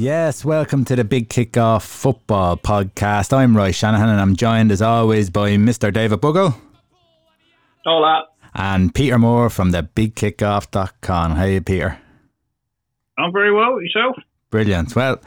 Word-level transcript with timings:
Yes, 0.00 0.46
welcome 0.46 0.86
to 0.86 0.96
the 0.96 1.04
Big 1.04 1.28
Kickoff 1.28 1.82
Football 1.82 2.56
Podcast. 2.56 3.36
I'm 3.36 3.54
Roy 3.54 3.70
Shanahan 3.70 4.08
and 4.08 4.18
I'm 4.18 4.34
joined 4.34 4.72
as 4.72 4.80
always 4.80 5.28
by 5.28 5.50
Mr. 5.58 5.92
David 5.92 6.22
Bugle. 6.22 6.54
Hola. 7.84 8.24
And 8.54 8.94
Peter 8.94 9.18
Moore 9.18 9.50
from 9.50 9.72
the 9.72 9.82
BigKickoff.com. 9.82 11.32
How 11.32 11.42
are 11.42 11.50
you, 11.50 11.60
Peter? 11.60 11.98
I'm 13.18 13.30
very 13.30 13.52
well. 13.52 13.78
Yourself? 13.82 14.16
Brilliant. 14.48 14.96
Well, 14.96 15.20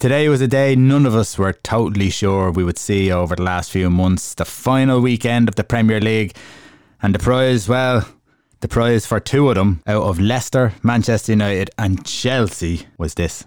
today 0.00 0.28
was 0.28 0.40
a 0.40 0.48
day 0.48 0.74
none 0.74 1.06
of 1.06 1.14
us 1.14 1.38
were 1.38 1.52
totally 1.52 2.10
sure 2.10 2.50
we 2.50 2.64
would 2.64 2.78
see 2.78 3.12
over 3.12 3.36
the 3.36 3.44
last 3.44 3.70
few 3.70 3.90
months. 3.90 4.34
The 4.34 4.44
final 4.44 5.00
weekend 5.00 5.48
of 5.48 5.54
the 5.54 5.62
Premier 5.62 6.00
League. 6.00 6.34
And 7.00 7.14
the 7.14 7.20
prize, 7.20 7.68
well, 7.68 8.08
the 8.58 8.66
prize 8.66 9.06
for 9.06 9.20
two 9.20 9.48
of 9.50 9.54
them 9.54 9.84
out 9.86 10.02
of 10.02 10.18
Leicester, 10.18 10.74
Manchester 10.82 11.30
United, 11.30 11.70
and 11.78 12.04
Chelsea 12.04 12.88
was 12.98 13.14
this. 13.14 13.44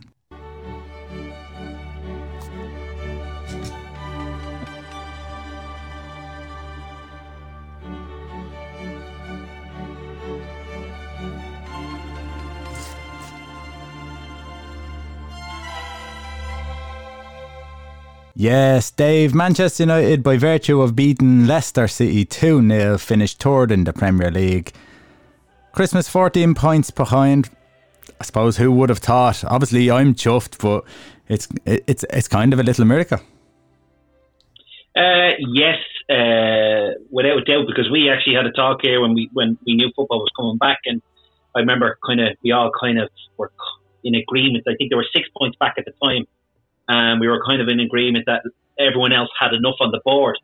Yes, 18.35 18.89
Dave. 18.89 19.35
Manchester 19.35 19.83
United, 19.83 20.23
by 20.23 20.37
virtue 20.37 20.81
of 20.81 20.95
beating 20.95 21.45
Leicester 21.45 21.87
City 21.87 22.25
2 22.25 22.67
0, 22.67 22.97
finished 22.97 23.37
third 23.37 23.71
in 23.71 23.83
the 23.83 23.93
Premier 23.93 24.31
League. 24.31 24.73
Christmas 25.71 26.09
14 26.09 26.55
points 26.55 26.89
behind. 26.89 27.51
I 28.19 28.23
suppose 28.23 28.57
who 28.57 28.71
would 28.71 28.89
have 28.89 28.97
thought? 28.97 29.43
Obviously, 29.43 29.91
I'm 29.91 30.15
chuffed, 30.15 30.59
but 30.59 30.83
it's 31.27 31.47
it's 31.65 32.03
it's 32.09 32.27
kind 32.27 32.53
of 32.53 32.59
a 32.59 32.63
little 32.63 32.85
miracle. 32.85 33.19
Uh, 34.95 35.33
yes, 35.37 35.77
uh, 36.09 36.97
without 37.11 37.37
a 37.37 37.43
doubt, 37.45 37.67
because 37.67 37.89
we 37.91 38.09
actually 38.09 38.35
had 38.35 38.47
a 38.47 38.51
talk 38.51 38.79
here 38.81 38.99
when 38.99 39.13
we 39.13 39.29
when 39.33 39.59
we 39.65 39.75
knew 39.75 39.91
football 39.95 40.19
was 40.19 40.31
coming 40.35 40.57
back, 40.57 40.79
and 40.85 41.03
I 41.55 41.59
remember 41.59 41.99
kind 42.05 42.19
of 42.19 42.35
we 42.43 42.51
all 42.51 42.71
kind 42.79 42.99
of 42.99 43.09
were 43.37 43.51
in 44.03 44.15
agreement. 44.15 44.63
I 44.67 44.73
think 44.75 44.89
there 44.89 44.97
were 44.97 45.07
six 45.13 45.29
points 45.37 45.55
back 45.59 45.75
at 45.77 45.85
the 45.85 45.93
time 46.03 46.25
and 46.87 47.19
we 47.19 47.27
were 47.27 47.43
kind 47.45 47.61
of 47.61 47.67
in 47.67 47.79
agreement 47.79 48.25
that 48.27 48.43
everyone 48.79 49.13
else 49.13 49.29
had 49.39 49.53
enough 49.53 49.75
on 49.79 49.91
the 49.91 50.01
board. 50.03 50.37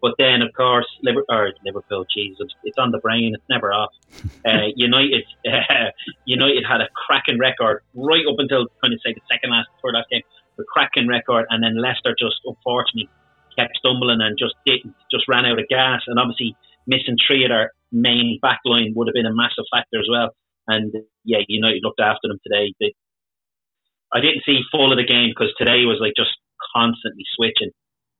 But 0.00 0.14
then, 0.18 0.42
of 0.42 0.54
course, 0.54 0.86
Liverpool, 1.02 1.50
Liverpool 1.64 2.06
Jesus, 2.14 2.48
it's 2.62 2.78
on 2.78 2.92
the 2.92 2.98
brain. 2.98 3.32
It's 3.34 3.48
never 3.48 3.72
off. 3.72 3.90
Uh, 4.46 4.70
United, 4.76 5.24
uh, 5.46 5.90
United 6.24 6.64
had 6.66 6.80
a 6.80 6.88
cracking 6.94 7.38
record 7.38 7.82
right 7.92 8.24
up 8.24 8.36
until 8.38 8.66
kind 8.80 8.94
of 8.94 9.00
say 9.04 9.12
the 9.12 9.20
second 9.30 9.50
last, 9.50 9.68
third 9.82 9.92
last 9.92 10.08
game, 10.08 10.22
the 10.56 10.64
cracking 10.64 11.06
record, 11.06 11.44
and 11.50 11.62
then 11.62 11.76
Leicester 11.76 12.16
just 12.18 12.40
unfortunately 12.46 13.10
kept 13.58 13.76
stumbling 13.76 14.20
and 14.22 14.38
just 14.38 14.54
didn't, 14.64 14.94
just 15.10 15.28
ran 15.28 15.44
out 15.44 15.58
of 15.58 15.68
gas. 15.68 16.00
And 16.06 16.18
obviously, 16.18 16.56
missing 16.86 17.16
three 17.26 17.44
of 17.44 17.50
their 17.50 17.72
main 17.92 18.38
back 18.40 18.60
line 18.64 18.92
would 18.96 19.08
have 19.08 19.14
been 19.14 19.26
a 19.26 19.34
massive 19.34 19.66
factor 19.70 20.00
as 20.00 20.08
well. 20.08 20.30
And 20.66 20.94
yeah, 21.24 21.44
United 21.48 21.82
looked 21.82 22.00
after 22.00 22.28
them 22.28 22.38
today. 22.42 22.72
They, 22.80 22.94
I 24.12 24.20
didn't 24.20 24.44
see 24.46 24.60
full 24.72 24.92
of 24.92 24.98
the 24.98 25.06
game 25.06 25.30
because 25.30 25.52
today 25.58 25.84
was 25.84 26.00
like 26.00 26.16
just 26.16 26.32
constantly 26.74 27.24
switching. 27.36 27.72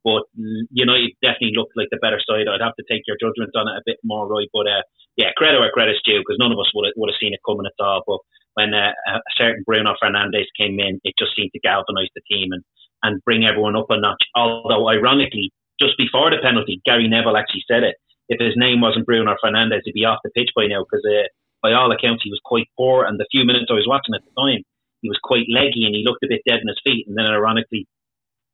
But 0.04 0.24
United 0.70 1.18
definitely 1.20 1.58
looked 1.58 1.76
like 1.76 1.90
the 1.90 2.00
better 2.00 2.22
side. 2.22 2.46
I'd 2.46 2.64
have 2.64 2.78
to 2.78 2.86
take 2.88 3.04
your 3.04 3.18
judgment 3.20 3.52
on 3.58 3.68
it 3.68 3.76
a 3.76 3.84
bit 3.84 3.98
more, 4.04 4.28
right? 4.28 4.48
But 4.52 4.66
uh, 4.70 4.82
yeah, 5.16 5.34
credit 5.36 5.58
where 5.58 5.74
credit's 5.74 6.00
due 6.06 6.22
because 6.22 6.38
none 6.38 6.52
of 6.52 6.58
us 6.58 6.70
would 6.72 6.86
have, 6.86 6.96
would 6.96 7.10
have 7.10 7.20
seen 7.20 7.34
it 7.34 7.42
coming 7.44 7.66
at 7.66 7.76
all. 7.82 8.06
But 8.06 8.22
when 8.54 8.74
uh, 8.74 8.94
a 8.94 9.20
certain 9.36 9.64
Bruno 9.66 9.94
Fernandes 10.02 10.48
came 10.58 10.78
in, 10.78 11.00
it 11.04 11.14
just 11.18 11.34
seemed 11.34 11.50
to 11.52 11.60
galvanise 11.60 12.14
the 12.14 12.22
team 12.30 12.52
and, 12.52 12.62
and 13.02 13.22
bring 13.24 13.44
everyone 13.44 13.76
up 13.76 13.90
a 13.90 13.98
notch. 13.98 14.22
Although, 14.34 14.88
ironically, 14.88 15.50
just 15.80 15.98
before 15.98 16.30
the 16.30 16.42
penalty, 16.42 16.80
Gary 16.84 17.08
Neville 17.08 17.36
actually 17.36 17.66
said 17.70 17.82
it. 17.82 17.96
If 18.28 18.40
his 18.40 18.54
name 18.56 18.80
wasn't 18.80 19.06
Bruno 19.06 19.34
Fernandes, 19.42 19.82
he'd 19.84 19.94
be 19.94 20.04
off 20.04 20.24
the 20.24 20.30
pitch 20.30 20.50
by 20.54 20.66
now 20.66 20.84
because, 20.84 21.04
uh, 21.06 21.28
by 21.62 21.72
all 21.72 21.90
accounts, 21.90 22.22
he 22.22 22.30
was 22.30 22.40
quite 22.44 22.66
poor. 22.76 23.04
And 23.04 23.18
the 23.18 23.26
few 23.30 23.44
minutes 23.44 23.66
I 23.70 23.74
was 23.74 23.88
watching 23.88 24.14
at 24.14 24.22
the 24.22 24.34
time, 24.40 24.62
he 25.00 25.08
was 25.08 25.18
quite 25.22 25.46
leggy 25.48 25.84
and 25.84 25.94
he 25.94 26.02
looked 26.04 26.24
a 26.24 26.28
bit 26.28 26.42
dead 26.46 26.60
in 26.60 26.68
his 26.68 26.80
feet. 26.84 27.06
And 27.06 27.16
then 27.16 27.26
ironically, 27.26 27.86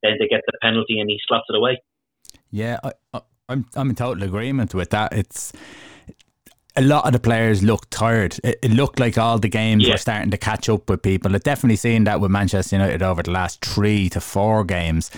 then 0.02 0.12
they 0.18 0.26
get 0.26 0.42
the 0.46 0.58
penalty 0.60 1.00
and 1.00 1.08
he 1.08 1.18
slots 1.26 1.46
it 1.48 1.56
away. 1.56 1.80
Yeah, 2.50 2.78
I, 2.82 2.92
I, 3.12 3.20
I'm 3.48 3.66
I'm 3.74 3.90
in 3.90 3.96
total 3.96 4.22
agreement 4.22 4.74
with 4.74 4.90
that. 4.90 5.12
It's 5.12 5.52
a 6.76 6.82
lot 6.82 7.06
of 7.06 7.12
the 7.12 7.20
players 7.20 7.62
looked 7.62 7.90
tired. 7.90 8.38
It, 8.42 8.58
it 8.62 8.70
looked 8.70 8.98
like 8.98 9.16
all 9.16 9.38
the 9.38 9.48
games 9.48 9.86
yeah. 9.86 9.94
were 9.94 9.98
starting 9.98 10.30
to 10.30 10.38
catch 10.38 10.68
up 10.68 10.88
with 10.90 11.02
people. 11.02 11.34
I've 11.34 11.42
definitely 11.42 11.76
seen 11.76 12.04
that 12.04 12.20
with 12.20 12.30
Manchester 12.30 12.76
United 12.76 13.02
over 13.02 13.22
the 13.22 13.30
last 13.30 13.64
three 13.64 14.08
to 14.10 14.20
four 14.20 14.64
games. 14.64 15.10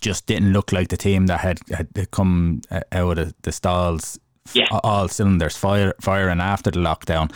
Just 0.00 0.26
didn't 0.26 0.52
look 0.52 0.72
like 0.72 0.88
the 0.88 0.96
team 0.96 1.26
that 1.26 1.40
had, 1.40 1.58
had 1.70 2.10
come 2.10 2.62
uh, 2.70 2.80
out 2.92 3.18
of 3.18 3.34
the 3.42 3.50
stalls, 3.50 4.18
yeah. 4.54 4.66
all 4.70 5.08
cylinders 5.08 5.56
fire, 5.56 5.94
firing 6.00 6.40
after 6.40 6.70
the 6.70 6.78
lockdown 6.78 7.32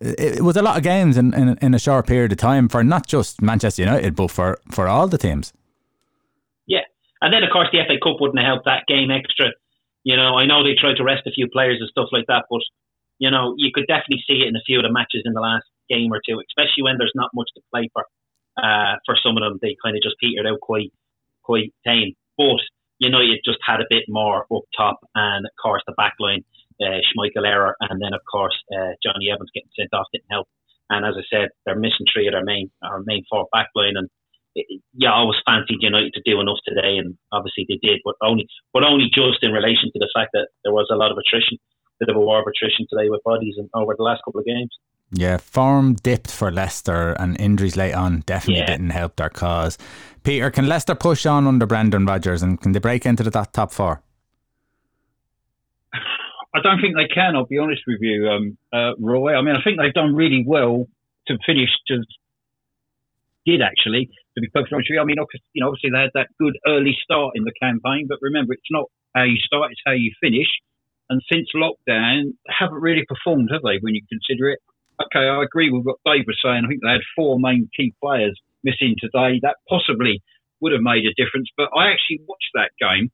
it 0.00 0.42
was 0.42 0.56
a 0.56 0.62
lot 0.62 0.76
of 0.76 0.82
games 0.82 1.16
in, 1.16 1.34
in, 1.34 1.58
in 1.60 1.74
a 1.74 1.78
short 1.78 2.06
period 2.06 2.32
of 2.32 2.38
time 2.38 2.68
for 2.68 2.82
not 2.82 3.06
just 3.06 3.42
Manchester 3.42 3.82
United, 3.82 4.14
but 4.14 4.30
for, 4.30 4.58
for 4.70 4.88
all 4.88 5.06
the 5.06 5.18
teams. 5.18 5.52
Yeah, 6.66 6.86
and 7.20 7.32
then 7.32 7.42
of 7.42 7.50
course 7.52 7.68
the 7.72 7.78
FA 7.86 7.98
Cup 8.02 8.20
wouldn't 8.20 8.38
have 8.38 8.46
helped 8.46 8.66
that 8.66 8.86
game 8.86 9.10
extra. 9.10 9.50
You 10.04 10.16
know, 10.16 10.36
I 10.36 10.46
know 10.46 10.64
they 10.64 10.74
tried 10.74 10.96
to 10.96 11.04
rest 11.04 11.26
a 11.26 11.30
few 11.30 11.48
players 11.48 11.78
and 11.80 11.88
stuff 11.88 12.08
like 12.12 12.26
that, 12.28 12.44
but 12.50 12.62
you 13.18 13.30
know, 13.30 13.54
you 13.56 13.70
could 13.72 13.86
definitely 13.86 14.24
see 14.26 14.42
it 14.42 14.48
in 14.48 14.56
a 14.56 14.66
few 14.66 14.78
of 14.78 14.84
the 14.84 14.92
matches 14.92 15.22
in 15.24 15.32
the 15.32 15.40
last 15.40 15.66
game 15.88 16.12
or 16.12 16.20
two, 16.26 16.42
especially 16.42 16.82
when 16.82 16.98
there's 16.98 17.14
not 17.14 17.30
much 17.34 17.50
to 17.54 17.62
play 17.72 17.88
for. 17.92 18.04
Uh, 18.56 18.98
for 19.06 19.16
some 19.16 19.36
of 19.36 19.42
them, 19.42 19.58
they 19.62 19.76
kind 19.82 19.96
of 19.96 20.02
just 20.02 20.18
petered 20.20 20.46
out 20.46 20.60
quite 20.60 20.92
quite 21.42 21.72
tame. 21.86 22.14
But 22.36 22.60
you 22.98 23.10
know, 23.10 23.20
you 23.20 23.38
just 23.44 23.58
had 23.64 23.80
a 23.80 23.88
bit 23.88 24.04
more 24.08 24.46
up 24.52 24.64
top, 24.76 25.00
and 25.14 25.46
of 25.46 25.52
course 25.62 25.82
the 25.86 25.94
back 25.96 26.14
line 26.20 26.44
uh, 26.80 27.00
Schmeichel 27.10 27.46
error, 27.46 27.76
and 27.80 28.00
then 28.00 28.14
of 28.14 28.20
course 28.30 28.56
uh, 28.72 28.94
Jonny 29.02 29.30
Evans 29.32 29.50
getting 29.54 29.72
sent 29.78 29.92
off 29.92 30.06
didn't 30.12 30.30
help. 30.30 30.48
And 30.90 31.06
as 31.06 31.14
I 31.16 31.24
said, 31.32 31.48
they're 31.64 31.78
missing 31.78 32.06
three 32.12 32.28
of 32.28 32.32
their 32.32 32.44
main 32.44 32.70
our 32.82 33.02
main 33.04 33.24
four 33.30 33.46
back 33.52 33.68
line, 33.74 33.96
and 33.96 34.08
it, 34.54 34.66
yeah, 34.94 35.10
I 35.10 35.24
always 35.24 35.40
fancied 35.46 35.80
United 35.80 36.12
to 36.14 36.22
do 36.24 36.40
enough 36.40 36.60
today, 36.66 36.98
and 36.98 37.16
obviously 37.32 37.66
they 37.68 37.80
did, 37.80 38.00
but 38.04 38.14
only 38.22 38.46
but 38.72 38.84
only 38.84 39.06
just 39.12 39.42
in 39.42 39.52
relation 39.52 39.90
to 39.92 39.98
the 39.98 40.10
fact 40.14 40.30
that 40.32 40.48
there 40.64 40.72
was 40.72 40.88
a 40.92 40.96
lot 40.96 41.10
of 41.10 41.18
attrition, 41.18 41.58
a 42.00 42.06
bit 42.06 42.10
of 42.10 42.16
a 42.16 42.24
war 42.24 42.40
of 42.40 42.46
attrition 42.46 42.86
today 42.90 43.08
with 43.08 43.22
bodies 43.24 43.54
and 43.56 43.68
over 43.74 43.94
the 43.96 44.04
last 44.04 44.20
couple 44.24 44.40
of 44.40 44.46
games. 44.46 44.70
Yeah, 45.14 45.36
form 45.36 45.94
dipped 45.94 46.30
for 46.30 46.50
Leicester 46.50 47.12
and 47.12 47.38
injuries 47.38 47.76
late 47.76 47.92
on 47.92 48.20
definitely 48.20 48.60
yeah. 48.60 48.66
didn't 48.66 48.90
help 48.90 49.16
their 49.16 49.28
cause. 49.28 49.76
Peter, 50.24 50.50
can 50.50 50.66
Leicester 50.66 50.94
push 50.94 51.26
on 51.26 51.46
under 51.46 51.66
Brendan 51.66 52.06
Rodgers 52.06 52.42
and 52.42 52.58
can 52.60 52.72
they 52.72 52.78
break 52.78 53.04
into 53.04 53.22
the 53.22 53.30
top 53.30 53.72
four? 53.72 54.02
I 56.54 56.60
don't 56.60 56.80
think 56.80 56.96
they 56.96 57.08
can. 57.08 57.34
I'll 57.34 57.46
be 57.46 57.58
honest 57.58 57.82
with 57.86 57.98
you, 58.00 58.28
um, 58.28 58.58
uh, 58.72 58.92
Roy. 59.00 59.34
I 59.34 59.42
mean, 59.42 59.56
I 59.56 59.62
think 59.64 59.78
they've 59.80 59.92
done 59.92 60.14
really 60.14 60.44
well 60.46 60.86
to 61.28 61.38
finish. 61.46 61.70
To 61.88 62.04
did 63.46 63.62
actually, 63.62 64.06
to 64.36 64.40
be 64.40 64.48
perfectly 64.48 64.76
honest 64.76 64.88
with 64.90 64.96
you. 64.96 65.00
I 65.00 65.04
mean, 65.04 65.16
you 65.52 65.60
know, 65.60 65.68
obviously 65.68 65.90
they 65.90 65.98
had 65.98 66.14
that 66.14 66.28
good 66.38 66.56
early 66.66 66.94
start 67.02 67.32
in 67.34 67.44
the 67.44 67.52
campaign, 67.60 68.06
but 68.08 68.18
remember, 68.20 68.52
it's 68.52 68.70
not 68.70 68.86
how 69.14 69.24
you 69.24 69.36
start; 69.40 69.72
it's 69.72 69.80
how 69.84 69.92
you 69.92 70.12
finish. 70.20 70.48
And 71.10 71.20
since 71.30 71.48
lockdown, 71.56 72.32
haven't 72.48 72.80
really 72.80 73.04
performed, 73.08 73.50
have 73.52 73.62
they? 73.62 73.78
When 73.80 73.94
you 73.94 74.02
consider 74.08 74.48
it. 74.50 74.60
Okay, 75.00 75.24
I 75.24 75.42
agree 75.42 75.70
with 75.70 75.84
what 75.84 75.98
Dave 76.04 76.24
was 76.26 76.38
saying. 76.44 76.62
I 76.64 76.68
think 76.68 76.80
they 76.82 76.92
had 76.92 77.04
four 77.16 77.40
main 77.40 77.68
key 77.76 77.94
players 78.00 78.38
missing 78.62 78.94
today. 79.00 79.40
That 79.42 79.56
possibly 79.68 80.22
would 80.60 80.72
have 80.72 80.82
made 80.82 81.04
a 81.04 81.16
difference. 81.16 81.48
But 81.56 81.70
I 81.76 81.90
actually 81.90 82.20
watched 82.28 82.52
that 82.54 82.70
game, 82.78 83.10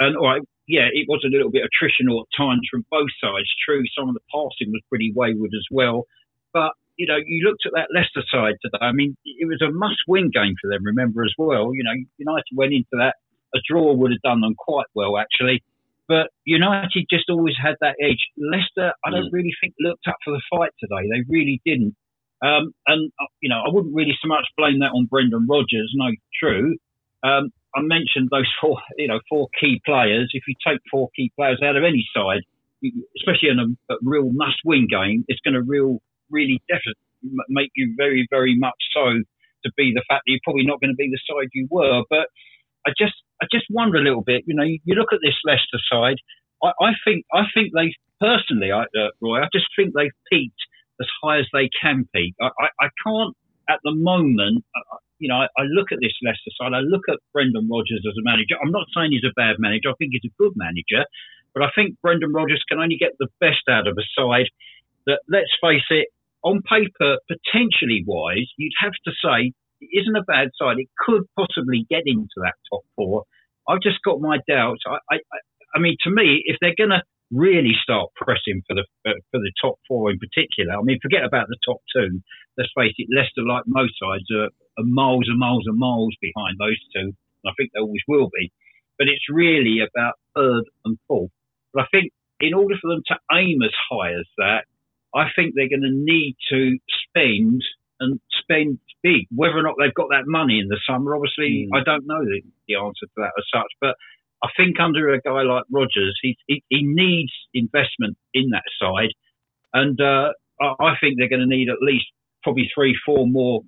and 0.00 0.16
all 0.16 0.26
right, 0.26 0.42
yeah, 0.68 0.86
it 0.92 1.08
was 1.08 1.24
a 1.24 1.32
little 1.32 1.50
bit 1.50 1.64
attritional 1.64 2.20
at 2.20 2.28
times 2.36 2.68
from 2.70 2.84
both 2.90 3.08
sides. 3.20 3.48
True, 3.64 3.82
some 3.98 4.08
of 4.08 4.14
the 4.14 4.20
passing 4.30 4.70
was 4.70 4.82
pretty 4.88 5.12
wayward 5.16 5.50
as 5.56 5.64
well. 5.70 6.04
But, 6.52 6.72
you 6.96 7.06
know, 7.06 7.16
you 7.16 7.48
looked 7.48 7.64
at 7.64 7.72
that 7.74 7.88
Leicester 7.94 8.22
side 8.30 8.60
today. 8.60 8.84
I 8.84 8.92
mean, 8.92 9.16
it 9.24 9.48
was 9.48 9.62
a 9.62 9.72
must 9.72 10.04
win 10.06 10.30
game 10.30 10.54
for 10.60 10.68
them, 10.70 10.84
remember, 10.84 11.24
as 11.24 11.32
well. 11.38 11.74
You 11.74 11.84
know, 11.84 11.96
United 12.18 12.52
went 12.54 12.74
into 12.74 13.00
that, 13.00 13.16
a 13.54 13.58
draw 13.66 13.94
would 13.94 14.12
have 14.12 14.20
done 14.20 14.42
them 14.42 14.54
quite 14.58 14.86
well, 14.94 15.16
actually. 15.16 15.64
But 16.06 16.28
United 16.44 17.06
just 17.10 17.30
always 17.30 17.54
had 17.56 17.76
that 17.80 17.96
edge. 18.00 18.20
Leicester, 18.36 18.92
I 19.04 19.10
don't 19.10 19.32
mm. 19.32 19.32
really 19.32 19.54
think 19.60 19.74
looked 19.80 20.06
up 20.06 20.16
for 20.24 20.32
the 20.32 20.42
fight 20.50 20.72
today. 20.80 21.08
They 21.08 21.24
really 21.28 21.60
didn't. 21.64 21.96
Um, 22.40 22.72
and, 22.86 23.10
uh, 23.20 23.26
you 23.40 23.48
know, 23.48 23.60
I 23.66 23.72
wouldn't 23.72 23.94
really 23.94 24.16
so 24.20 24.28
much 24.28 24.44
blame 24.56 24.80
that 24.80 24.92
on 24.92 25.06
Brendan 25.06 25.46
Rodgers. 25.48 25.92
No, 25.94 26.10
true. 26.38 26.76
Um, 27.22 27.50
I 27.78 27.82
mentioned 27.82 28.28
those 28.30 28.50
four, 28.60 28.78
you 28.96 29.08
know, 29.08 29.20
four 29.28 29.48
key 29.60 29.80
players. 29.86 30.30
If 30.34 30.44
you 30.48 30.54
take 30.66 30.80
four 30.90 31.08
key 31.14 31.30
players 31.36 31.60
out 31.62 31.76
of 31.76 31.84
any 31.84 32.04
side, 32.14 32.42
especially 33.18 33.50
in 33.50 33.58
a, 33.58 33.94
a 33.94 33.96
real 34.02 34.30
must-win 34.32 34.86
game, 34.90 35.24
it's 35.28 35.40
going 35.44 35.54
to 35.54 35.62
real, 35.62 35.98
really 36.30 36.62
definitely 36.68 37.00
make 37.48 37.70
you 37.74 37.94
very, 37.96 38.26
very 38.30 38.56
much 38.58 38.78
so 38.94 39.22
to 39.64 39.72
be 39.76 39.92
the 39.94 40.04
fact 40.08 40.22
that 40.24 40.30
you're 40.32 40.44
probably 40.44 40.66
not 40.66 40.80
going 40.80 40.92
to 40.92 40.96
be 40.96 41.10
the 41.10 41.20
side 41.28 41.48
you 41.52 41.66
were. 41.70 42.02
But 42.10 42.28
I 42.86 42.90
just, 42.96 43.14
I 43.42 43.46
just 43.50 43.66
wonder 43.70 43.98
a 43.98 44.02
little 44.02 44.22
bit. 44.22 44.44
You 44.46 44.54
know, 44.54 44.62
you, 44.62 44.78
you 44.84 44.94
look 44.94 45.12
at 45.12 45.20
this 45.22 45.38
Leicester 45.44 45.82
side. 45.90 46.18
I, 46.62 46.70
I 46.80 46.92
think, 47.04 47.24
I 47.32 47.42
think 47.54 47.72
they 47.74 47.94
personally, 48.20 48.70
I, 48.70 48.82
uh, 48.82 49.10
Roy, 49.20 49.40
I 49.40 49.48
just 49.52 49.66
think 49.76 49.94
they've 49.94 50.10
peaked 50.30 50.62
as 51.00 51.08
high 51.22 51.38
as 51.38 51.46
they 51.52 51.68
can 51.80 52.08
peak. 52.14 52.34
I, 52.40 52.46
I, 52.46 52.86
I 52.86 52.88
can't 53.04 53.34
at 53.68 53.80
the 53.84 53.94
moment. 53.94 54.64
You 55.18 55.28
know, 55.28 55.42
I, 55.42 55.46
I, 55.58 55.64
look 55.66 55.90
at 55.92 55.98
this 56.00 56.14
Leicester 56.22 56.54
side. 56.54 56.74
I 56.74 56.80
look 56.80 57.06
at 57.10 57.18
Brendan 57.32 57.68
Rodgers 57.70 58.02
as 58.06 58.16
a 58.18 58.24
manager. 58.24 58.54
I'm 58.58 58.70
not 58.70 58.86
saying 58.94 59.10
he's 59.12 59.26
a 59.26 59.34
bad 59.34 59.58
manager. 59.58 59.90
I 59.90 59.98
think 59.98 60.14
he's 60.14 60.30
a 60.30 60.34
good 60.38 60.54
manager, 60.54 61.04
but 61.54 61.62
I 61.62 61.70
think 61.74 61.98
Brendan 62.02 62.32
Rodgers 62.32 62.62
can 62.68 62.78
only 62.78 62.96
get 62.96 63.18
the 63.18 63.28
best 63.40 63.66
out 63.68 63.86
of 63.86 63.98
a 63.98 64.06
side 64.14 64.46
that, 65.06 65.20
let's 65.28 65.50
face 65.60 65.86
it, 65.90 66.08
on 66.44 66.62
paper, 66.62 67.18
potentially 67.26 68.04
wise, 68.06 68.46
you'd 68.56 68.78
have 68.80 68.94
to 69.04 69.12
say 69.18 69.52
it 69.80 69.90
isn't 69.92 70.16
a 70.16 70.22
bad 70.22 70.50
side. 70.54 70.78
It 70.78 70.88
could 70.98 71.22
possibly 71.34 71.86
get 71.90 72.02
into 72.06 72.38
that 72.42 72.54
top 72.70 72.82
four. 72.94 73.24
I've 73.68 73.82
just 73.82 73.98
got 74.04 74.20
my 74.20 74.38
doubts. 74.48 74.82
I, 74.86 74.98
I, 75.10 75.18
I 75.74 75.78
mean, 75.78 75.96
to 76.04 76.10
me, 76.10 76.42
if 76.46 76.56
they're 76.60 76.78
going 76.78 76.94
to 76.94 77.02
really 77.30 77.76
start 77.82 78.08
pressing 78.16 78.62
for 78.66 78.74
the 78.74 78.84
for 79.04 79.38
the 79.38 79.52
top 79.60 79.76
four 79.86 80.10
in 80.10 80.18
particular, 80.18 80.72
I 80.72 80.82
mean, 80.82 80.98
forget 81.02 81.24
about 81.24 81.48
the 81.48 81.58
top 81.64 81.82
two. 81.94 82.20
Let's 82.56 82.72
face 82.76 82.94
it, 82.96 83.08
Leicester, 83.14 83.44
like 83.46 83.64
most 83.66 83.94
sides, 84.00 84.24
are, 84.34 84.50
are 84.78 84.84
miles 84.84 85.26
and 85.28 85.38
miles 85.38 85.64
and 85.66 85.78
miles 85.78 86.14
behind 86.20 86.56
those 86.58 86.78
two. 86.94 87.12
I 87.46 87.50
think 87.56 87.70
they 87.72 87.80
always 87.80 88.02
will 88.08 88.30
be. 88.32 88.52
But 88.98 89.08
it's 89.08 89.28
really 89.30 89.78
about 89.80 90.14
third 90.34 90.64
and 90.84 90.98
fourth. 91.06 91.30
But 91.72 91.82
I 91.82 91.86
think 91.90 92.12
in 92.40 92.54
order 92.54 92.74
for 92.80 92.88
them 92.90 93.02
to 93.08 93.16
aim 93.32 93.62
as 93.62 93.74
high 93.90 94.12
as 94.12 94.26
that, 94.38 94.64
I 95.14 95.28
think 95.34 95.54
they're 95.54 95.68
going 95.68 95.82
to 95.82 95.92
need 95.92 96.36
to 96.50 96.78
spend 97.06 97.62
and 98.00 98.20
spend 98.40 98.78
big. 99.02 99.26
Whether 99.34 99.58
or 99.58 99.62
not 99.62 99.74
they've 99.78 99.94
got 99.94 100.08
that 100.10 100.26
money 100.26 100.58
in 100.60 100.68
the 100.68 100.80
summer, 100.88 101.14
obviously, 101.14 101.68
mm. 101.70 101.78
I 101.78 101.82
don't 101.84 102.06
know 102.06 102.24
the, 102.24 102.42
the 102.68 102.76
answer 102.76 103.06
to 103.06 103.18
that 103.18 103.32
as 103.38 103.44
such. 103.52 103.72
But 103.80 103.94
I 104.42 104.48
think 104.56 104.78
under 104.80 105.12
a 105.12 105.20
guy 105.20 105.42
like 105.42 105.64
Rodgers, 105.70 106.18
he, 106.22 106.36
he, 106.46 106.62
he 106.68 106.82
needs 106.82 107.32
investment 107.54 108.16
in 108.34 108.50
that 108.50 108.66
side. 108.80 109.10
And 109.72 110.00
uh, 110.00 110.32
I, 110.60 110.74
I 110.80 110.94
think 111.00 111.18
they're 111.18 111.28
going 111.28 111.46
to 111.48 111.56
need 111.56 111.68
at 111.68 111.82
least 111.82 112.06
probably 112.48 112.70
three, 112.74 112.96
four 113.04 113.26
more, 113.26 113.60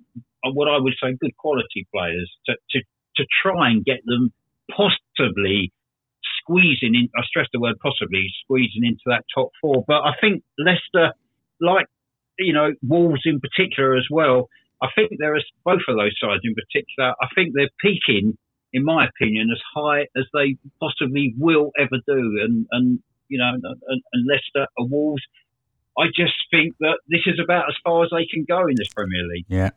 uh, 0.43 0.49
what 0.53 0.67
I 0.67 0.79
would 0.79 0.93
say, 1.01 1.15
good 1.21 1.37
quality 1.37 1.85
players 1.93 2.31
to, 2.47 2.55
to, 2.71 2.79
to 3.17 3.25
try 3.43 3.69
and 3.69 3.85
get 3.85 3.99
them 4.05 4.33
possibly 4.75 5.71
squeezing 6.41 6.95
in. 6.95 7.09
I 7.15 7.21
stress 7.25 7.45
the 7.53 7.59
word 7.59 7.75
possibly 7.81 8.25
squeezing 8.43 8.83
into 8.83 9.03
that 9.05 9.23
top 9.35 9.49
four. 9.61 9.83
But 9.87 10.01
I 10.01 10.13
think 10.19 10.43
Leicester, 10.57 11.13
like 11.59 11.85
you 12.39 12.53
know 12.53 12.71
Wolves 12.81 13.21
in 13.25 13.39
particular 13.39 13.95
as 13.95 14.07
well, 14.09 14.49
I 14.81 14.87
think 14.95 15.11
there 15.19 15.35
is 15.35 15.43
both 15.63 15.81
of 15.87 15.97
those 15.97 16.15
sides 16.19 16.41
in 16.43 16.55
particular. 16.55 17.13
I 17.21 17.27
think 17.35 17.53
they're 17.53 17.69
peaking, 17.79 18.35
in 18.73 18.83
my 18.83 19.05
opinion, 19.05 19.49
as 19.51 19.61
high 19.75 20.07
as 20.17 20.25
they 20.33 20.57
possibly 20.79 21.35
will 21.37 21.69
ever 21.77 22.01
do. 22.07 22.41
And 22.41 22.65
and 22.71 22.99
you 23.29 23.37
know, 23.37 23.51
and, 23.53 24.01
and 24.13 24.27
Leicester 24.27 24.67
are 24.79 24.87
Wolves. 24.87 25.21
I 25.97 26.05
just 26.15 26.33
think 26.49 26.75
that 26.79 26.99
this 27.09 27.21
is 27.25 27.39
about 27.43 27.65
as 27.67 27.75
far 27.83 28.03
as 28.03 28.09
they 28.11 28.25
can 28.25 28.45
go 28.47 28.61
in 28.67 28.75
this 28.77 28.87
Premier 28.95 29.23
League. 29.33 29.45
Yeah. 29.49 29.71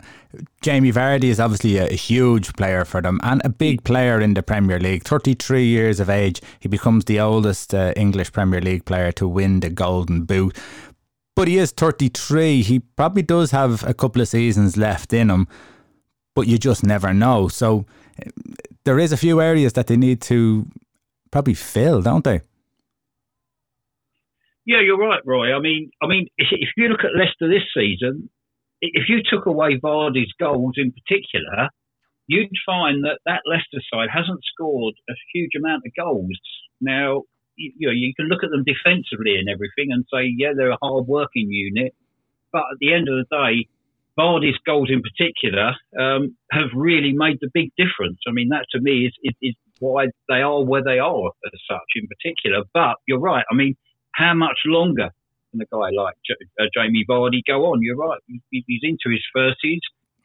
Jamie 0.63 0.93
Vardy 0.93 1.25
is 1.25 1.41
obviously 1.41 1.77
a, 1.77 1.87
a, 1.87 1.97
huge 1.97 2.53
player 2.55 2.85
for 2.85 3.03
them 3.03 3.21
and 3.25 3.43
a 3.45 3.49
big 3.49 3.83
player 3.83 4.21
in 4.21 4.35
the 4.35 4.43
Premier 4.43 4.79
League. 4.79 5.03
33 5.03 5.65
years 5.65 5.99
of 5.99 6.09
age, 6.09 6.41
he 6.61 6.69
becomes 6.69 7.07
the 7.07 7.19
oldest 7.19 7.75
uh, 7.75 7.93
English 7.97 8.33
Premier 8.33 8.61
League 8.61 8.85
player 8.85 9.11
to 9.13 9.27
win 9.27 9.61
the 9.61 9.71
Golden 9.71 10.25
Boot. 10.25 10.57
But 11.35 11.49
he 11.49 11.59
is 11.59 11.73
33. 11.73 12.63
He 12.63 12.79
probably 12.79 13.23
does 13.23 13.51
have 13.51 13.83
a 13.85 13.93
couple 13.93 14.23
of 14.23 14.29
seasons 14.29 14.77
left 14.77 15.13
in 15.13 15.31
him, 15.31 15.49
but 16.37 16.47
you 16.47 16.59
just 16.59 16.85
never 16.85 17.13
know. 17.13 17.49
So 17.49 17.87
there 18.85 19.01
is 19.01 19.13
a 19.13 19.17
few 19.17 19.41
areas 19.41 19.73
that 19.73 19.89
they 19.89 19.97
need 19.97 20.21
to 20.23 20.69
probably 21.33 21.55
fill, 21.55 22.03
don't 22.03 22.23
they? 22.23 22.43
Yeah, 24.67 24.81
you're 24.81 24.99
right, 24.99 25.21
Roy. 25.27 25.55
I 25.55 25.61
mean, 25.61 25.91
I 26.03 26.07
mean, 26.07 26.27
if 26.39 26.71
you 26.77 26.89
look 26.89 27.05
at 27.05 27.17
Leicester 27.17 27.49
this 27.49 27.69
season, 27.77 28.31
if 28.81 29.09
you 29.09 29.21
took 29.23 29.47
away 29.47 29.79
Vardy's 29.79 30.33
goals 30.39 30.75
in 30.77 30.93
particular, 30.93 31.69
you'd 32.27 32.51
find 32.65 33.05
that 33.05 33.21
that 33.27 33.43
Leicester 33.47 33.85
side 33.93 34.09
hasn't 34.13 34.41
scored 34.53 34.95
a 35.09 35.13
huge 35.33 35.53
amount 35.57 35.83
of 35.87 35.93
goals. 35.97 36.39
Now, 36.81 37.23
you, 37.57 37.89
know, 37.89 37.93
you 37.93 38.13
can 38.15 38.27
look 38.27 38.43
at 38.43 38.51
them 38.51 38.65
defensively 38.65 39.37
and 39.37 39.49
everything 39.49 39.93
and 39.93 40.05
say, 40.13 40.33
yeah, 40.37 40.53
they're 40.57 40.73
a 40.73 40.79
hard 40.83 41.07
working 41.07 41.51
unit. 41.51 41.95
But 42.53 42.65
at 42.73 42.79
the 42.81 42.95
end 42.95 43.09
of 43.09 43.17
the 43.17 43.27
day, 43.31 43.69
Vardy's 44.19 44.59
goals 44.65 44.91
in 44.91 45.03
particular 45.03 45.75
um, 45.99 46.37
have 46.51 46.71
really 46.75 47.13
made 47.13 47.39
the 47.41 47.51
big 47.53 47.71
difference. 47.77 48.19
I 48.27 48.33
mean, 48.33 48.49
that 48.51 48.67
to 48.73 48.81
me 48.81 49.07
is, 49.07 49.13
is, 49.23 49.35
is, 49.43 49.55
why 49.81 50.07
they 50.29 50.41
are 50.41 50.65
where 50.65 50.85
they 50.85 51.01
are 51.01 51.31
as 51.45 51.61
such 51.69 51.91
in 51.97 52.07
particular. 52.07 52.63
But 52.73 52.95
you're 53.09 53.19
right. 53.19 53.45
I 53.51 53.55
mean, 53.55 53.75
how 54.15 54.35
much 54.35 54.59
longer 54.67 55.11
can 55.51 55.61
a 55.61 55.67
guy 55.71 55.91
like 55.95 56.15
J- 56.27 56.47
uh, 56.61 56.67
Jamie 56.75 57.05
Vardy 57.09 57.41
go 57.47 57.67
on? 57.67 57.83
You're 57.83 57.97
right. 57.97 58.21
He, 58.27 58.65
he's 58.67 58.81
into 58.83 59.11
his 59.11 59.23
30s. 59.37 59.81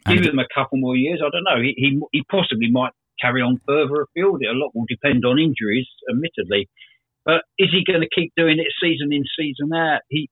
Give 0.08 0.26
him 0.26 0.40
a 0.40 0.48
couple 0.56 0.80
more 0.80 0.96
years. 0.96 1.22
I 1.24 1.30
don't 1.30 1.44
know. 1.44 1.62
He, 1.62 1.74
he, 1.78 2.00
he 2.12 2.24
possibly 2.32 2.72
might 2.72 2.94
carry 3.20 3.42
on 3.42 3.60
further 3.68 4.04
afield. 4.04 4.42
A 4.42 4.54
lot 4.54 4.74
will 4.74 4.86
depend 4.88 5.26
on 5.26 5.38
injuries, 5.38 5.88
admittedly. 6.10 6.70
But 7.26 7.44
is 7.58 7.70
he 7.72 7.84
going 7.86 8.02
to 8.02 8.10
keep 8.14 8.32
doing 8.36 8.60
it 8.60 8.68
season 8.82 9.12
in, 9.12 9.24
season 9.38 9.74
out? 9.74 10.02
He, 10.10 10.30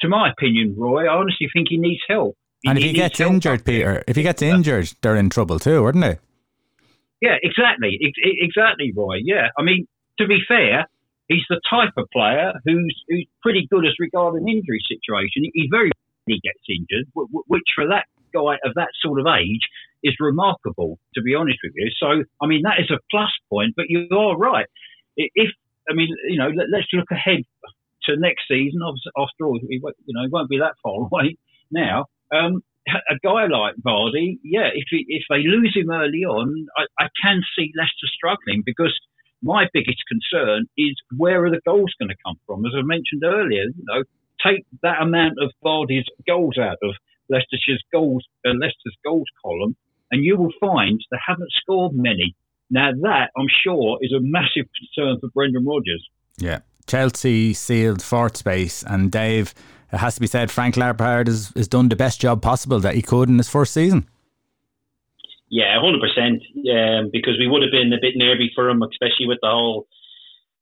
to 0.00 0.08
my 0.08 0.30
opinion, 0.30 0.74
Roy, 0.76 1.06
I 1.06 1.14
honestly 1.16 1.48
think 1.52 1.68
he 1.70 1.78
needs 1.78 2.02
help. 2.08 2.36
He, 2.62 2.68
and 2.68 2.78
if 2.78 2.82
he, 2.82 2.90
he 2.90 2.96
gets 2.96 3.20
injured, 3.20 3.64
Peter, 3.64 4.02
if 4.06 4.16
he 4.16 4.22
gets 4.22 4.42
injured, 4.42 4.92
they're 5.00 5.16
in 5.16 5.30
trouble 5.30 5.58
too, 5.58 5.84
aren't 5.84 6.00
they? 6.00 6.18
Yeah, 7.20 7.36
exactly, 7.42 7.98
exactly, 8.22 8.92
Roy. 8.94 9.20
Yeah, 9.24 9.48
I 9.56 9.62
mean, 9.62 9.86
to 10.18 10.26
be 10.26 10.38
fair, 10.46 10.86
he's 11.28 11.44
the 11.48 11.60
type 11.68 11.92
of 11.96 12.08
player 12.12 12.52
who's 12.64 13.04
who's 13.08 13.26
pretty 13.42 13.66
good 13.70 13.86
as 13.86 13.92
regard 13.98 14.34
an 14.34 14.48
injury 14.48 14.80
situation. 14.88 15.48
He 15.52 15.68
very 15.70 15.90
rarely 16.26 16.40
gets 16.42 16.64
injured, 16.68 17.06
which 17.14 17.68
for 17.74 17.86
that 17.88 18.06
guy 18.34 18.58
of 18.64 18.74
that 18.74 18.88
sort 19.00 19.20
of 19.20 19.26
age 19.26 19.64
is 20.02 20.14
remarkable, 20.20 20.98
to 21.14 21.22
be 21.22 21.34
honest 21.34 21.58
with 21.62 21.72
you. 21.76 21.90
So, 21.98 22.24
I 22.40 22.46
mean, 22.46 22.62
that 22.62 22.80
is 22.80 22.90
a 22.90 23.00
plus 23.10 23.30
point. 23.50 23.74
But 23.76 23.86
you 23.88 24.08
are 24.12 24.36
right. 24.36 24.66
If 25.16 25.50
I 25.90 25.94
mean, 25.94 26.08
you 26.28 26.38
know, 26.38 26.48
let, 26.48 26.80
us 26.80 26.86
look 26.92 27.10
ahead 27.10 27.42
to 28.04 28.16
next 28.16 28.42
season. 28.48 28.80
After 29.16 29.46
all, 29.46 29.58
you 29.62 29.80
know, 30.08 30.24
it 30.24 30.32
won't 30.32 30.50
be 30.50 30.58
that 30.58 30.74
far 30.82 30.94
away 31.12 31.36
now. 31.70 32.06
Um, 32.32 32.62
a 32.88 33.16
guy 33.22 33.46
like 33.46 33.76
Vardy, 33.84 34.38
yeah, 34.42 34.68
if 34.72 34.84
he, 34.90 35.04
if 35.08 35.24
they 35.28 35.44
lose 35.44 35.76
him 35.76 35.90
early 35.90 36.24
on, 36.24 36.66
I, 36.76 37.04
I 37.04 37.08
can 37.22 37.40
see 37.56 37.72
Leicester 37.76 38.08
struggling 38.14 38.62
because 38.64 38.98
my 39.42 39.66
biggest 39.72 40.02
concern 40.08 40.66
is 40.76 40.94
where 41.16 41.44
are 41.44 41.50
the 41.50 41.60
goals 41.66 41.92
going 42.00 42.08
to 42.08 42.16
come 42.24 42.36
from? 42.46 42.64
As 42.66 42.72
I 42.76 42.82
mentioned 42.82 43.22
earlier, 43.24 43.64
you 43.64 43.84
know, 43.86 44.02
take 44.44 44.64
that 44.82 45.02
amount 45.02 45.34
of 45.40 45.50
Vardy's 45.64 46.06
goals 46.26 46.56
out 46.58 46.78
of 46.82 46.94
Leicester's 47.28 47.82
goals, 47.92 48.24
uh, 48.46 48.50
Leicester's 48.50 48.96
goals 49.04 49.26
column, 49.44 49.76
and 50.10 50.24
you 50.24 50.36
will 50.36 50.52
find 50.60 51.00
they 51.10 51.18
haven't 51.26 51.50
scored 51.60 51.92
many. 51.94 52.34
Now 52.70 52.90
that 53.02 53.30
I'm 53.36 53.46
sure 53.64 53.98
is 54.00 54.12
a 54.12 54.20
massive 54.20 54.68
concern 54.76 55.18
for 55.20 55.28
Brendan 55.34 55.64
Rodgers. 55.64 56.06
Yeah, 56.38 56.60
Chelsea 56.86 57.54
sealed 57.54 58.02
fourth 58.02 58.36
space, 58.36 58.82
and 58.82 59.10
Dave, 59.10 59.54
it 59.92 59.98
has 59.98 60.14
to 60.16 60.20
be 60.20 60.26
said, 60.26 60.50
Frank 60.50 60.76
Lampard 60.76 61.26
has, 61.26 61.52
has 61.56 61.68
done 61.68 61.88
the 61.88 61.96
best 61.96 62.20
job 62.20 62.42
possible 62.42 62.80
that 62.80 62.94
he 62.94 63.02
could 63.02 63.28
in 63.28 63.38
his 63.38 63.48
first 63.48 63.72
season. 63.72 64.08
Yeah, 65.50 65.80
hundred 65.80 66.00
percent. 66.00 66.42
Um, 66.68 67.10
because 67.12 67.38
we 67.38 67.48
would 67.48 67.62
have 67.62 67.72
been 67.72 67.92
a 67.92 68.00
bit 68.00 68.14
nervy 68.16 68.50
for 68.54 68.68
him, 68.68 68.82
especially 68.82 69.26
with 69.26 69.38
the 69.42 69.48
whole 69.48 69.86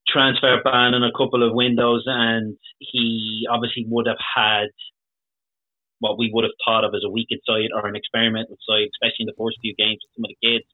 transfer 0.09 0.61
ban 0.63 0.95
and 0.95 1.05
a 1.05 1.13
couple 1.17 1.43
of 1.43 1.55
windows, 1.55 2.05
and 2.07 2.57
he 2.79 3.47
obviously 3.51 3.85
would 3.89 4.07
have 4.07 4.23
had 4.23 4.69
what 5.99 6.19
we 6.19 6.31
would 6.33 6.45
have 6.45 6.55
thought 6.65 6.85
of 6.85 6.95
as 6.95 7.03
a 7.05 7.11
weekend 7.11 7.41
side 7.47 7.73
or 7.75 7.89
an 7.89 7.97
experimental 7.97 8.57
side, 8.69 8.89
especially 8.95 9.25
in 9.25 9.33
the 9.33 9.39
first 9.41 9.59
few 9.63 9.75
games 9.75 9.99
with 10.05 10.13
some 10.15 10.27
of 10.29 10.31
the 10.31 10.43
kids. 10.45 10.69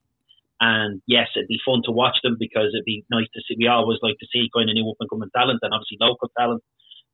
And 0.61 1.01
yes, 1.07 1.27
it'd 1.35 1.47
be 1.47 1.59
fun 1.65 1.81
to 1.85 1.91
watch 1.91 2.17
them 2.23 2.37
because 2.39 2.71
it'd 2.75 2.85
be 2.85 3.05
nice 3.11 3.27
to 3.33 3.41
see. 3.47 3.55
We 3.57 3.67
always 3.67 3.99
like 4.03 4.19
to 4.19 4.27
see 4.31 4.51
kind 4.53 4.69
of 4.69 4.75
new 4.75 4.87
up 4.89 4.99
and 4.99 5.09
coming 5.09 5.31
talent 5.35 5.59
and 5.63 5.73
obviously 5.73 5.97
local 5.99 6.29
talent. 6.37 6.63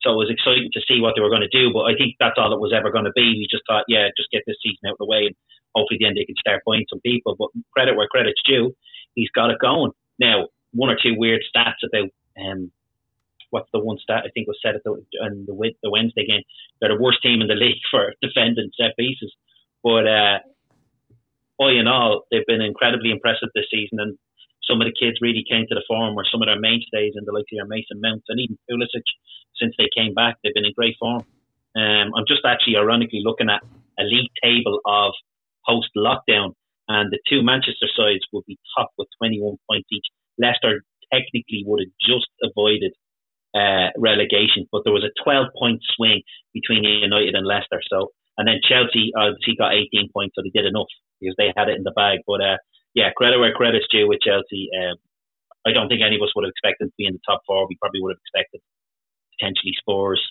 So 0.02 0.16
it 0.16 0.22
was 0.22 0.32
exciting 0.32 0.70
to 0.74 0.82
see 0.88 1.02
what 1.02 1.16
they 1.16 1.22
were 1.22 1.30
going 1.34 1.46
to 1.46 1.52
do. 1.52 1.74
But 1.74 1.92
I 1.92 1.96
think 1.96 2.16
that's 2.20 2.38
all 2.38 2.54
it 2.54 2.60
was 2.60 2.74
ever 2.76 2.92
going 2.92 3.06
to 3.06 3.16
be. 3.16 3.36
We 3.36 3.48
just 3.52 3.64
thought, 3.68 3.86
yeah, 3.88 4.08
just 4.16 4.32
get 4.32 4.44
this 4.48 4.58
season 4.64 4.88
out 4.88 4.96
of 4.96 5.04
the 5.04 5.12
way 5.12 5.28
and 5.28 5.36
hopefully 5.76 6.00
then 6.02 6.16
they 6.16 6.26
can 6.26 6.40
start 6.40 6.64
buying 6.66 6.86
some 6.90 7.02
people. 7.02 7.36
But 7.38 7.50
credit 7.74 7.96
where 7.96 8.08
credit's 8.08 8.42
due, 8.46 8.76
he's 9.16 9.30
got 9.36 9.52
it 9.52 9.60
going. 9.60 9.92
Now, 10.20 10.48
one 10.72 10.90
or 10.90 10.98
two 11.02 11.16
weird 11.18 11.42
stats 11.44 11.84
about 11.84 12.10
um, 12.40 12.72
what's 13.50 13.70
the 13.74 13.80
one 13.80 13.98
stat 13.98 14.24
I 14.26 14.30
think 14.34 14.48
was 14.48 14.60
said 14.64 14.76
at 14.76 14.84
the 14.84 14.92
on 15.22 15.46
the, 15.48 15.74
the 15.84 15.92
Wednesday 15.92 16.26
game. 16.26 16.44
They're 16.80 16.96
the 16.96 17.02
worst 17.02 17.22
team 17.22 17.42
in 17.42 17.48
the 17.48 17.56
league 17.60 17.82
for 17.92 18.14
defending 18.22 18.72
set 18.80 18.96
pieces. 18.98 19.34
But 19.84 20.08
uh, 20.08 20.40
all 21.58 21.78
in 21.78 21.88
all, 21.88 22.24
they've 22.32 22.46
been 22.46 22.62
incredibly 22.62 23.12
impressive 23.12 23.50
this 23.56 23.66
season, 23.72 24.00
and 24.00 24.18
some 24.70 24.82
of 24.82 24.86
the 24.86 24.94
kids 24.94 25.18
really 25.22 25.44
came 25.50 25.66
to 25.66 25.76
the 25.76 25.84
form, 25.88 26.14
or 26.14 26.24
some 26.30 26.42
of 26.42 26.48
their 26.48 26.60
mainstays 26.60 27.18
in 27.18 27.26
the 27.26 27.34
likes 27.34 27.50
of 27.52 27.68
Mason 27.68 27.98
Mount 28.02 28.22
and 28.30 28.40
even 28.40 28.58
Pulisic 28.70 29.08
since 29.58 29.74
they 29.78 29.90
came 29.90 30.14
back. 30.14 30.38
They've 30.44 30.54
been 30.54 30.66
in 30.66 30.78
great 30.78 30.96
form. 31.00 31.26
Um, 31.76 32.14
I'm 32.14 32.30
just 32.30 32.46
actually 32.46 32.78
ironically 32.78 33.22
looking 33.26 33.50
at 33.50 33.66
a 33.98 34.06
league 34.06 34.32
table 34.44 34.80
of 34.86 35.14
post 35.68 35.90
lockdown, 35.98 36.54
and 36.88 37.12
the 37.12 37.20
two 37.28 37.42
Manchester 37.42 37.90
sides 37.98 38.22
will 38.32 38.44
be 38.48 38.58
top 38.78 38.90
with 38.98 39.08
21 39.18 39.58
points 39.70 39.90
each. 39.92 40.06
Leicester 40.38 40.86
technically 41.12 41.66
would 41.66 41.82
have 41.82 41.94
just 41.98 42.30
avoided 42.46 42.94
uh, 43.54 43.90
relegation, 43.98 44.70
but 44.72 44.82
there 44.86 44.94
was 44.94 45.04
a 45.04 45.14
12 45.24 45.48
point 45.58 45.82
swing 45.96 46.22
between 46.54 46.84
United 46.84 47.36
and 47.36 47.46
Leicester. 47.46 47.82
So, 47.90 48.14
and 48.38 48.48
then 48.48 48.62
Chelsea 48.62 49.12
obviously 49.18 49.56
got 49.58 49.74
18 49.74 50.10
points, 50.14 50.36
so 50.36 50.42
they 50.42 50.54
did 50.54 50.66
enough 50.66 50.90
because 51.20 51.36
they 51.38 51.54
had 51.56 51.70
it 51.70 51.78
in 51.78 51.84
the 51.84 51.92
bag. 51.92 52.20
But 52.26 52.42
uh, 52.42 52.58
yeah, 52.94 53.12
credit 53.16 53.40
where 53.40 53.54
credit's 53.54 53.88
due 53.92 54.08
with 54.08 54.22
Chelsea. 54.22 54.70
Um, 54.74 54.98
I 55.66 55.72
don't 55.72 55.90
think 55.90 56.02
any 56.02 56.16
of 56.16 56.24
us 56.24 56.34
would 56.36 56.46
have 56.46 56.54
expected 56.56 56.88
to 56.88 56.98
be 56.98 57.06
in 57.06 57.14
the 57.14 57.26
top 57.28 57.42
four. 57.46 57.68
We 57.68 57.78
probably 57.78 58.02
would 58.02 58.16
have 58.16 58.24
expected 58.24 58.62
potentially 59.38 59.74
Spurs. 59.78 60.22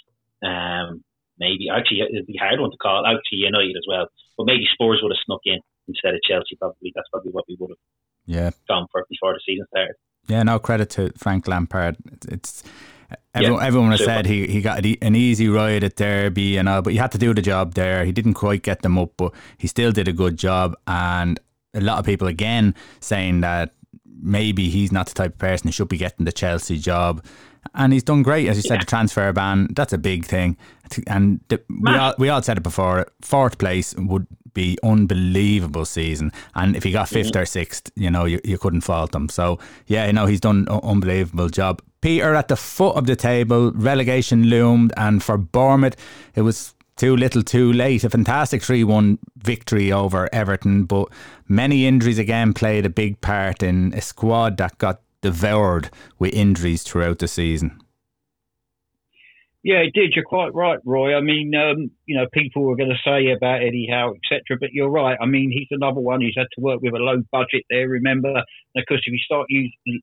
Um, 0.42 1.04
maybe 1.38 1.68
actually 1.70 2.02
it'd 2.02 2.26
be 2.26 2.38
a 2.38 2.44
hard 2.44 2.60
one 2.60 2.70
to 2.70 2.76
call. 2.76 3.06
Actually, 3.06 3.46
United 3.46 3.76
as 3.76 3.86
well, 3.86 4.08
but 4.36 4.46
maybe 4.46 4.66
Spurs 4.72 5.00
would 5.02 5.12
have 5.12 5.24
snuck 5.24 5.42
in 5.44 5.60
instead 5.86 6.14
of 6.14 6.20
Chelsea. 6.22 6.56
Probably 6.58 6.92
that's 6.94 7.08
probably 7.10 7.32
what 7.32 7.44
we 7.48 7.56
would 7.60 7.70
have 7.70 7.82
yeah 8.26 8.50
gone 8.68 8.86
for 8.92 9.04
before 9.08 9.34
the 9.34 9.40
season 9.44 9.66
started. 9.68 9.96
Yeah, 10.26 10.42
no 10.42 10.58
credit 10.58 10.90
to 10.90 11.12
Frank 11.16 11.48
Lampard. 11.48 11.96
It's 12.28 12.62
everyone, 13.34 13.60
yeah, 13.60 13.66
everyone 13.66 13.90
has 13.92 14.04
said 14.04 14.26
he, 14.26 14.46
he 14.46 14.60
got 14.60 14.84
an 14.84 15.16
easy 15.16 15.48
ride 15.48 15.84
at 15.84 15.96
Derby, 15.96 16.42
you 16.42 16.62
know, 16.62 16.82
but 16.82 16.92
he 16.92 16.98
had 16.98 17.12
to 17.12 17.18
do 17.18 17.32
the 17.32 17.42
job 17.42 17.74
there. 17.74 18.04
He 18.04 18.12
didn't 18.12 18.34
quite 18.34 18.62
get 18.62 18.82
them 18.82 18.98
up, 18.98 19.12
but 19.16 19.32
he 19.56 19.66
still 19.66 19.92
did 19.92 20.08
a 20.08 20.12
good 20.12 20.36
job. 20.36 20.76
And 20.86 21.40
a 21.74 21.80
lot 21.80 21.98
of 21.98 22.06
people 22.06 22.28
again 22.28 22.74
saying 23.00 23.40
that 23.40 23.72
maybe 24.20 24.68
he's 24.68 24.92
not 24.92 25.06
the 25.06 25.14
type 25.14 25.32
of 25.32 25.38
person 25.38 25.68
who 25.68 25.72
should 25.72 25.88
be 25.88 25.96
getting 25.96 26.24
the 26.24 26.32
Chelsea 26.32 26.78
job. 26.78 27.24
And 27.74 27.92
he's 27.92 28.02
done 28.02 28.22
great, 28.22 28.48
as 28.48 28.56
you 28.56 28.62
said. 28.62 28.80
The 28.80 28.86
transfer 28.86 29.32
ban 29.32 29.68
that's 29.72 29.92
a 29.92 29.98
big 29.98 30.24
thing, 30.24 30.56
and 31.06 31.40
the, 31.48 31.60
we 31.68 31.92
all 31.92 32.14
we 32.16 32.28
all 32.28 32.42
said 32.42 32.56
it 32.56 32.62
before. 32.62 33.06
Fourth 33.20 33.58
place 33.58 33.94
would 33.96 34.26
be 34.54 34.78
unbelievable 34.82 35.84
season, 35.84 36.32
and 36.54 36.76
if 36.76 36.82
he 36.84 36.92
got 36.92 37.08
5th 37.08 37.26
mm-hmm. 37.26 37.38
or 37.40 37.44
sixth, 37.44 37.90
you 37.94 38.10
know 38.10 38.24
you, 38.24 38.40
you 38.42 38.58
couldn't 38.58 38.82
fault 38.82 39.14
him. 39.14 39.28
So 39.28 39.58
yeah, 39.86 40.06
you 40.06 40.12
know 40.14 40.24
he's 40.24 40.40
done 40.40 40.66
an 40.70 40.80
unbelievable 40.82 41.50
job. 41.50 41.82
Peter 42.00 42.34
at 42.34 42.48
the 42.48 42.56
foot 42.56 42.96
of 42.96 43.06
the 43.06 43.16
table, 43.16 43.72
relegation 43.72 44.44
loomed, 44.44 44.92
and 44.96 45.22
for 45.22 45.36
Bournemouth, 45.36 45.96
it 46.34 46.42
was 46.42 46.74
too 46.98 47.16
little, 47.16 47.42
too 47.42 47.72
late. 47.72 48.04
A 48.04 48.10
fantastic 48.10 48.62
3 48.62 48.84
1 48.84 49.18
victory 49.36 49.90
over 49.90 50.28
Everton, 50.32 50.84
but 50.84 51.08
many 51.48 51.86
injuries 51.86 52.18
again 52.18 52.52
played 52.52 52.84
a 52.84 52.90
big 52.90 53.20
part 53.20 53.62
in 53.62 53.94
a 53.94 54.00
squad 54.00 54.58
that 54.58 54.76
got 54.78 55.00
devoured 55.22 55.90
with 56.18 56.34
injuries 56.34 56.82
throughout 56.82 57.18
the 57.20 57.28
season. 57.28 57.80
Yeah, 59.64 59.78
it 59.78 59.92
did. 59.92 60.12
You're 60.14 60.24
quite 60.24 60.54
right, 60.54 60.78
Roy. 60.84 61.16
I 61.16 61.20
mean, 61.20 61.52
um, 61.54 61.90
you 62.06 62.16
know, 62.16 62.26
people 62.32 62.62
were 62.62 62.76
going 62.76 62.90
to 62.90 63.02
say 63.04 63.32
about 63.32 63.60
Eddie 63.60 63.88
Howe, 63.90 64.14
etc. 64.14 64.56
But 64.58 64.70
you're 64.72 64.88
right. 64.88 65.18
I 65.20 65.26
mean, 65.26 65.50
he's 65.52 65.66
another 65.70 66.00
one 66.00 66.20
who's 66.20 66.36
had 66.36 66.46
to 66.54 66.60
work 66.60 66.80
with 66.80 66.94
a 66.94 66.98
low 66.98 67.22
budget 67.32 67.64
there. 67.68 67.88
Remember, 67.88 68.42
because 68.74 69.02
if 69.04 69.12
you 69.12 69.18
start 69.18 69.46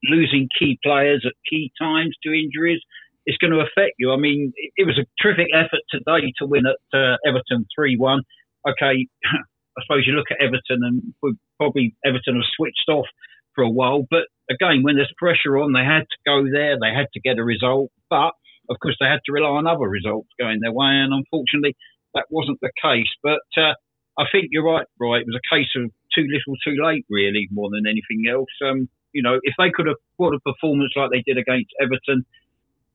losing 0.10 0.50
key 0.60 0.78
players 0.84 1.24
at 1.26 1.34
key 1.50 1.72
times 1.82 2.16
to 2.24 2.34
injuries, 2.34 2.82
it's 3.26 3.38
going 3.38 3.52
to 3.52 3.60
affect 3.60 3.96
you. 3.98 4.12
I 4.12 4.18
mean, 4.18 4.54
it, 4.56 4.72
it 4.78 4.86
was 4.86 4.98
a 4.98 5.06
terrific 5.22 5.48
effort 5.54 5.82
today 5.90 6.34
to 6.40 6.46
win 6.46 6.66
at 6.66 6.98
uh, 6.98 7.18
Everton 7.28 7.66
three 7.76 7.98
one. 7.98 8.22
Okay, 8.68 9.08
I 9.26 9.82
suppose 9.84 10.08
you 10.08 10.14
look 10.14 10.32
at 10.32 10.42
Everton 10.42 10.82
and 10.84 11.14
probably 11.58 11.96
Everton 12.06 12.36
have 12.36 12.52
switched 12.56 12.90
off 12.90 13.08
for 13.54 13.64
a 13.64 13.70
while, 13.70 14.06
but 14.10 14.28
again, 14.50 14.84
when 14.84 14.96
there's 14.96 15.14
pressure 15.18 15.58
on, 15.58 15.74
they 15.74 15.84
had 15.84 16.06
to 16.08 16.18
go 16.26 16.44
there. 16.52 16.78
They 16.80 16.94
had 16.94 17.08
to 17.14 17.20
get 17.20 17.40
a 17.40 17.44
result, 17.44 17.92
but 18.10 18.34
of 18.70 18.78
course, 18.82 18.98
they 19.00 19.08
had 19.08 19.22
to 19.26 19.32
rely 19.32 19.50
on 19.50 19.68
other 19.68 19.88
results 19.88 20.30
going 20.40 20.60
their 20.62 20.72
way, 20.72 20.90
and 20.90 21.14
unfortunately, 21.14 21.76
that 22.14 22.26
wasn't 22.30 22.60
the 22.62 22.72
case. 22.82 23.10
But 23.22 23.46
uh, 23.58 23.74
I 24.18 24.26
think 24.32 24.50
you're 24.52 24.66
right, 24.66 24.88
Roy. 25.00 25.20
It 25.20 25.28
was 25.28 25.40
a 25.40 25.56
case 25.56 25.70
of 25.76 25.92
too 26.14 26.26
little, 26.26 26.56
too 26.64 26.82
late, 26.82 27.06
really, 27.10 27.48
more 27.52 27.70
than 27.70 27.86
anything 27.86 28.26
else. 28.30 28.50
Um, 28.64 28.90
you 29.14 29.22
know, 29.22 29.40
if 29.44 29.54
they 29.58 29.72
could 29.72 29.88
have 29.88 30.02
put 30.18 30.34
a 30.34 30.40
performance 30.40 30.92
like 30.96 31.12
they 31.12 31.24
did 31.26 31.38
against 31.38 31.72
Everton 31.82 32.26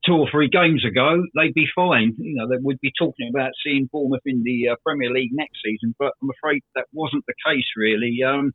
two 0.06 0.14
or 0.14 0.28
three 0.30 0.48
games 0.48 0.84
ago, 0.84 1.22
they'd 1.34 1.54
be 1.54 1.66
fine. 1.74 2.14
You 2.18 2.36
know, 2.36 2.48
they 2.48 2.56
would 2.60 2.80
be 2.80 2.92
talking 2.98 3.30
about 3.34 3.50
seeing 3.64 3.88
Bournemouth 3.92 4.22
in 4.24 4.42
the 4.42 4.68
uh, 4.68 4.76
Premier 4.84 5.10
League 5.10 5.30
next 5.32 5.58
season, 5.64 5.94
but 5.98 6.12
I'm 6.22 6.30
afraid 6.30 6.62
that 6.74 6.86
wasn't 6.92 7.24
the 7.26 7.34
case, 7.46 7.66
really. 7.76 8.18
Um, 8.26 8.52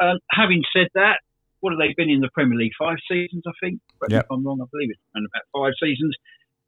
uh, 0.00 0.14
having 0.30 0.62
said 0.72 0.88
that, 0.94 1.20
what 1.60 1.72
have 1.72 1.78
they 1.78 1.94
been 1.96 2.10
in 2.10 2.20
the 2.20 2.30
Premier 2.32 2.58
League? 2.58 2.72
Five 2.78 2.98
seasons, 3.10 3.42
I 3.46 3.52
think. 3.60 3.80
Yep. 4.08 4.24
If 4.24 4.30
I'm 4.30 4.46
wrong, 4.46 4.60
I 4.62 4.66
believe 4.70 4.90
it's 4.90 5.00
been 5.14 5.26
about 5.26 5.44
five 5.52 5.72
seasons. 5.82 6.16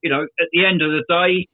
You 0.02 0.10
know, 0.10 0.22
at 0.22 0.48
the 0.52 0.64
end 0.64 0.82
of 0.82 0.90
the 0.90 1.04
day, 1.08 1.48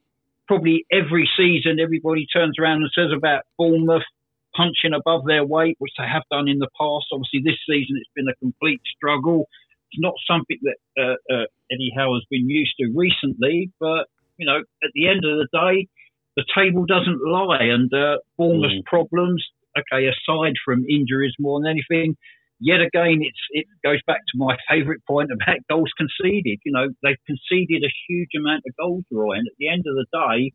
probably 0.47 0.85
every 0.91 1.29
season 1.37 1.79
everybody 1.79 2.25
turns 2.25 2.57
around 2.59 2.81
and 2.81 2.91
says 2.95 3.11
about 3.15 3.43
Bournemouth 3.57 4.07
punching 4.55 4.93
above 4.93 5.25
their 5.25 5.45
weight, 5.45 5.75
which 5.79 5.91
they 5.97 6.07
have 6.07 6.23
done 6.31 6.47
in 6.47 6.57
the 6.57 6.69
past. 6.79 7.05
Obviously, 7.11 7.41
this 7.43 7.59
season 7.69 7.97
it's 7.97 8.09
been 8.15 8.27
a 8.27 8.35
complete 8.35 8.81
struggle. 8.95 9.47
It's 9.91 10.01
not 10.01 10.13
something 10.29 10.57
that 10.63 10.77
uh, 10.99 11.33
uh, 11.33 11.45
Eddie 11.71 11.93
Howe 11.95 12.13
has 12.13 12.25
been 12.29 12.49
used 12.49 12.73
to 12.79 12.91
recently, 12.95 13.71
but 13.79 14.07
you 14.37 14.45
know, 14.45 14.59
at 14.59 14.91
the 14.93 15.07
end 15.07 15.25
of 15.25 15.37
the 15.37 15.47
day, 15.51 15.87
the 16.35 16.45
table 16.55 16.85
doesn't 16.85 17.19
lie, 17.25 17.63
and 17.63 17.91
uh, 17.93 18.17
Bournemouth's 18.37 18.75
mm. 18.75 18.85
problems, 18.85 19.43
okay, 19.77 20.05
aside 20.05 20.53
from 20.63 20.85
injuries 20.85 21.33
more 21.39 21.59
than 21.59 21.71
anything, 21.71 22.15
yet 22.59 22.81
again, 22.81 23.19
it's 23.21 23.43
it 23.51 23.65
goes 23.83 24.01
back 24.05 24.21
to 24.27 24.37
my 24.37 24.55
favourite 24.69 25.01
point 25.07 25.31
about 25.31 25.57
goals 25.69 25.91
conceded. 25.97 26.59
You 26.63 26.71
know, 26.71 26.87
they've 27.03 27.25
conceded 27.25 27.83
a 27.83 27.93
huge 28.07 28.29
amount 28.37 28.63
of 28.67 28.75
goals, 28.77 29.03
Roy, 29.11 29.37
and 29.37 29.47
at 29.47 29.57
the 29.57 29.69
end 29.69 29.85
of 29.87 29.95
the 29.95 30.05
day, 30.11 30.53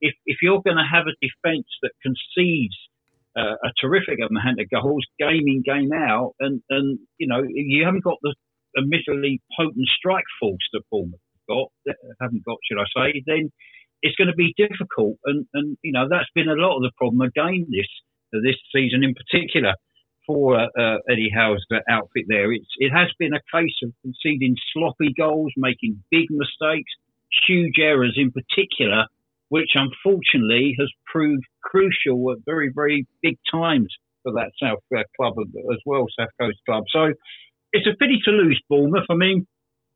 if 0.00 0.14
if 0.26 0.38
you're 0.42 0.62
going 0.62 0.76
to 0.76 0.88
have 0.90 1.06
a 1.06 1.16
defence 1.20 1.68
that 1.82 1.92
concedes 2.02 2.76
uh, 3.36 3.56
a 3.62 3.70
terrific 3.80 4.18
amount 4.18 4.60
of 4.60 4.70
goals, 4.70 5.04
game 5.18 5.46
in 5.46 5.62
game 5.62 5.92
out, 5.92 6.34
and 6.40 6.62
and 6.70 6.98
you 7.18 7.26
know 7.26 7.42
you 7.46 7.84
haven't 7.84 8.04
got 8.04 8.18
the 8.22 8.34
admittedly 8.78 9.40
potent 9.58 9.88
strike 9.96 10.24
force 10.40 10.66
that 10.72 10.82
Bournemouth 10.90 11.20
got, 11.48 11.68
haven't 12.20 12.44
got, 12.44 12.58
should 12.64 12.80
I 12.80 12.86
say, 12.94 13.22
then 13.26 13.50
it's 14.02 14.16
going 14.16 14.28
to 14.28 14.34
be 14.34 14.54
difficult. 14.56 15.16
And 15.24 15.46
and 15.54 15.76
you 15.82 15.92
know 15.92 16.06
that's 16.08 16.30
been 16.34 16.48
a 16.48 16.54
lot 16.54 16.76
of 16.76 16.82
the 16.82 16.92
problem 16.96 17.20
again 17.20 17.66
this 17.68 17.88
this 18.32 18.56
season 18.74 19.02
in 19.02 19.14
particular 19.14 19.74
for 20.26 20.60
uh, 20.60 20.98
Eddie 21.10 21.32
Howe's 21.34 21.64
outfit 21.88 22.26
there. 22.28 22.52
It's, 22.52 22.68
it 22.76 22.90
has 22.90 23.08
been 23.18 23.32
a 23.32 23.40
case 23.50 23.74
of 23.82 23.92
conceding 24.02 24.54
sloppy 24.74 25.14
goals, 25.18 25.52
making 25.56 26.04
big 26.10 26.26
mistakes, 26.28 26.92
huge 27.46 27.78
errors 27.80 28.14
in 28.16 28.30
particular, 28.30 29.06
which 29.48 29.70
unfortunately 29.74 30.76
has 30.78 30.90
proved 31.06 31.44
crucial 31.62 32.30
at 32.32 32.44
very, 32.44 32.70
very 32.74 33.06
big 33.22 33.38
times 33.50 33.88
for 34.22 34.32
that 34.32 34.50
South 34.62 34.84
uh, 34.94 35.02
club 35.16 35.32
as 35.72 35.78
well, 35.86 36.04
South 36.18 36.28
Coast 36.38 36.58
club. 36.66 36.84
So 36.92 37.14
it's 37.72 37.86
a 37.86 37.96
pity 37.96 38.18
to 38.24 38.30
lose 38.30 38.60
Bournemouth. 38.68 39.06
I 39.10 39.14
mean, 39.14 39.46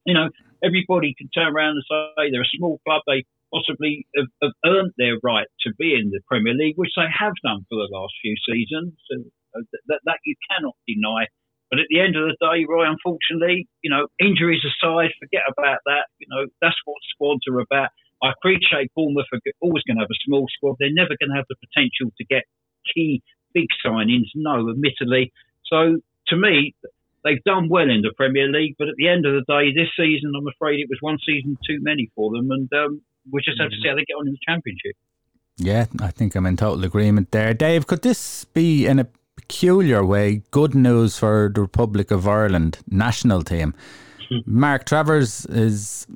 you 0.04 0.14
know, 0.14 0.28
everybody 0.62 1.14
can 1.16 1.28
turn 1.30 1.54
around 1.54 1.78
and 1.78 1.84
say 1.88 2.30
they're 2.30 2.42
a 2.42 2.56
small 2.58 2.80
club. 2.86 3.02
They 3.06 3.24
possibly 3.52 4.06
have, 4.16 4.26
have 4.42 4.52
earned 4.64 4.92
their 4.96 5.18
right 5.22 5.46
to 5.66 5.70
be 5.78 5.94
in 5.94 6.10
the 6.10 6.20
Premier 6.26 6.54
League, 6.54 6.76
which 6.76 6.92
they 6.96 7.06
have 7.06 7.34
done 7.44 7.64
for 7.68 7.76
the 7.76 7.88
last 7.92 8.14
few 8.22 8.34
seasons. 8.48 8.94
Uh, 9.10 9.28
and, 9.54 9.66
that, 9.88 10.00
that 10.04 10.18
you 10.24 10.34
cannot 10.50 10.76
deny. 10.88 11.28
But 11.70 11.80
at 11.80 11.88
the 11.88 12.00
end 12.00 12.16
of 12.16 12.28
the 12.28 12.36
day, 12.40 12.64
Roy, 12.68 12.84
unfortunately, 12.88 13.68
you 13.80 13.90
know, 13.90 14.08
injuries 14.20 14.64
aside, 14.64 15.10
forget 15.20 15.42
about 15.48 15.80
that. 15.86 16.08
You 16.18 16.26
know, 16.28 16.46
that's 16.60 16.76
what 16.84 16.96
squads 17.12 17.44
are 17.48 17.60
about. 17.60 17.88
I 18.22 18.32
appreciate 18.32 18.92
Bournemouth 18.94 19.26
are 19.32 19.40
always 19.60 19.82
going 19.84 19.96
to 19.96 20.04
have 20.04 20.12
a 20.12 20.24
small 20.24 20.46
squad. 20.52 20.76
They're 20.78 20.92
never 20.92 21.16
going 21.18 21.30
to 21.30 21.36
have 21.36 21.48
the 21.48 21.56
potential 21.64 22.12
to 22.16 22.24
get 22.24 22.44
key 22.94 23.22
big 23.54 23.68
signings, 23.84 24.28
no, 24.34 24.68
admittedly. 24.70 25.32
So 25.64 26.00
to 26.28 26.36
me, 26.36 26.74
they've 27.24 27.42
done 27.44 27.68
well 27.68 27.88
in 27.88 28.02
the 28.02 28.12
Premier 28.16 28.48
League, 28.48 28.76
but 28.78 28.88
at 28.88 28.94
the 28.96 29.08
end 29.08 29.26
of 29.26 29.34
the 29.34 29.44
day, 29.46 29.72
this 29.72 29.90
season, 29.96 30.32
I'm 30.36 30.48
afraid 30.48 30.80
it 30.80 30.88
was 30.88 30.98
one 31.00 31.18
season 31.26 31.56
too 31.66 31.78
many 31.80 32.10
for 32.14 32.30
them, 32.30 32.50
and 32.50 32.68
um, 32.72 33.02
we 33.30 33.40
just 33.42 33.60
have 33.60 33.70
to 33.70 33.76
see 33.76 33.88
how 33.88 33.94
they 33.94 34.04
get 34.04 34.14
on 34.14 34.26
in 34.26 34.32
the 34.32 34.38
Championship. 34.46 34.96
Yeah, 35.58 35.86
I 36.00 36.10
think 36.10 36.34
I'm 36.34 36.46
in 36.46 36.56
total 36.56 36.84
agreement 36.84 37.30
there. 37.30 37.54
Dave, 37.54 37.86
could 37.86 38.02
this 38.02 38.44
be 38.46 38.86
in 38.86 38.98
a 38.98 39.06
peculiar 39.36 40.04
way 40.04 40.42
good 40.50 40.74
news 40.74 41.18
for 41.18 41.50
the 41.54 41.60
Republic 41.60 42.10
of 42.10 42.26
Ireland 42.26 42.78
national 42.88 43.42
team. 43.42 43.74
Hmm. 44.28 44.38
Mark 44.46 44.86
Travers 44.86 45.46
is 45.46 46.06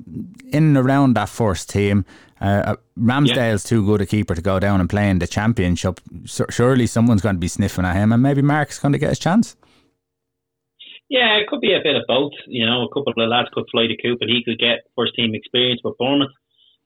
in 0.53 0.65
and 0.69 0.77
around 0.77 1.15
that 1.15 1.29
first 1.29 1.69
team. 1.69 2.05
Uh, 2.41 2.45
uh 2.45 2.77
Ramsdale's 2.99 3.65
yeah. 3.65 3.69
too 3.69 3.85
good 3.85 4.01
a 4.01 4.07
keeper 4.07 4.35
to 4.35 4.43
go 4.43 4.59
down 4.59 4.81
and 4.81 4.89
play 4.89 5.11
in 5.11 5.19
the 5.19 5.27
championship. 5.27 6.01
surely 6.27 6.87
someone's 6.87 7.23
going 7.23 7.37
to 7.37 7.41
be 7.41 7.49
sniffing 7.49 7.85
at 7.85 7.97
him, 7.97 8.13
and 8.13 8.23
maybe 8.23 8.43
Mark's 8.43 8.79
going 8.79 8.93
to 8.93 8.99
get 8.99 9.11
his 9.11 9.19
chance. 9.19 9.57
Yeah, 11.09 11.39
it 11.39 11.47
could 11.47 11.61
be 11.61 11.75
a 11.75 11.83
bit 11.83 11.95
of 11.95 12.03
both. 12.09 12.33
You 12.47 12.67
know, 12.67 12.83
a 12.83 12.89
couple 12.89 13.15
of 13.15 13.29
lads 13.29 13.49
could 13.53 13.71
fly 13.71 13.87
the 13.87 13.97
coop, 13.97 14.19
and 14.21 14.31
he 14.31 14.43
could 14.45 14.59
get 14.59 14.91
first 14.97 15.15
team 15.15 15.35
experience 15.35 15.81
with 15.85 15.99
Bournemouth. 15.99 16.35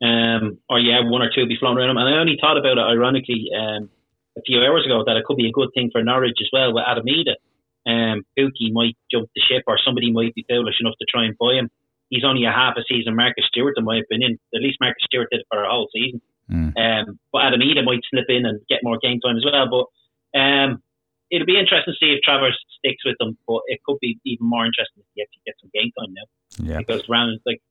Um, 0.03 0.59
or 0.69 0.79
yeah, 0.81 1.01
one 1.05 1.23
or 1.23 1.31
two 1.35 1.47
be 1.47 1.57
flown 1.61 1.77
around 1.77 1.91
him. 1.91 1.97
And 1.97 2.09
I 2.09 2.21
only 2.21 2.39
thought 2.41 2.57
about 2.57 2.79
it 2.79 2.85
ironically. 2.85 3.49
Um, 3.53 3.91
a 4.39 4.43
few 4.43 4.61
hours 4.63 4.87
ago 4.87 5.03
that 5.05 5.17
it 5.17 5.25
could 5.25 5.37
be 5.37 5.49
a 5.49 5.53
good 5.53 5.71
thing 5.75 5.91
for 5.93 6.03
Norwich 6.03 6.39
as 6.41 6.49
well 6.53 6.73
with 6.73 6.85
Adam 6.87 7.05
Idah. 7.05 7.39
Um, 7.87 8.23
Pukki 8.39 8.73
might 8.73 8.97
jump 9.11 9.29
the 9.35 9.43
ship 9.43 9.65
or 9.67 9.79
somebody 9.83 10.13
might 10.13 10.35
be 10.35 10.45
foolish 10.49 10.77
enough 10.81 10.95
to 11.01 11.07
try 11.09 11.25
and 11.25 11.37
buy 11.39 11.55
him. 11.55 11.71
He's 12.09 12.25
only 12.25 12.45
a 12.45 12.53
half 12.53 12.77
a 12.77 12.83
season 12.89 13.17
Marcus 13.17 13.45
Stewart, 13.49 13.75
in 13.77 13.85
my 13.85 13.99
opinion. 13.99 14.39
At 14.55 14.63
least 14.63 14.79
Marcus 14.81 15.03
Stewart 15.05 15.29
did 15.31 15.41
it 15.41 15.47
for 15.51 15.63
a 15.63 15.71
whole 15.71 15.89
season. 15.93 16.21
Mm. 16.51 16.75
Um, 16.77 17.19
but 17.33 17.43
Adam 17.43 17.61
Idah 17.61 17.85
might 17.85 18.03
slip 18.11 18.27
in 18.29 18.47
and 18.47 18.61
get 18.69 18.83
more 18.83 18.99
game 19.01 19.21
time 19.21 19.37
as 19.37 19.45
well. 19.45 19.67
But 19.71 20.39
um, 20.39 20.83
it'll 21.31 21.47
be 21.47 21.59
interesting 21.59 21.95
to 21.95 21.99
see 21.99 22.13
if 22.13 22.23
Travers 22.23 22.59
sticks 22.79 23.05
with 23.05 23.17
them. 23.19 23.39
But 23.47 23.61
it 23.67 23.81
could 23.85 23.99
be 24.01 24.19
even 24.25 24.47
more 24.47 24.67
interesting 24.67 25.03
if 25.03 25.07
he 25.15 25.23
actually 25.23 25.43
gets 25.47 25.61
some 25.61 25.71
game 25.73 25.91
time 25.99 26.15
now. 26.15 26.73
Yeah. 26.73 26.79
Because 26.79 27.09
round 27.09 27.39
like, 27.47 27.63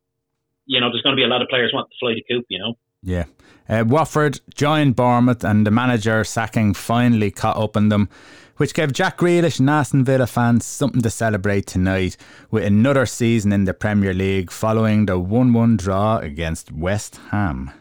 you 0.66 0.80
know, 0.80 0.90
there's 0.90 1.02
going 1.02 1.16
to 1.16 1.20
be 1.20 1.26
a 1.26 1.28
lot 1.28 1.42
of 1.42 1.48
players 1.50 1.72
want 1.74 1.90
to 1.90 1.96
fly 2.00 2.14
the 2.14 2.24
coop. 2.30 2.46
You 2.50 2.60
know. 2.60 2.74
Yeah. 3.02 3.26
Uh, 3.68 3.84
Watford 3.86 4.42
joined 4.54 4.96
Bournemouth 4.96 5.44
and 5.44 5.66
the 5.66 5.72
manager 5.72 6.24
sacking 6.24 6.74
finally 6.74 7.32
caught 7.32 7.56
up 7.56 7.78
on 7.78 7.90
them, 7.90 8.10
which 8.58 8.74
gave 8.74 8.92
Jack 8.92 9.20
Grealish 9.20 9.60
and 9.60 9.70
Aston 9.70 10.04
Villa 10.04 10.28
fans 10.28 10.66
something 10.66 11.02
to 11.02 11.10
celebrate 11.10 11.68
tonight 11.68 12.18
with 12.50 12.64
another 12.64 13.06
season 13.06 13.54
in 13.54 13.66
the 13.66 13.74
Premier 13.74 14.14
League 14.14 14.52
following 14.52 15.06
the 15.06 15.20
1 15.20 15.54
1 15.54 15.78
draw 15.78 16.18
against 16.18 16.72
West 16.72 17.20
Ham. 17.32 17.72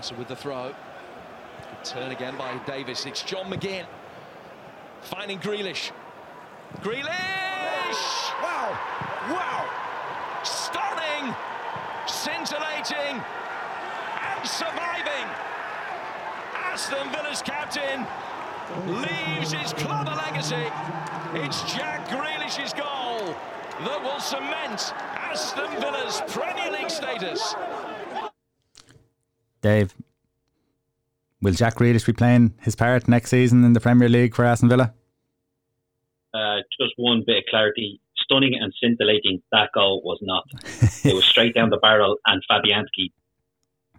Thompson 0.00 0.16
with 0.16 0.28
the 0.28 0.36
throw. 0.36 0.68
Good 0.68 1.84
turn 1.84 2.10
again 2.10 2.34
by 2.38 2.56
Davis. 2.64 3.04
It's 3.04 3.22
John 3.22 3.52
McGinn 3.52 3.84
finding 5.02 5.38
Grealish. 5.38 5.90
Grealish! 6.80 7.04
Wow! 8.40 8.78
Wow! 9.28 10.40
stunning, 10.42 11.34
scintillating, 12.06 13.20
and 14.24 14.48
surviving. 14.48 15.26
Aston 16.54 17.10
Villa's 17.12 17.42
captain 17.42 18.06
leaves 18.86 19.52
his 19.52 19.74
club 19.74 20.08
a 20.08 20.16
legacy. 20.16 20.72
It's 21.34 21.60
Jack 21.74 22.08
Grealish's 22.08 22.72
goal 22.72 23.36
that 23.84 24.02
will 24.02 24.20
cement 24.20 24.94
Aston 25.14 25.78
Villa's 25.78 26.22
Premier 26.26 26.70
League 26.72 26.88
status. 26.88 27.54
Dave, 29.60 29.94
will 31.40 31.52
Jack 31.52 31.76
Grealish 31.76 32.06
be 32.06 32.12
playing 32.12 32.54
his 32.60 32.74
part 32.74 33.08
next 33.08 33.30
season 33.30 33.64
in 33.64 33.72
the 33.72 33.80
Premier 33.80 34.08
League 34.08 34.34
for 34.34 34.44
Aston 34.44 34.68
Villa? 34.68 34.94
Uh, 36.32 36.58
just 36.80 36.92
one 36.96 37.22
bit 37.26 37.38
of 37.38 37.44
clarity 37.50 38.00
stunning 38.30 38.54
and 38.60 38.72
scintillating 38.80 39.42
that 39.52 39.70
goal 39.74 40.02
was 40.04 40.18
not. 40.22 40.44
it 41.04 41.14
was 41.14 41.24
straight 41.24 41.54
down 41.54 41.70
the 41.70 41.78
barrel, 41.78 42.16
and 42.26 42.42
Fabianski 42.50 43.12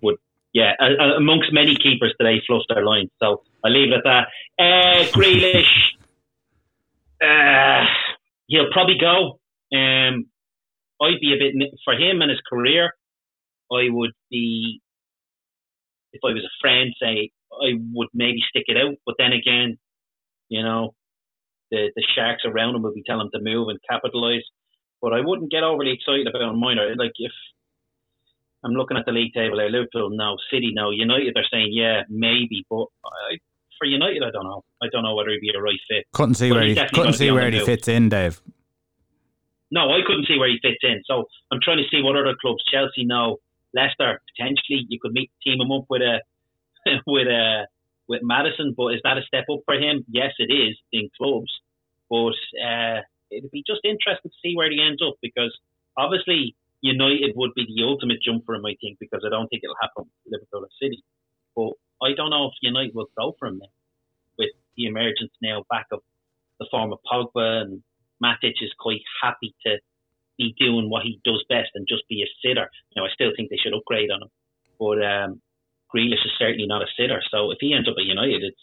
would, 0.02 0.18
yeah, 0.54 0.74
uh, 0.80 1.18
amongst 1.18 1.52
many 1.52 1.76
keepers 1.76 2.14
today, 2.20 2.42
fluffed 2.48 2.66
their 2.70 2.86
lines. 2.86 3.10
So 3.22 3.44
I 3.64 3.70
leave 3.70 3.92
it 3.92 3.96
at 3.96 4.04
that. 4.06 4.28
Uh, 4.58 5.04
Grealish, 5.12 5.66
uh, 7.24 7.86
he'll 8.48 8.72
probably 8.72 8.98
go. 9.00 9.40
Um, 9.76 10.28
I'd 11.02 11.20
be 11.20 11.34
a 11.34 11.38
bit 11.38 11.72
for 11.84 11.94
him 11.94 12.22
and 12.22 12.30
his 12.30 12.42
career. 12.48 12.94
I 13.72 13.88
would 13.90 14.12
be, 14.30 14.82
if 16.14 16.22
I 16.24 16.34
was 16.34 16.44
a 16.44 16.58
friend, 16.62 16.94
say 17.02 17.32
I 17.52 17.74
would 17.94 18.10
maybe 18.14 18.40
stick 18.50 18.66
it 18.68 18.78
out. 18.78 18.96
But 19.06 19.16
then 19.18 19.34
again, 19.34 19.78
you 20.50 20.64
know, 20.64 20.94
the, 21.72 21.92
the 21.96 22.04
sharks 22.16 22.44
around 22.46 22.76
him 22.76 22.84
will 22.84 22.94
be 22.94 23.04
telling 23.04 23.28
him 23.28 23.32
to 23.34 23.44
move 23.44 23.70
and 23.70 23.80
capitalise. 23.90 24.44
But 25.02 25.14
I 25.14 25.22
wouldn't 25.22 25.52
get 25.52 25.64
overly 25.64 25.94
excited 25.94 26.28
about 26.28 26.56
minor. 26.56 26.94
Like 26.96 27.14
if 27.18 27.32
I'm 28.64 28.74
looking 28.74 28.98
at 28.98 29.06
the 29.06 29.12
league 29.12 29.34
table 29.34 29.58
there, 29.58 29.70
Liverpool 29.70 30.12
now, 30.12 30.36
City 30.52 30.72
now, 30.74 30.92
United 30.92 31.34
they're 31.34 31.48
saying 31.52 31.70
yeah 31.72 32.04
maybe, 32.10 32.66
but 32.70 32.86
I, 33.06 33.40
for 33.80 33.86
United 33.86 34.22
I 34.24 34.32
don't 34.32 34.44
know. 34.44 34.64
I 34.84 34.88
don't 34.92 35.04
know 35.04 35.16
whether 35.16 35.32
he'd 35.32 35.42
be 35.42 35.52
a 35.56 35.62
right 35.62 35.80
fit. 35.90 36.06
Couldn't 36.14 36.36
see 36.36 36.50
but 36.50 36.58
where 36.58 36.66
he 36.66 36.76
couldn't 36.76 37.14
see 37.14 37.32
where 37.32 37.50
he 37.50 37.60
fits 37.62 37.88
in, 37.88 38.10
Dave. 38.10 38.42
No, 39.72 39.90
I 39.90 40.02
couldn't 40.06 40.28
see 40.28 40.38
where 40.38 40.50
he 40.50 40.60
fits 40.62 40.84
in. 40.84 41.02
So 41.06 41.24
I'm 41.52 41.60
trying 41.64 41.78
to 41.78 41.88
see 41.90 42.04
what 42.04 42.18
other 42.18 42.36
clubs, 42.40 42.62
Chelsea 42.70 43.06
now, 43.06 43.38
Leicester 43.74 44.22
potentially. 44.36 44.86
You 44.90 45.00
could 45.02 45.14
meet 45.14 45.32
team 45.44 45.62
him 45.62 45.72
up 45.72 45.86
with 45.90 46.02
a 46.02 46.22
with 47.08 47.28
a 47.28 47.68
with 48.08 48.22
Maddison, 48.24 48.74
but 48.76 48.94
is 48.94 49.02
that 49.04 49.18
a 49.18 49.24
step 49.24 49.46
up 49.52 49.62
for 49.66 49.76
him? 49.76 50.06
Yes, 50.10 50.34
it 50.40 50.52
is 50.52 50.78
in 50.92 51.10
clubs, 51.18 51.52
but 52.10 52.36
uh, 52.60 53.02
it'd 53.32 53.52
be 53.52 53.64
just 53.66 53.82
interesting 53.84 54.32
to 54.32 54.42
see 54.44 54.56
where 54.56 54.70
he 54.70 54.82
ends 54.82 55.02
up 55.02 55.16
because 55.22 55.56
obviously 55.98 56.56
United 56.82 57.34
would 57.36 57.54
be 57.56 57.66
the 57.66 57.84
ultimate 57.84 58.22
jump 58.22 58.46
for 58.46 58.56
him, 58.56 58.66
I 58.66 58.76
think, 58.82 59.00
because 59.00 59.24
I 59.26 59.30
don't 59.30 59.48
think 59.48 59.64
it'll 59.64 59.80
happen 59.82 60.10
with 60.26 60.34
Liverpool 60.34 60.66
or 60.66 60.74
City. 60.82 61.04
But 61.56 61.74
I 62.02 62.14
don't 62.16 62.32
know 62.32 62.48
if 62.48 62.54
United 62.62 62.96
will 62.96 63.10
go 63.18 63.36
for 63.40 63.48
him 63.48 63.60
now 63.60 63.72
with 64.38 64.50
the 64.76 64.86
emergence 64.86 65.32
now 65.42 65.64
back 65.70 65.88
of 65.92 66.00
the 66.60 66.68
form 66.72 66.92
of 66.92 67.00
Pogba 67.06 67.62
and 67.62 67.84
Matic 68.24 68.62
is 68.62 68.74
quite 68.80 69.02
happy 69.22 69.56
to 69.66 69.78
be 70.42 70.56
doing 70.58 70.90
what 70.90 71.04
he 71.04 71.20
does 71.24 71.44
best 71.48 71.70
and 71.76 71.88
just 71.88 72.08
be 72.10 72.24
a 72.24 72.30
sitter. 72.42 72.70
Now, 72.96 73.06
I 73.06 73.10
still 73.14 73.32
think 73.36 73.50
they 73.50 73.62
should 73.62 73.78
upgrade 73.78 74.10
on 74.10 74.24
him, 74.24 74.32
but 74.80 74.98
um, 75.06 75.42
Grealish 75.94 76.26
is 76.26 76.34
certainly 76.40 76.68
not 76.68 76.82
a 76.82 76.90
sitter. 76.98 77.22
So 77.30 77.52
if 77.52 77.58
he 77.60 77.74
ends 77.74 77.88
up 77.88 77.96
at 77.98 78.06
United, 78.06 78.44
it's 78.44 78.62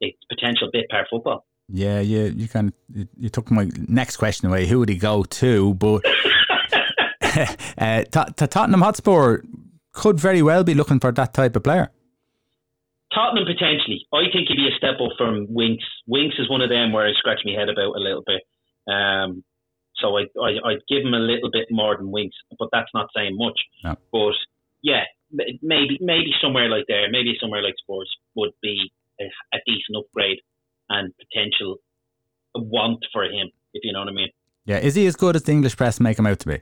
it's 0.00 0.18
potential 0.28 0.68
bit 0.72 0.88
par 0.90 1.06
football. 1.10 1.46
Yeah, 1.68 2.00
yeah, 2.00 2.24
you 2.24 2.48
kind 2.48 2.68
of 2.68 3.08
you 3.18 3.28
took 3.28 3.50
my 3.50 3.68
next 3.88 4.16
question 4.16 4.48
away. 4.48 4.66
Who 4.66 4.78
would 4.78 4.88
he 4.88 4.96
go 4.96 5.24
to? 5.24 5.74
But 5.74 6.04
uh, 7.78 8.04
Tottenham 8.04 8.82
Hotspur 8.82 9.42
could 9.92 10.20
very 10.20 10.42
well 10.42 10.64
be 10.64 10.74
looking 10.74 11.00
for 11.00 11.12
that 11.12 11.34
type 11.34 11.56
of 11.56 11.64
player. 11.64 11.90
Tottenham 13.12 13.46
potentially. 13.46 14.06
I 14.12 14.28
think 14.32 14.48
he'd 14.48 14.56
be 14.56 14.68
a 14.68 14.76
step 14.76 15.00
up 15.00 15.16
from 15.16 15.46
Winks. 15.48 15.84
Winks 16.06 16.36
is 16.38 16.50
one 16.50 16.60
of 16.60 16.68
them 16.68 16.92
where 16.92 17.06
I 17.06 17.12
scratch 17.14 17.40
my 17.44 17.52
head 17.52 17.68
about 17.68 17.96
a 17.96 18.00
little 18.00 18.22
bit. 18.24 18.42
Um, 18.92 19.42
so 19.98 20.18
I, 20.18 20.22
I 20.40 20.50
I'd 20.64 20.86
give 20.88 21.02
him 21.02 21.14
a 21.14 21.18
little 21.18 21.50
bit 21.50 21.68
more 21.70 21.96
than 21.96 22.10
Winks, 22.10 22.36
but 22.58 22.68
that's 22.72 22.90
not 22.94 23.08
saying 23.14 23.36
much. 23.36 23.58
No. 23.84 23.96
But 24.12 24.34
yeah, 24.82 25.04
maybe 25.62 25.98
maybe 26.00 26.30
somewhere 26.40 26.68
like 26.68 26.84
there, 26.88 27.10
maybe 27.10 27.36
somewhere 27.40 27.62
like 27.62 27.74
Spurs 27.78 28.10
would 28.34 28.52
be 28.62 28.92
a, 29.20 29.24
a 29.54 29.58
decent 29.66 29.96
upgrade 29.98 30.38
and 30.88 31.12
potential 31.18 31.76
want 32.54 33.04
for 33.12 33.24
him, 33.24 33.50
if 33.74 33.84
you 33.84 33.92
know 33.92 34.00
what 34.00 34.08
I 34.08 34.12
mean. 34.12 34.30
Yeah, 34.64 34.78
is 34.78 34.94
he 34.94 35.06
as 35.06 35.16
good 35.16 35.36
as 35.36 35.42
the 35.42 35.52
English 35.52 35.76
press 35.76 36.00
make 36.00 36.18
him 36.18 36.26
out 36.26 36.40
to 36.40 36.48
be? 36.48 36.60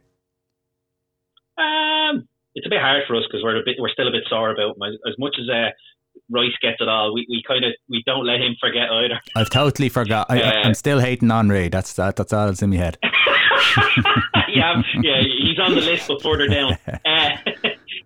Um, 1.56 2.28
it's 2.54 2.66
a 2.66 2.70
bit 2.70 2.80
hard 2.80 3.04
for 3.06 3.16
us 3.16 3.24
because 3.26 3.42
we're 3.42 3.60
a 3.60 3.64
bit 3.64 3.76
we're 3.78 3.92
still 3.92 4.08
a 4.08 4.12
bit 4.12 4.24
sore 4.28 4.50
about 4.50 4.76
him. 4.76 4.82
As 4.82 5.14
much 5.18 5.36
as 5.40 5.48
uh, 5.48 5.70
Rice 6.31 6.57
gets 6.62 6.81
it 6.81 6.88
all, 6.88 7.14
we, 7.14 7.27
we 7.29 7.42
kind 7.46 7.64
of 7.64 7.72
we 7.88 8.03
don't 8.07 8.27
let 8.27 8.40
him 8.40 8.57
forget 8.61 8.90
either. 8.90 9.20
I've 9.37 9.50
totally 9.50 9.88
forgot. 9.88 10.27
I, 10.31 10.40
am 10.40 10.70
uh, 10.70 10.74
still 10.74 11.00
hating 11.00 11.31
Henry. 11.31 11.68
That's 11.68 11.92
that. 11.94 12.16
That's 12.16 12.33
all 12.33 12.46
that's 12.46 12.62
in 12.62 12.70
my 12.70 12.77
head. 12.77 12.98
yeah, 14.48 14.81
yeah, 15.03 15.20
he's 15.20 15.59
on 15.59 15.74
the 15.74 15.81
list, 15.81 16.09
but 16.09 16.22
further 16.22 16.48
down. 16.48 16.79
Uh, 17.05 17.37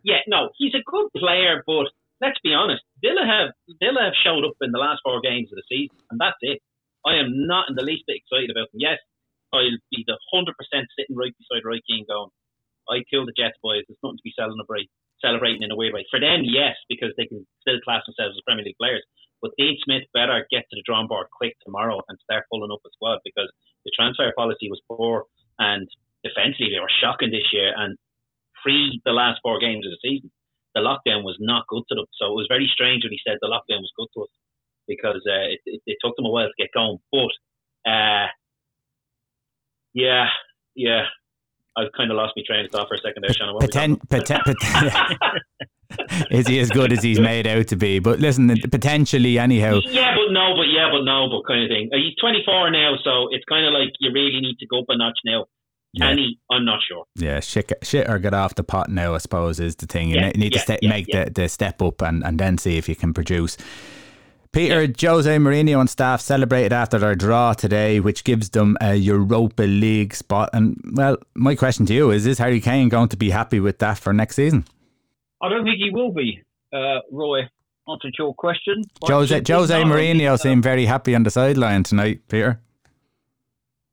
yeah, 0.05 0.23
no, 0.27 0.51
he's 0.59 0.75
a 0.75 0.83
good 0.85 1.09
player, 1.16 1.62
but 1.66 1.87
let's 2.21 2.38
be 2.42 2.55
honest, 2.55 2.83
Villa 3.03 3.23
have 3.27 3.55
Villa 3.81 4.11
have 4.11 4.16
showed 4.25 4.44
up 4.44 4.55
in 4.61 4.73
the 4.73 4.79
last 4.79 5.01
four 5.05 5.21
games 5.21 5.49
of 5.53 5.57
the 5.57 5.66
season, 5.68 5.97
and 6.11 6.21
that's 6.21 6.38
it. 6.40 6.59
I 7.07 7.18
am 7.18 7.47
not 7.47 7.68
in 7.68 7.77
the 7.77 7.83
least 7.83 8.05
bit 8.07 8.18
excited 8.18 8.51
about 8.51 8.71
them. 8.73 8.81
Yes, 8.81 8.99
I'll 9.53 9.62
be 9.90 10.05
the 10.07 10.18
hundred 10.33 10.57
percent 10.59 10.88
sitting 10.99 11.16
right 11.16 11.35
beside 11.37 11.66
Roy 11.66 11.79
Keane 11.87 12.07
going, 12.09 12.31
I 12.88 13.05
killed 13.09 13.29
the 13.29 13.37
Jets 13.37 13.61
boys. 13.62 13.85
There's 13.87 14.01
nothing 14.03 14.18
to 14.18 14.27
be 14.27 14.35
celebrating 14.37 14.92
celebrating 15.20 15.62
in 15.62 15.70
a 15.70 15.76
weird 15.76 15.94
way. 15.94 16.07
For 16.11 16.20
them, 16.20 16.42
yes, 16.44 16.76
because 16.88 17.12
they 17.16 17.26
can 17.26 17.46
still 17.61 17.81
class 17.85 18.02
themselves 18.07 18.37
as 18.37 18.46
Premier 18.46 18.64
League 18.64 18.81
players. 18.81 19.04
But 19.40 19.52
Dean 19.57 19.78
Smith 19.85 20.02
better 20.12 20.46
get 20.50 20.66
to 20.70 20.74
the 20.76 20.83
drawing 20.85 21.07
board 21.07 21.28
quick 21.31 21.54
tomorrow 21.64 22.02
and 22.09 22.18
start 22.22 22.46
pulling 22.50 22.72
up 22.72 22.83
a 22.85 22.90
squad 22.92 23.20
because 23.24 23.50
the 23.85 23.92
transfer 23.94 24.33
policy 24.37 24.68
was 24.68 24.83
poor 24.90 25.24
and 25.59 25.87
defensively 26.24 26.74
they 26.74 26.83
were 26.83 27.00
shocking 27.00 27.31
this 27.31 27.46
year. 27.52 27.72
And 27.76 27.96
pre 28.62 29.00
the 29.04 29.12
last 29.14 29.38
four 29.42 29.61
games 29.61 29.87
of 29.87 29.94
the 29.94 30.02
season, 30.02 30.31
the 30.74 30.83
lockdown 30.83 31.22
was 31.22 31.37
not 31.38 31.66
good 31.68 31.85
to 31.88 31.94
them. 31.94 32.07
So 32.18 32.35
it 32.35 32.38
was 32.38 32.50
very 32.50 32.70
strange 32.72 33.04
when 33.04 33.12
he 33.12 33.20
said 33.22 33.38
the 33.40 33.46
lockdown 33.46 33.83
was 33.83 33.94
good 33.96 34.09
to 34.14 34.22
us 34.26 34.35
because 34.87 35.22
uh, 35.28 35.46
it, 35.54 35.61
it, 35.66 35.81
it, 35.87 35.98
took 36.02 36.16
them 36.16 36.26
a 36.26 36.31
while 36.31 36.48
to 36.48 36.59
get 36.59 36.72
going. 36.74 36.98
But 37.12 37.31
uh, 37.88 38.26
yeah, 39.94 40.26
yeah, 40.74 41.04
I've 41.78 41.92
kind 41.96 42.10
of 42.10 42.16
lost 42.16 42.32
my 42.36 42.42
train 42.46 42.64
of 42.64 42.70
thought 42.70 42.88
for 42.88 42.94
a 42.94 42.98
second 42.98 43.22
there, 43.22 43.32
Shannon. 43.32 43.54
Poten- 43.54 44.00
poten- 44.08 44.42
poten- 44.42 45.38
is 46.30 46.46
he 46.46 46.58
as 46.58 46.70
good 46.70 46.92
as 46.92 47.02
he's 47.02 47.20
made 47.20 47.46
out 47.46 47.68
to 47.68 47.76
be? 47.76 47.98
But 47.98 48.18
listen, 48.18 48.48
potentially, 48.70 49.38
anyhow. 49.38 49.80
Yeah, 49.84 50.14
but 50.14 50.32
no, 50.32 50.54
but 50.56 50.68
yeah, 50.68 50.90
but 50.92 51.04
no, 51.04 51.28
but 51.30 51.46
kind 51.46 51.62
of 51.64 51.68
thing. 51.68 51.90
Uh, 51.92 51.96
he's 51.96 52.16
24 52.20 52.70
now, 52.70 52.96
so 53.02 53.28
it's 53.30 53.44
kind 53.44 53.64
of 53.66 53.72
like 53.72 53.92
you 54.00 54.10
really 54.12 54.40
need 54.40 54.58
to 54.58 54.66
go 54.66 54.80
up 54.80 54.86
a 54.88 54.96
notch 54.96 55.18
now. 55.24 55.46
Yeah. 55.94 56.10
Any, 56.10 56.38
I'm 56.50 56.64
not 56.66 56.80
sure. 56.86 57.04
Yeah, 57.16 57.40
shit, 57.40 57.72
shit 57.82 58.08
or 58.10 58.18
get 58.18 58.34
off 58.34 58.54
the 58.54 58.62
pot 58.62 58.90
now, 58.90 59.14
I 59.14 59.18
suppose, 59.18 59.58
is 59.58 59.76
the 59.76 59.86
thing. 59.86 60.10
You 60.10 60.16
yeah, 60.16 60.28
need 60.36 60.52
yeah, 60.52 60.60
to 60.60 60.66
st- 60.66 60.82
make 60.82 61.06
the, 61.06 61.30
the 61.34 61.48
step 61.48 61.80
up 61.80 62.02
and, 62.02 62.22
and 62.24 62.38
then 62.38 62.58
see 62.58 62.76
if 62.76 62.88
you 62.88 62.94
can 62.94 63.14
produce. 63.14 63.56
Peter, 64.52 64.87
Jose 65.00 65.37
Mourinho 65.37 65.80
and 65.80 65.90
staff 65.90 66.20
celebrated 66.20 66.72
after 66.72 66.98
their 66.98 67.14
draw 67.14 67.52
today, 67.52 68.00
which 68.00 68.24
gives 68.24 68.50
them 68.50 68.76
a 68.80 68.94
Europa 68.94 69.62
League 69.62 70.14
spot. 70.14 70.50
And, 70.52 70.80
well, 70.94 71.18
my 71.34 71.54
question 71.54 71.84
to 71.87 71.94
you 71.94 72.11
is 72.11 72.26
Is 72.26 72.38
Harry 72.38 72.61
Kane 72.61 72.88
going 72.88 73.08
to 73.11 73.16
be 73.16 73.30
happy 73.30 73.61
with 73.61 73.78
that 73.80 73.98
for 73.98 74.12
next 74.12 74.37
season? 74.37 74.64
I 75.42 75.48
don't 75.48 75.64
think 75.64 75.76
he 75.76 75.90
will 75.92 76.12
be, 76.12 76.42
uh, 76.72 77.00
Roy. 77.12 77.40
answered 77.88 78.14
your 78.18 78.34
question. 78.34 78.82
Jose, 79.04 79.42
Jose 79.46 79.82
Mourinho 79.82 80.32
uh, 80.32 80.37
seemed 80.37 80.62
very 80.62 80.87
happy 80.87 81.14
on 81.14 81.22
the 81.22 81.30
sideline 81.30 81.82
tonight, 81.82 82.22
Peter. 82.28 82.61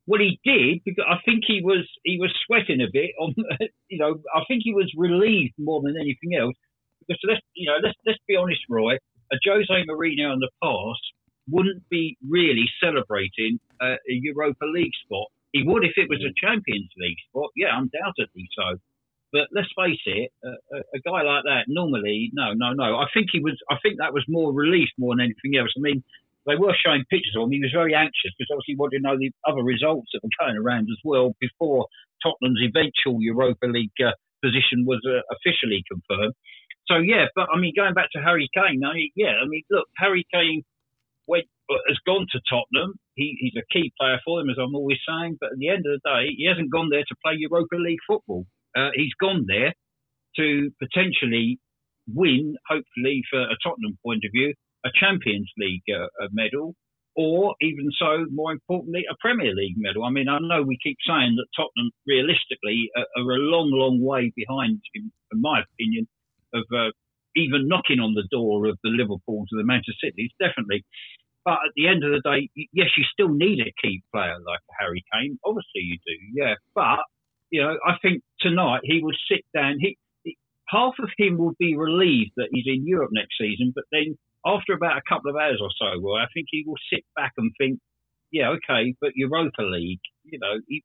Well, 0.07 0.21
he 0.21 0.39
did 0.43 0.83
because 0.85 1.03
I 1.09 1.17
think 1.25 1.43
he 1.47 1.61
was 1.63 1.87
he 2.03 2.19
was 2.19 2.31
sweating 2.45 2.79
a 2.81 2.91
bit. 2.91 3.11
On 3.19 3.33
you 3.89 3.97
know, 3.97 4.21
I 4.35 4.41
think 4.47 4.61
he 4.63 4.71
was 4.73 4.91
relieved 4.95 5.55
more 5.57 5.81
than 5.81 5.95
anything 5.99 6.35
else. 6.39 6.55
Because 6.99 7.19
let's 7.27 7.41
you 7.55 7.67
know 7.67 7.77
let's 7.81 7.97
let's 8.05 8.19
be 8.27 8.35
honest, 8.35 8.61
Roy. 8.69 8.97
A 9.35 9.49
Jose 9.49 9.85
Mourinho 9.89 10.31
in 10.33 10.39
the 10.39 10.51
past 10.63 11.03
wouldn't 11.49 11.87
be 11.89 12.17
really 12.27 12.65
celebrating 12.81 13.59
a 13.81 13.95
Europa 14.07 14.65
League 14.65 14.95
spot 15.03 15.27
He 15.51 15.63
would 15.63 15.83
if 15.83 15.93
it 15.97 16.09
was 16.09 16.23
a 16.23 16.33
Champions 16.39 16.89
League 16.97 17.19
spot, 17.29 17.51
yeah, 17.55 17.77
undoubtedly 17.77 18.47
so. 18.55 18.79
But 19.33 19.49
let's 19.51 19.67
face 19.75 19.99
it, 20.05 20.31
a, 20.45 20.77
a, 20.95 20.99
guy 21.03 21.21
like 21.23 21.43
that 21.43 21.65
normally, 21.67 22.31
no, 22.31 22.53
no, 22.53 22.71
no. 22.71 22.95
I 22.95 23.07
think 23.13 23.27
he 23.33 23.41
was. 23.41 23.57
I 23.69 23.75
think 23.83 23.97
that 23.99 24.13
was 24.13 24.23
more 24.29 24.53
relief 24.53 24.87
more 24.97 25.13
than 25.13 25.25
anything 25.25 25.59
else. 25.59 25.73
I 25.75 25.81
mean, 25.81 26.03
they 26.45 26.55
were 26.55 26.73
showing 26.79 27.03
pictures 27.09 27.35
of 27.35 27.43
him. 27.43 27.51
He 27.51 27.59
was 27.59 27.73
very 27.73 27.93
anxious 27.93 28.31
because 28.37 28.47
obviously 28.53 28.73
he 28.73 28.79
wanted 28.79 28.99
to 28.99 29.03
know 29.03 29.17
the 29.17 29.31
other 29.43 29.61
results 29.61 30.07
that 30.13 30.23
were 30.23 30.31
going 30.39 30.55
around 30.55 30.87
as 30.87 31.01
well 31.03 31.35
before 31.41 31.87
Tottenham's 32.23 32.63
eventual 32.63 33.19
Europa 33.19 33.65
League 33.67 33.97
uh, 33.99 34.15
position 34.39 34.85
was 34.85 35.01
uh, 35.03 35.19
officially 35.35 35.83
confirmed. 35.89 36.33
So 36.87 36.97
yeah, 36.97 37.25
but 37.35 37.47
I 37.53 37.59
mean, 37.59 37.73
going 37.75 37.93
back 37.93 38.09
to 38.13 38.21
Harry 38.21 38.49
Kane, 38.53 38.83
I 38.85 38.93
mean, 38.93 39.11
yeah, 39.15 39.41
I 39.41 39.47
mean, 39.47 39.63
look, 39.71 39.87
Harry 39.97 40.25
Kane 40.33 40.63
went, 41.27 41.45
has 41.87 41.97
gone 42.05 42.27
to 42.31 42.39
Tottenham. 42.49 42.93
He, 43.15 43.35
he's 43.39 43.55
a 43.57 43.65
key 43.73 43.91
player 43.99 44.19
for 44.23 44.39
them, 44.39 44.49
as 44.49 44.57
I'm 44.59 44.75
always 44.75 44.99
saying. 45.07 45.37
But 45.39 45.53
at 45.53 45.57
the 45.57 45.69
end 45.69 45.85
of 45.87 45.97
the 45.97 46.03
day, 46.05 46.35
he 46.37 46.47
hasn't 46.47 46.71
gone 46.71 46.89
there 46.91 47.03
to 47.07 47.15
play 47.23 47.33
Europa 47.37 47.75
League 47.75 48.03
football. 48.07 48.45
Uh, 48.77 48.89
he's 48.93 49.13
gone 49.19 49.45
there 49.47 49.73
to 50.37 50.69
potentially 50.79 51.59
win, 52.13 52.55
hopefully, 52.69 53.23
for 53.31 53.41
a 53.41 53.57
Tottenham 53.63 53.97
point 54.05 54.23
of 54.25 54.31
view, 54.31 54.53
a 54.85 54.89
Champions 54.93 55.49
League 55.57 55.87
uh, 55.89 56.27
medal, 56.31 56.75
or 57.15 57.55
even 57.61 57.89
so, 57.97 58.25
more 58.29 58.51
importantly, 58.51 59.05
a 59.09 59.15
Premier 59.19 59.55
League 59.55 59.77
medal. 59.77 60.03
I 60.03 60.11
mean, 60.11 60.27
I 60.27 60.37
know 60.39 60.61
we 60.61 60.77
keep 60.83 60.97
saying 61.07 61.37
that 61.37 61.47
Tottenham, 61.55 61.89
realistically, 62.05 62.91
are, 62.95 63.07
are 63.17 63.31
a 63.31 63.39
long, 63.39 63.71
long 63.71 64.03
way 64.03 64.31
behind, 64.35 64.81
in, 64.93 65.11
in 65.31 65.41
my 65.41 65.61
opinion, 65.61 66.07
of 66.55 66.65
uh, 66.73 66.91
even 67.35 67.67
knocking 67.67 67.99
on 67.99 68.13
the 68.13 68.27
door 68.31 68.67
of 68.67 68.77
the 68.83 68.89
Liverpools 68.89 69.49
or 69.51 69.57
the 69.59 69.67
Manchester 69.67 70.09
Cities, 70.09 70.31
definitely. 70.39 70.83
But 71.43 71.61
at 71.61 71.73
the 71.75 71.87
end 71.87 72.03
of 72.03 72.11
the 72.11 72.21
day, 72.25 72.49
yes, 72.73 72.89
you 72.97 73.03
still 73.11 73.29
need 73.29 73.59
a 73.59 73.73
key 73.81 74.01
player 74.11 74.37
like 74.45 74.61
Harry 74.79 75.03
Kane. 75.13 75.37
Obviously, 75.45 75.83
you 75.85 75.97
do, 76.05 76.17
yeah. 76.33 76.55
But 76.73 77.05
you 77.51 77.61
know, 77.61 77.77
I 77.85 77.93
think 78.01 78.23
tonight 78.39 78.81
he 78.83 79.01
will 79.03 79.15
sit 79.29 79.45
down. 79.53 79.77
He, 79.79 79.97
he 80.23 80.37
half 80.67 80.93
of 80.97 81.09
him 81.17 81.37
will 81.37 81.53
be 81.59 81.75
relieved 81.75 82.31
that 82.37 82.49
he's 82.51 82.65
in 82.65 82.87
Europe 82.87 83.11
next 83.13 83.37
season, 83.39 83.73
but 83.75 83.83
then 83.91 84.17
after 84.45 84.73
about 84.73 84.97
a 84.97 85.01
couple 85.07 85.29
of 85.29 85.37
hours 85.37 85.59
or 85.61 85.69
so, 85.77 85.99
well, 85.99 86.15
I 86.15 86.25
think 86.33 86.47
he 86.49 86.63
will 86.65 86.77
sit 86.91 87.03
back 87.15 87.33
and 87.37 87.51
think, 87.57 87.79
yeah, 88.31 88.49
okay, 88.49 88.95
but 89.01 89.11
Europa 89.15 89.63
League, 89.63 90.01
you 90.23 90.39
know, 90.39 90.59
he, 90.67 90.83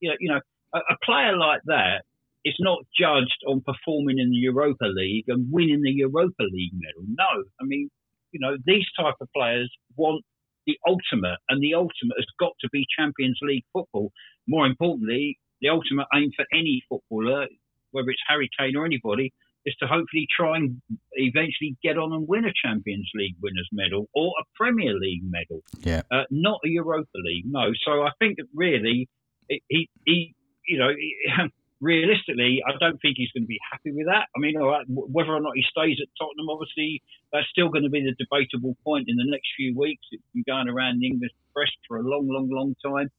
you 0.00 0.10
know, 0.10 0.16
you 0.20 0.28
know, 0.28 0.40
a, 0.74 0.78
a 0.78 0.96
player 1.04 1.36
like 1.36 1.62
that 1.66 2.02
it's 2.46 2.60
not 2.60 2.78
judged 2.96 3.42
on 3.48 3.60
performing 3.60 4.20
in 4.20 4.30
the 4.30 4.36
Europa 4.36 4.86
League 4.86 5.24
and 5.26 5.50
winning 5.50 5.82
the 5.82 5.90
Europa 5.90 6.44
League 6.44 6.74
medal. 6.74 7.02
No, 7.08 7.42
I 7.60 7.64
mean, 7.64 7.90
you 8.30 8.38
know, 8.38 8.56
these 8.64 8.86
type 8.96 9.16
of 9.20 9.28
players 9.34 9.68
want 9.96 10.24
the 10.64 10.78
ultimate, 10.86 11.38
and 11.48 11.60
the 11.60 11.74
ultimate 11.74 12.16
has 12.16 12.26
got 12.38 12.52
to 12.60 12.68
be 12.72 12.86
Champions 12.96 13.36
League 13.42 13.64
football. 13.72 14.12
More 14.46 14.64
importantly, 14.64 15.40
the 15.60 15.70
ultimate 15.70 16.06
aim 16.14 16.30
for 16.36 16.44
any 16.52 16.84
footballer, 16.88 17.48
whether 17.90 18.10
it's 18.10 18.22
Harry 18.28 18.48
Kane 18.56 18.76
or 18.76 18.86
anybody, 18.86 19.32
is 19.64 19.74
to 19.80 19.88
hopefully 19.88 20.28
try 20.30 20.56
and 20.56 20.80
eventually 21.14 21.76
get 21.82 21.98
on 21.98 22.12
and 22.12 22.28
win 22.28 22.44
a 22.44 22.52
Champions 22.64 23.10
League 23.16 23.34
winners 23.42 23.68
medal 23.72 24.06
or 24.14 24.32
a 24.40 24.44
Premier 24.54 24.94
League 24.94 25.24
medal. 25.24 25.62
Yeah. 25.80 26.02
Uh, 26.12 26.22
not 26.30 26.60
a 26.64 26.68
Europa 26.68 27.10
League, 27.16 27.46
no. 27.46 27.72
So 27.84 28.02
I 28.02 28.10
think 28.20 28.36
that 28.36 28.46
really, 28.54 29.08
he, 29.48 29.90
he 30.04 30.34
you 30.68 30.78
know, 30.78 30.90
realistically, 31.80 32.62
I 32.66 32.72
don't 32.80 33.00
think 33.00 33.16
he's 33.16 33.30
going 33.32 33.44
to 33.44 33.50
be 33.50 33.60
happy 33.70 33.92
with 33.92 34.06
that. 34.06 34.28
I 34.34 34.38
mean, 34.38 34.54
whether 34.88 35.32
or 35.32 35.40
not 35.40 35.56
he 35.56 35.64
stays 35.68 35.98
at 36.00 36.08
Tottenham, 36.18 36.48
obviously, 36.48 37.02
that's 37.32 37.48
still 37.50 37.68
going 37.68 37.84
to 37.84 37.90
be 37.90 38.02
the 38.02 38.16
debatable 38.16 38.76
point 38.84 39.08
in 39.08 39.16
the 39.16 39.28
next 39.28 39.48
few 39.56 39.76
weeks. 39.76 40.04
It's 40.12 40.24
been 40.32 40.44
going 40.46 40.68
around 40.68 41.00
the 41.00 41.06
English 41.06 41.32
press 41.54 41.70
for 41.88 41.98
a 41.98 42.02
long, 42.02 42.28
long, 42.28 42.48
long 42.50 42.74
time. 42.84 43.10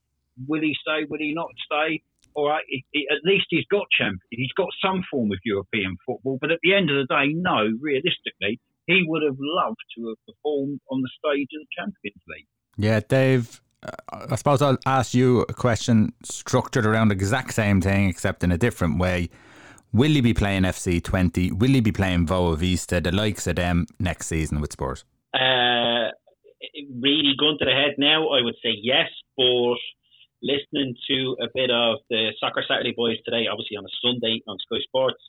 Will 0.47 0.61
he 0.61 0.75
stay? 0.81 1.05
Will 1.09 1.19
he 1.19 1.33
not 1.33 1.49
stay? 1.65 2.01
All 2.33 2.49
right, 2.49 2.63
he, 2.67 2.85
he, 2.91 3.07
at 3.09 3.25
least 3.25 3.47
he's 3.49 3.65
got 3.71 3.87
champion. 3.89 4.21
He's 4.29 4.53
got 4.55 4.69
some 4.83 5.03
form 5.09 5.31
of 5.31 5.39
European 5.43 5.97
football. 6.05 6.37
But 6.39 6.51
at 6.51 6.59
the 6.61 6.73
end 6.73 6.89
of 6.91 6.97
the 6.97 7.09
day, 7.09 7.33
no, 7.33 7.65
realistically, 7.81 8.59
he 8.85 9.03
would 9.07 9.23
have 9.23 9.37
loved 9.39 9.81
to 9.97 10.09
have 10.09 10.17
performed 10.25 10.79
on 10.91 11.01
the 11.01 11.09
stage 11.17 11.49
of 11.53 11.65
the 11.65 11.71
Champions 11.75 12.21
League. 12.27 12.47
Yeah, 12.77 12.99
Dave. 12.99 13.59
I 14.09 14.35
suppose 14.35 14.61
I'll 14.61 14.77
ask 14.85 15.13
you 15.13 15.41
a 15.41 15.53
question 15.53 16.13
structured 16.23 16.85
around 16.85 17.09
the 17.09 17.15
exact 17.15 17.53
same 17.53 17.81
thing, 17.81 18.09
except 18.09 18.43
in 18.43 18.51
a 18.51 18.57
different 18.57 18.99
way. 18.99 19.29
Will 19.93 20.11
he 20.11 20.21
be 20.21 20.33
playing 20.33 20.63
FC 20.63 21.01
Twente? 21.01 21.51
Will 21.51 21.69
he 21.71 21.79
be 21.79 21.91
playing 21.91 22.27
Boavista, 22.27 23.03
the 23.03 23.11
likes 23.11 23.47
of 23.47 23.55
them, 23.55 23.85
next 23.99 24.27
season 24.27 24.59
with 24.59 24.73
Spurs? 24.73 25.05
Uh, 25.33 26.11
really 26.99 27.33
going 27.39 27.57
to 27.59 27.65
the 27.65 27.71
head 27.71 27.95
now, 27.97 28.29
I 28.29 28.41
would 28.41 28.55
say 28.63 28.75
yes, 28.81 29.09
but 29.35 29.77
listening 30.41 30.95
to 31.09 31.37
a 31.41 31.47
bit 31.53 31.71
of 31.71 31.99
the 32.09 32.31
Soccer 32.39 32.63
Saturday 32.67 32.93
boys 32.95 33.17
today, 33.25 33.47
obviously 33.51 33.77
on 33.77 33.85
a 33.85 33.93
Sunday 34.01 34.41
on 34.47 34.57
Sky 34.59 34.77
Sports, 34.83 35.21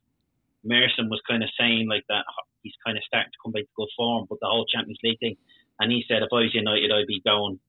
Merson 0.65 1.09
was 1.09 1.21
kind 1.29 1.43
of 1.43 1.49
saying 1.59 1.89
like 1.89 2.05
that 2.09 2.25
he's 2.63 2.75
kind 2.85 2.97
of 2.97 3.05
starting 3.07 3.31
to 3.31 3.39
come 3.43 3.53
back 3.53 3.63
to 3.63 3.77
good 3.77 3.89
form, 3.97 4.27
but 4.29 4.39
the 4.41 4.47
whole 4.47 4.67
Champions 4.67 4.99
League 5.03 5.19
thing, 5.21 5.37
and 5.81 5.93
he 5.93 6.05
said 6.09 6.23
if 6.23 6.33
I 6.33 6.45
was 6.45 6.55
United, 6.55 6.91
I'd 6.91 7.07
be 7.07 7.23
going 7.25 7.61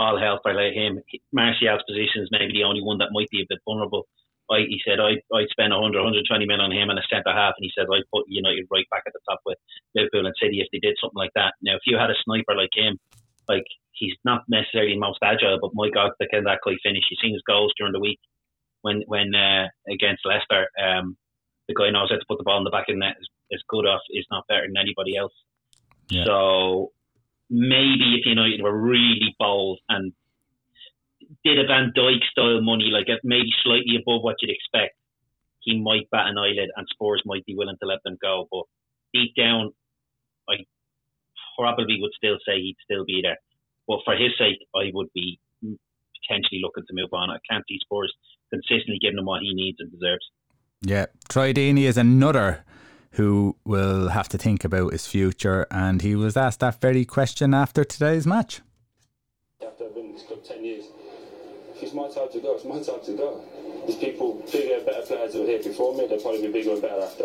all 0.00 0.16
hell 0.16 0.40
for 0.40 0.56
like 0.56 0.72
him. 0.72 1.04
Martial's 1.28 1.84
position 1.84 2.24
is 2.24 2.32
maybe 2.32 2.56
the 2.56 2.64
only 2.64 2.80
one 2.80 2.96
that 3.04 3.12
might 3.12 3.28
be 3.28 3.44
a 3.44 3.50
bit 3.52 3.60
vulnerable. 3.68 4.08
I, 4.48 4.66
he 4.66 4.80
said 4.82 4.98
I, 4.98 5.20
I'd 5.30 5.52
spend 5.52 5.76
100, 5.76 5.94
120 5.94 6.26
million 6.48 6.64
on 6.64 6.72
him 6.72 6.88
and 6.88 6.98
a 6.98 7.06
centre 7.06 7.36
half, 7.36 7.54
and 7.54 7.62
he 7.62 7.70
said 7.70 7.86
I'd 7.86 8.08
put 8.08 8.26
United 8.26 8.66
right 8.72 8.88
back 8.90 9.04
at 9.06 9.12
the 9.12 9.22
top 9.28 9.44
with 9.44 9.60
Liverpool 9.94 10.26
and 10.26 10.34
City 10.40 10.58
if 10.58 10.72
they 10.72 10.80
did 10.82 10.98
something 10.98 11.20
like 11.20 11.36
that. 11.36 11.54
Now, 11.62 11.76
if 11.76 11.86
you 11.86 12.00
had 12.00 12.10
a 12.10 12.18
sniper 12.24 12.56
like 12.56 12.74
him, 12.74 12.98
like 13.46 13.68
he's 13.92 14.16
not 14.24 14.42
necessarily 14.48 14.96
most 14.96 15.20
agile, 15.22 15.60
but 15.60 15.76
my 15.76 15.92
God, 15.92 16.16
the 16.18 16.26
can 16.26 16.48
that 16.48 16.64
guy 16.64 16.74
finish? 16.82 17.04
You've 17.12 17.22
seen 17.22 17.36
his 17.36 17.46
goals 17.46 17.76
during 17.76 17.92
the 17.92 18.02
week 18.02 18.18
when 18.82 19.04
when 19.06 19.36
uh, 19.36 19.68
against 19.86 20.24
Leicester. 20.24 20.66
Um, 20.80 21.14
the 21.68 21.76
guy 21.78 21.94
knows 21.94 22.10
how 22.10 22.18
to 22.18 22.26
put 22.26 22.38
the 22.38 22.48
ball 22.48 22.58
in 22.58 22.64
the 22.64 22.74
back 22.74 22.88
of 22.88 22.96
the 22.96 23.04
net. 23.04 23.20
Is, 23.20 23.28
is 23.50 23.70
good 23.70 23.86
off. 23.86 24.02
Is 24.10 24.26
not 24.32 24.48
better 24.48 24.66
than 24.66 24.80
anybody 24.80 25.14
else. 25.14 25.36
Yeah. 26.08 26.24
So 26.26 26.90
maybe 27.50 28.16
if 28.18 28.26
United 28.26 28.62
were 28.62 28.76
really 28.76 29.34
bold 29.38 29.80
and 29.88 30.12
did 31.44 31.58
a 31.58 31.66
Van 31.66 31.92
Dijk 31.96 32.22
style 32.30 32.62
money, 32.62 32.90
like 32.92 33.08
maybe 33.24 33.50
slightly 33.62 33.96
above 34.00 34.22
what 34.22 34.36
you'd 34.40 34.54
expect, 34.54 34.96
he 35.60 35.78
might 35.78 36.08
bat 36.10 36.28
an 36.28 36.38
eyelid 36.38 36.70
and 36.76 36.86
Spurs 36.90 37.22
might 37.26 37.44
be 37.44 37.56
willing 37.56 37.76
to 37.80 37.86
let 37.86 38.02
them 38.04 38.16
go. 38.22 38.46
But 38.50 38.64
deep 39.12 39.34
down, 39.36 39.72
I 40.48 40.64
probably 41.58 41.98
would 42.00 42.12
still 42.16 42.38
say 42.46 42.56
he'd 42.56 42.76
still 42.82 43.04
be 43.04 43.20
there. 43.22 43.36
But 43.86 44.00
for 44.04 44.14
his 44.14 44.30
sake, 44.38 44.58
I 44.74 44.90
would 44.94 45.08
be 45.14 45.38
potentially 45.60 46.60
looking 46.62 46.84
to 46.86 46.94
move 46.94 47.10
on. 47.12 47.30
I 47.30 47.38
can't 47.50 47.64
see 47.68 47.78
Spurs 47.82 48.12
consistently 48.50 48.98
giving 49.00 49.18
him 49.18 49.26
what 49.26 49.42
he 49.42 49.52
needs 49.52 49.78
and 49.80 49.90
deserves. 49.90 50.24
Yeah, 50.82 51.06
Deeney 51.28 51.82
is 51.82 51.98
another 51.98 52.64
who 53.12 53.56
will 53.64 54.08
have 54.08 54.28
to 54.28 54.38
think 54.38 54.64
about 54.64 54.92
his 54.92 55.06
future. 55.06 55.66
And 55.70 56.02
he 56.02 56.14
was 56.14 56.36
asked 56.36 56.60
that 56.60 56.80
very 56.80 57.04
question 57.04 57.54
after 57.54 57.84
today's 57.84 58.26
match. 58.26 58.60
After 59.64 59.84
I've 59.84 59.94
been 59.94 60.06
in 60.06 60.12
this 60.12 60.22
club 60.22 60.44
10 60.44 60.64
years, 60.64 60.84
if 61.74 61.82
it's 61.82 61.94
my 61.94 62.08
time 62.08 62.28
to 62.32 62.40
go, 62.40 62.54
it's 62.54 62.64
my 62.64 62.80
time 62.82 63.04
to 63.04 63.12
go. 63.16 63.44
There's 63.86 63.98
people 63.98 64.44
bigger, 64.52 64.84
better 64.84 65.02
players 65.06 65.32
that 65.32 65.40
were 65.40 65.46
here 65.46 65.62
before 65.62 65.96
me, 65.96 66.06
they'll 66.06 66.20
probably 66.20 66.42
be 66.42 66.52
bigger 66.52 66.72
and 66.72 66.82
better 66.82 67.00
after. 67.00 67.24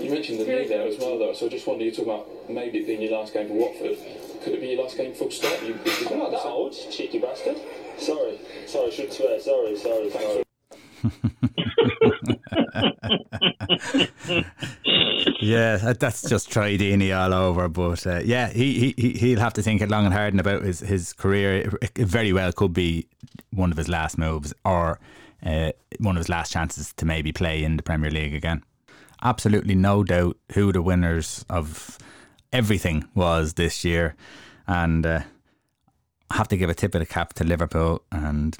You 0.00 0.10
mentioned 0.10 0.40
the 0.40 0.44
knee 0.44 0.66
there 0.66 0.86
as 0.86 0.98
well, 0.98 1.18
though, 1.18 1.32
so 1.32 1.46
I 1.46 1.48
just 1.50 1.66
wonder, 1.66 1.84
you 1.84 1.92
talk 1.92 2.06
about 2.06 2.50
maybe 2.50 2.78
it 2.78 2.86
being 2.86 3.02
your 3.02 3.18
last 3.18 3.32
game 3.34 3.48
for 3.48 3.54
Watford. 3.54 3.98
Could 4.42 4.54
it 4.54 4.60
be 4.60 4.68
your 4.68 4.82
last 4.82 4.96
game 4.96 5.14
full 5.14 5.30
stop? 5.30 5.62
You, 5.62 5.78
I'm 6.10 6.18
not 6.18 6.30
that 6.30 6.44
old, 6.44 6.72
cheeky 6.90 7.18
bastard. 7.18 7.56
Sorry, 7.98 8.38
sorry, 8.66 8.90
should 8.90 9.12
swear, 9.12 9.38
sorry, 9.40 9.76
sorry, 9.76 10.10
sorry. 10.10 10.44
yeah, 15.40 15.92
that's 15.98 16.28
just 16.28 16.50
Deeney 16.50 17.16
all 17.16 17.34
over. 17.34 17.68
But 17.68 18.06
uh, 18.06 18.20
yeah, 18.24 18.48
he, 18.48 18.94
he 18.96 19.12
he'll 19.12 19.40
have 19.40 19.54
to 19.54 19.62
think 19.62 19.80
it 19.80 19.90
long 19.90 20.04
and 20.04 20.14
hard 20.14 20.38
about 20.38 20.62
his 20.62 20.80
his 20.80 21.12
career. 21.12 21.76
It 21.82 22.06
very 22.06 22.32
well 22.32 22.52
could 22.52 22.72
be 22.72 23.06
one 23.50 23.70
of 23.70 23.76
his 23.76 23.88
last 23.88 24.18
moves 24.18 24.54
or 24.64 24.98
uh, 25.44 25.72
one 25.98 26.16
of 26.16 26.20
his 26.20 26.28
last 26.28 26.52
chances 26.52 26.92
to 26.94 27.06
maybe 27.06 27.32
play 27.32 27.64
in 27.64 27.76
the 27.76 27.82
Premier 27.82 28.10
League 28.10 28.34
again. 28.34 28.62
Absolutely 29.22 29.74
no 29.74 30.04
doubt 30.04 30.36
who 30.52 30.72
the 30.72 30.82
winners 30.82 31.44
of 31.50 31.98
everything 32.52 33.08
was 33.14 33.54
this 33.54 33.84
year, 33.84 34.14
and 34.66 35.04
uh, 35.04 35.20
I 36.30 36.36
have 36.36 36.48
to 36.48 36.56
give 36.56 36.70
a 36.70 36.74
tip 36.74 36.94
of 36.94 37.00
the 37.00 37.06
cap 37.06 37.34
to 37.34 37.44
Liverpool 37.44 38.02
and. 38.12 38.56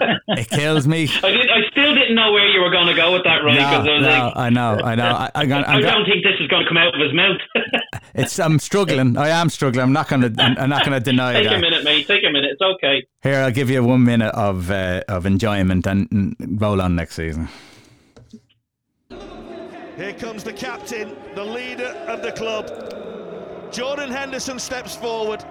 it 0.28 0.48
kills 0.48 0.86
me. 0.86 1.08
I, 1.22 1.30
did, 1.30 1.50
I 1.50 1.70
still 1.70 1.94
didn't 1.94 2.14
know 2.14 2.32
where 2.32 2.46
you 2.46 2.60
were 2.60 2.70
going 2.70 2.86
to 2.86 2.94
go 2.94 3.12
with 3.12 3.24
that, 3.24 3.44
right? 3.44 3.56
No, 3.56 3.62
I, 3.62 4.00
no, 4.00 4.08
like, 4.08 4.36
I 4.36 4.50
know, 4.50 4.80
I 4.82 4.94
know. 4.94 5.04
I, 5.04 5.30
I, 5.34 5.76
I 5.76 5.80
don't 5.80 6.04
think 6.04 6.24
this 6.24 6.38
is 6.40 6.48
going 6.48 6.64
to 6.64 6.68
come 6.68 6.76
out 6.76 6.94
of 6.94 7.00
his 7.00 7.12
mouth. 7.14 7.40
it's. 8.14 8.38
I'm 8.38 8.58
struggling. 8.58 9.16
I 9.16 9.28
am 9.28 9.50
struggling. 9.50 9.82
I'm 9.82 9.92
not 9.92 10.08
going 10.08 10.22
to. 10.22 10.42
I'm 10.42 10.68
not 10.68 10.84
going 10.84 10.98
to 10.98 11.04
deny 11.04 11.32
it. 11.32 11.34
Take 11.34 11.44
that. 11.44 11.56
a 11.56 11.60
minute, 11.60 11.84
mate. 11.84 12.06
Take 12.06 12.24
a 12.24 12.30
minute. 12.30 12.50
It's 12.52 12.62
okay. 12.62 13.06
Here, 13.22 13.40
I'll 13.40 13.50
give 13.50 13.70
you 13.70 13.82
one 13.82 14.04
minute 14.04 14.34
of 14.34 14.70
uh, 14.70 15.02
of 15.08 15.26
enjoyment 15.26 15.86
and, 15.86 16.08
and 16.10 16.60
roll 16.60 16.80
on 16.80 16.96
next 16.96 17.14
season. 17.14 17.48
Here 19.96 20.12
comes 20.12 20.42
the 20.42 20.52
captain, 20.52 21.16
the 21.36 21.44
leader 21.44 21.94
of 22.08 22.22
the 22.22 22.32
club. 22.32 23.72
Jordan 23.72 24.10
Henderson 24.10 24.58
steps 24.58 24.96
forward 24.96 25.44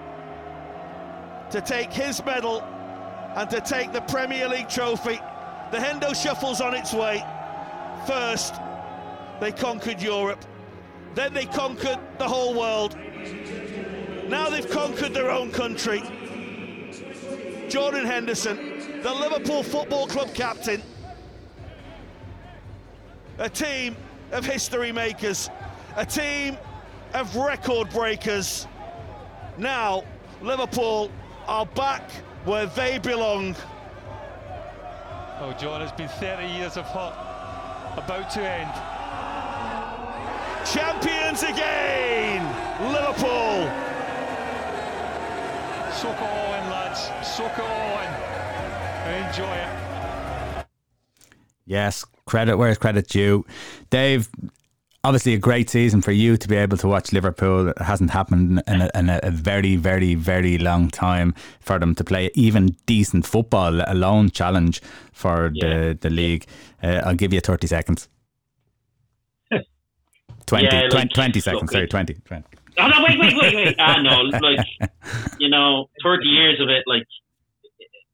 to 1.50 1.62
take 1.62 1.94
his 1.94 2.24
medal 2.26 2.62
and 3.36 3.50
to 3.50 3.60
take 3.62 3.92
the 3.92 4.02
Premier 4.02 4.48
League 4.48 4.70
trophy. 4.70 5.20
The 5.72 5.78
Hendo 5.78 6.14
shuffles 6.16 6.62
on 6.62 6.76
its 6.76 6.94
way. 6.94 7.24
First, 8.06 8.56
they 9.40 9.52
conquered 9.52 10.02
Europe, 10.02 10.44
then 11.16 11.34
they 11.34 11.46
conquered 11.46 12.00
the 12.18 12.28
whole 12.28 12.54
world. 12.54 12.98
Now 14.28 14.50
they've 14.50 14.70
conquered 14.70 15.14
their 15.14 15.32
own 15.32 15.52
country. 15.52 16.02
Jordan 17.70 18.06
Henderson, 18.06 19.02
the 19.02 19.14
Liverpool 19.14 19.64
Football 19.64 20.08
Club 20.08 20.34
captain, 20.34 20.82
a 23.40 23.50
team 23.50 23.96
of 24.32 24.46
history 24.46 24.92
makers, 24.92 25.50
a 25.96 26.06
team 26.06 26.58
of 27.14 27.36
record 27.36 27.90
breakers. 27.90 28.68
Now, 29.58 30.04
Liverpool 30.42 31.12
are 31.48 31.66
back 31.66 32.10
where 32.46 32.66
they 32.68 33.00
belong. 33.00 33.56
Oh, 35.40 35.56
John, 35.60 35.82
it's 35.82 35.92
been 35.92 36.08
30 36.08 36.48
years 36.48 36.78
of 36.78 36.86
hot, 36.86 37.14
about 37.98 38.30
to 38.32 38.42
end. 38.42 38.72
Champions 40.66 41.44
again, 41.44 42.44
Liverpool. 42.92 43.70
Soak 45.92 46.16
it 46.16 46.24
all 46.24 46.54
in, 46.54 46.70
lads. 46.70 47.10
Soak 47.28 47.52
it 47.52 47.60
all 47.60 48.00
in. 48.02 48.34
Enjoy 49.28 49.54
it. 49.54 50.66
Yes, 51.66 52.06
credit 52.26 52.58
where 52.58 52.76
credit 52.76 53.08
due. 53.08 53.46
Dave, 53.90 54.30
obviously 55.04 55.34
a 55.34 55.38
great 55.38 55.70
season 55.70 56.02
for 56.02 56.12
you 56.12 56.38
to 56.38 56.48
be 56.48 56.56
able 56.56 56.78
to 56.78 56.88
watch 56.88 57.12
Liverpool. 57.12 57.70
It 57.70 57.78
hasn't 57.80 58.12
happened 58.12 58.64
in 58.68 58.82
a, 58.82 58.90
in 58.96 59.10
a, 59.10 59.32
very, 59.32 59.76
very, 59.76 60.16
very 60.16 60.58
long 60.58 60.90
time 60.90 61.34
for 61.60 61.78
them 61.78 61.94
to 61.96 62.04
play 62.04 62.32
even 62.36 62.76
decent 62.86 63.26
football, 63.26 63.72
let 63.72 63.90
alone 63.90 64.30
challenge 64.30 64.82
for 65.12 65.52
yeah. 65.54 65.68
the, 65.68 65.98
the 66.02 66.10
league. 66.10 66.46
Uh, 66.82 67.02
I'll 67.06 67.16
give 67.16 67.34
you 67.34 67.42
30 67.42 67.68
seconds. 67.68 68.08
20, 70.46 70.66
yeah, 70.66 70.88
20, 70.90 71.10
20 71.10 71.40
seconds, 71.40 71.72
sorry, 71.72 71.88
20, 71.88 72.14
20. 72.14 72.44
Oh, 72.80 72.88
no, 72.88 73.04
wait, 73.04 73.20
wait, 73.20 73.36
wait, 73.36 73.56
wait. 73.56 73.76
Ah, 73.80 74.02
no, 74.02 74.22
like, 74.40 74.66
you 75.38 75.50
know, 75.50 75.90
30 76.04 76.26
years 76.26 76.60
of 76.62 76.70
it, 76.70 76.84
like, 76.88 77.04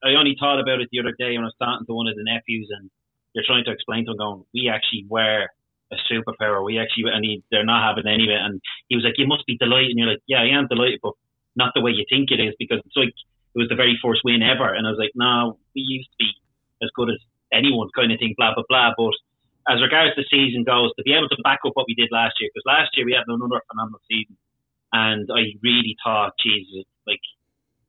I 0.03 0.15
only 0.17 0.35
thought 0.39 0.59
about 0.59 0.81
it 0.81 0.89
the 0.91 0.99
other 0.99 1.13
day 1.19 1.35
when 1.35 1.43
I 1.43 1.45
was 1.45 1.55
talking 1.61 1.85
to 1.85 1.93
one 1.93 2.07
of 2.07 2.15
the 2.15 2.23
nephews 2.23 2.69
and 2.77 2.89
you're 3.33 3.43
trying 3.45 3.63
to 3.65 3.71
explain 3.71 4.05
to 4.05 4.11
him, 4.11 4.17
going, 4.17 4.43
we 4.53 4.69
actually 4.73 5.05
were 5.07 5.47
a 5.91 5.97
superpower. 6.11 6.63
We 6.63 6.79
actually, 6.79 7.11
and 7.11 7.23
he, 7.23 7.43
they're 7.51 7.65
not 7.65 7.83
having 7.83 8.07
any 8.11 8.25
of 8.25 8.33
it. 8.33 8.41
And 8.41 8.61
he 8.87 8.95
was 8.95 9.05
like, 9.05 9.17
you 9.17 9.27
must 9.27 9.45
be 9.45 9.57
delighted. 9.57 9.91
And 9.91 9.99
you're 9.99 10.13
like, 10.13 10.23
yeah, 10.27 10.41
I 10.41 10.57
am 10.57 10.67
delighted, 10.67 10.99
but 11.01 11.13
not 11.55 11.73
the 11.73 11.81
way 11.81 11.91
you 11.91 12.05
think 12.09 12.31
it 12.31 12.39
is 12.39 12.53
because 12.59 12.79
it's 12.85 12.95
like, 12.95 13.09
it 13.09 13.57
was 13.57 13.69
the 13.69 13.75
very 13.75 13.97
first 14.01 14.21
win 14.23 14.43
ever. 14.43 14.73
And 14.73 14.85
I 14.85 14.91
was 14.91 15.01
like, 15.01 15.15
no, 15.15 15.57
we 15.73 15.81
used 15.81 16.09
to 16.11 16.17
be 16.19 16.29
as 16.81 16.89
good 16.95 17.09
as 17.09 17.17
anyone 17.51 17.89
kind 17.95 18.11
of 18.11 18.19
thing, 18.19 18.35
blah, 18.37 18.53
blah, 18.53 18.63
blah. 18.69 18.93
But 18.95 19.17
as 19.67 19.81
regards 19.81 20.15
the 20.15 20.25
season 20.29 20.63
goes, 20.63 20.93
to 20.95 21.03
be 21.03 21.13
able 21.13 21.29
to 21.29 21.41
back 21.43 21.59
up 21.65 21.73
what 21.73 21.87
we 21.87 21.97
did 21.97 22.09
last 22.11 22.37
year, 22.39 22.49
because 22.53 22.65
last 22.65 22.93
year 22.95 23.05
we 23.05 23.17
had 23.17 23.25
another 23.27 23.61
phenomenal 23.69 24.01
season. 24.09 24.37
And 24.93 25.29
I 25.29 25.53
really 25.61 25.97
thought, 26.03 26.33
Jesus, 26.41 26.85
like, 27.05 27.21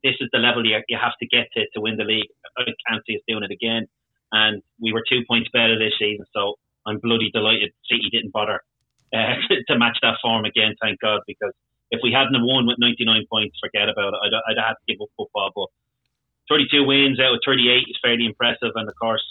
this 0.02 0.16
is 0.20 0.28
the 0.32 0.40
level 0.40 0.64
you, 0.64 0.80
you 0.88 0.98
have 1.00 1.16
to 1.20 1.26
get 1.28 1.48
to 1.52 1.64
to 1.74 1.80
win 1.80 1.96
the 1.96 2.04
league. 2.04 2.28
I 2.56 2.64
can't 2.88 3.04
see 3.06 3.16
us 3.16 3.22
doing 3.28 3.44
it 3.44 3.52
again. 3.52 3.86
And 4.32 4.62
we 4.80 4.92
were 4.92 5.04
two 5.06 5.20
points 5.28 5.50
better 5.52 5.78
this 5.78 5.92
season. 5.98 6.24
So 6.32 6.56
I'm 6.86 6.98
bloody 6.98 7.30
delighted 7.30 7.72
City 7.90 8.08
didn't 8.10 8.32
bother 8.32 8.60
uh, 9.14 9.34
to 9.68 9.78
match 9.78 9.98
that 10.02 10.18
form 10.22 10.44
again. 10.44 10.74
Thank 10.80 11.00
God, 11.00 11.20
because 11.26 11.52
if 11.90 12.00
we 12.02 12.12
hadn't 12.12 12.38
won 12.46 12.66
with 12.66 12.78
99 12.78 13.26
points, 13.30 13.58
forget 13.58 13.88
about 13.88 14.14
it. 14.14 14.20
I'd, 14.22 14.34
I'd 14.54 14.62
have 14.62 14.78
to 14.78 14.86
give 14.86 15.02
up 15.02 15.10
football. 15.16 15.50
But 15.54 15.68
32 16.48 16.86
wins 16.86 17.20
out 17.20 17.34
of 17.34 17.40
38 17.44 17.90
is 17.90 17.98
fairly 18.02 18.26
impressive, 18.26 18.72
and 18.74 18.88
of 18.88 18.94
course, 19.00 19.22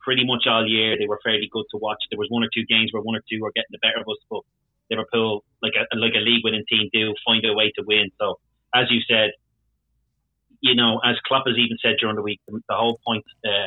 pretty 0.00 0.24
much 0.24 0.46
all 0.46 0.66
year 0.66 0.96
they 0.98 1.06
were 1.06 1.18
fairly 1.22 1.50
good 1.50 1.66
to 1.74 1.78
watch. 1.78 1.98
There 2.10 2.18
was 2.18 2.30
one 2.30 2.44
or 2.44 2.50
two 2.54 2.64
games 2.66 2.90
where 2.92 3.02
one 3.02 3.16
or 3.16 3.22
two 3.26 3.42
were 3.42 3.52
getting 3.54 3.74
the 3.74 3.82
better 3.82 3.98
of 3.98 4.06
us, 4.06 4.22
but 4.30 4.42
Liverpool, 4.90 5.42
like 5.62 5.74
a 5.74 5.82
like 5.98 6.14
a 6.14 6.22
league 6.22 6.46
winning 6.46 6.64
team, 6.70 6.88
do 6.92 7.14
find 7.26 7.44
a 7.44 7.52
way 7.52 7.72
to 7.74 7.82
win. 7.82 8.10
So, 8.20 8.38
as 8.74 8.86
you 8.90 9.02
said, 9.10 9.34
you 10.60 10.74
know, 10.74 11.00
as 11.04 11.16
Klopp 11.26 11.46
has 11.46 11.58
even 11.58 11.76
said 11.82 11.98
during 11.98 12.14
the 12.14 12.22
week, 12.22 12.40
the, 12.46 12.60
the 12.68 12.74
whole 12.74 13.00
point 13.06 13.24
uh, 13.44 13.66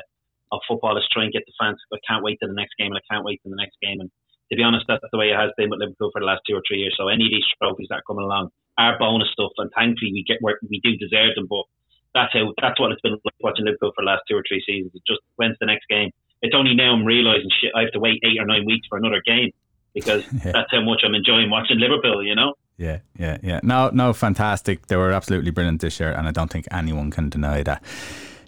of 0.52 0.62
football 0.68 0.98
is 0.98 1.08
try 1.12 1.24
and 1.24 1.34
get 1.34 1.46
the 1.46 1.54
fans. 1.60 1.78
I 1.94 1.98
can't 2.08 2.24
wait 2.24 2.40
to 2.42 2.48
the 2.48 2.58
next 2.58 2.76
game, 2.78 2.92
and 2.92 3.00
I 3.00 3.06
can't 3.10 3.26
wait 3.26 3.42
to 3.44 3.50
the 3.50 3.56
next 3.56 3.78
game. 3.82 4.00
And 4.00 4.10
to 4.52 4.56
be 4.58 4.64
honest, 4.64 4.86
that's 4.88 5.06
the 5.12 5.18
way 5.18 5.30
it 5.30 5.38
has 5.38 5.52
been 5.58 5.70
with 5.70 5.80
Liverpool 5.80 6.10
for 6.12 6.22
the 6.22 6.26
last 6.26 6.42
two 6.48 6.56
or 6.56 6.64
three 6.68 6.80
years. 6.80 6.96
So 6.98 7.08
any 7.08 7.26
of 7.26 7.32
these 7.32 7.46
trophies 7.62 7.88
that 7.90 8.02
are 8.02 8.08
coming 8.08 8.26
along 8.26 8.50
are 8.78 8.98
bonus 8.98 9.30
stuff, 9.32 9.54
and 9.58 9.70
thankfully 9.78 10.12
we 10.14 10.26
get 10.26 10.42
we 10.42 10.82
do 10.82 10.98
deserve 10.98 11.36
them. 11.36 11.46
But 11.50 11.66
that's 12.14 12.34
how 12.34 12.54
that's 12.62 12.80
what 12.80 12.92
it's 12.92 13.02
been 13.02 13.20
like 13.24 13.38
watching 13.42 13.66
Liverpool 13.66 13.94
for 13.94 14.02
the 14.02 14.10
last 14.10 14.24
two 14.30 14.38
or 14.38 14.44
three 14.48 14.64
seasons. 14.66 14.92
It's 14.96 15.06
just 15.06 15.22
when's 15.36 15.58
the 15.60 15.70
next 15.70 15.86
game? 15.90 16.10
It's 16.42 16.56
only 16.56 16.74
now 16.74 16.94
I'm 16.94 17.06
realizing 17.06 17.50
shit. 17.62 17.72
I 17.76 17.82
have 17.82 17.92
to 17.92 18.00
wait 18.00 18.24
eight 18.24 18.40
or 18.40 18.46
nine 18.46 18.66
weeks 18.66 18.88
for 18.90 18.98
another 18.98 19.22
game 19.26 19.52
because 19.94 20.24
yeah. 20.46 20.52
that's 20.52 20.72
how 20.72 20.82
much 20.82 21.02
I'm 21.06 21.14
enjoying 21.14 21.50
watching 21.50 21.78
Liverpool. 21.78 22.26
You 22.26 22.36
know. 22.36 22.54
Yeah, 22.78 23.00
yeah, 23.18 23.38
yeah. 23.44 23.60
No, 23.62 23.90
no, 23.94 24.14
fantastic. 24.14 24.88
They 24.88 24.96
were 24.96 25.12
absolutely 25.12 25.52
brilliant 25.52 25.82
this 25.82 26.00
year, 26.00 26.12
and 26.12 26.28
I 26.28 26.32
don't 26.32 26.50
think 26.50 26.66
anyone 26.72 27.12
can 27.12 27.30
deny 27.30 27.62
that. 27.64 27.84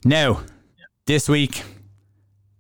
Now, 0.06 0.42
this 1.06 1.28
week 1.28 1.64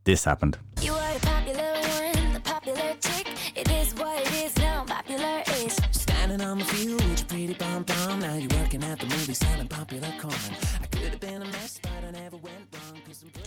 this 0.04 0.24
happened. 0.24 0.58
You 0.82 0.94
are 0.94 1.14
the 1.14 1.20
popular 1.20 1.72
one, 1.74 2.34
the 2.34 2.42
popular 2.44 2.96
chick. 3.00 3.28
It 3.56 3.70
is 3.72 3.94
what 3.96 4.20
it 4.22 4.34
is 4.34 4.58
now, 4.58 4.84
popular 4.86 5.44
is. 5.58 5.80
Standing 5.92 6.42
on 6.42 6.60
the 6.60 6.66
field 6.66 7.04
with 7.10 7.28
pretty 7.28 7.54
pom 7.54 7.84
pom. 7.84 8.20
Now 8.20 8.36
you're 8.36 8.60
working 8.60 8.84
at 8.84 9.00
the 9.00 9.06
movie 9.06 9.34
selling 9.34 9.68
popular 9.68 10.10
corn. 10.20 10.34
I 10.82 10.86
could 10.88 11.10
have 11.10 11.20
been 11.20 11.42
a 11.42 11.46
mess, 11.46 11.80
but 11.82 12.04
I 12.08 12.12
never 12.12 12.38
went 12.38 12.56
wrong. 12.74 13.02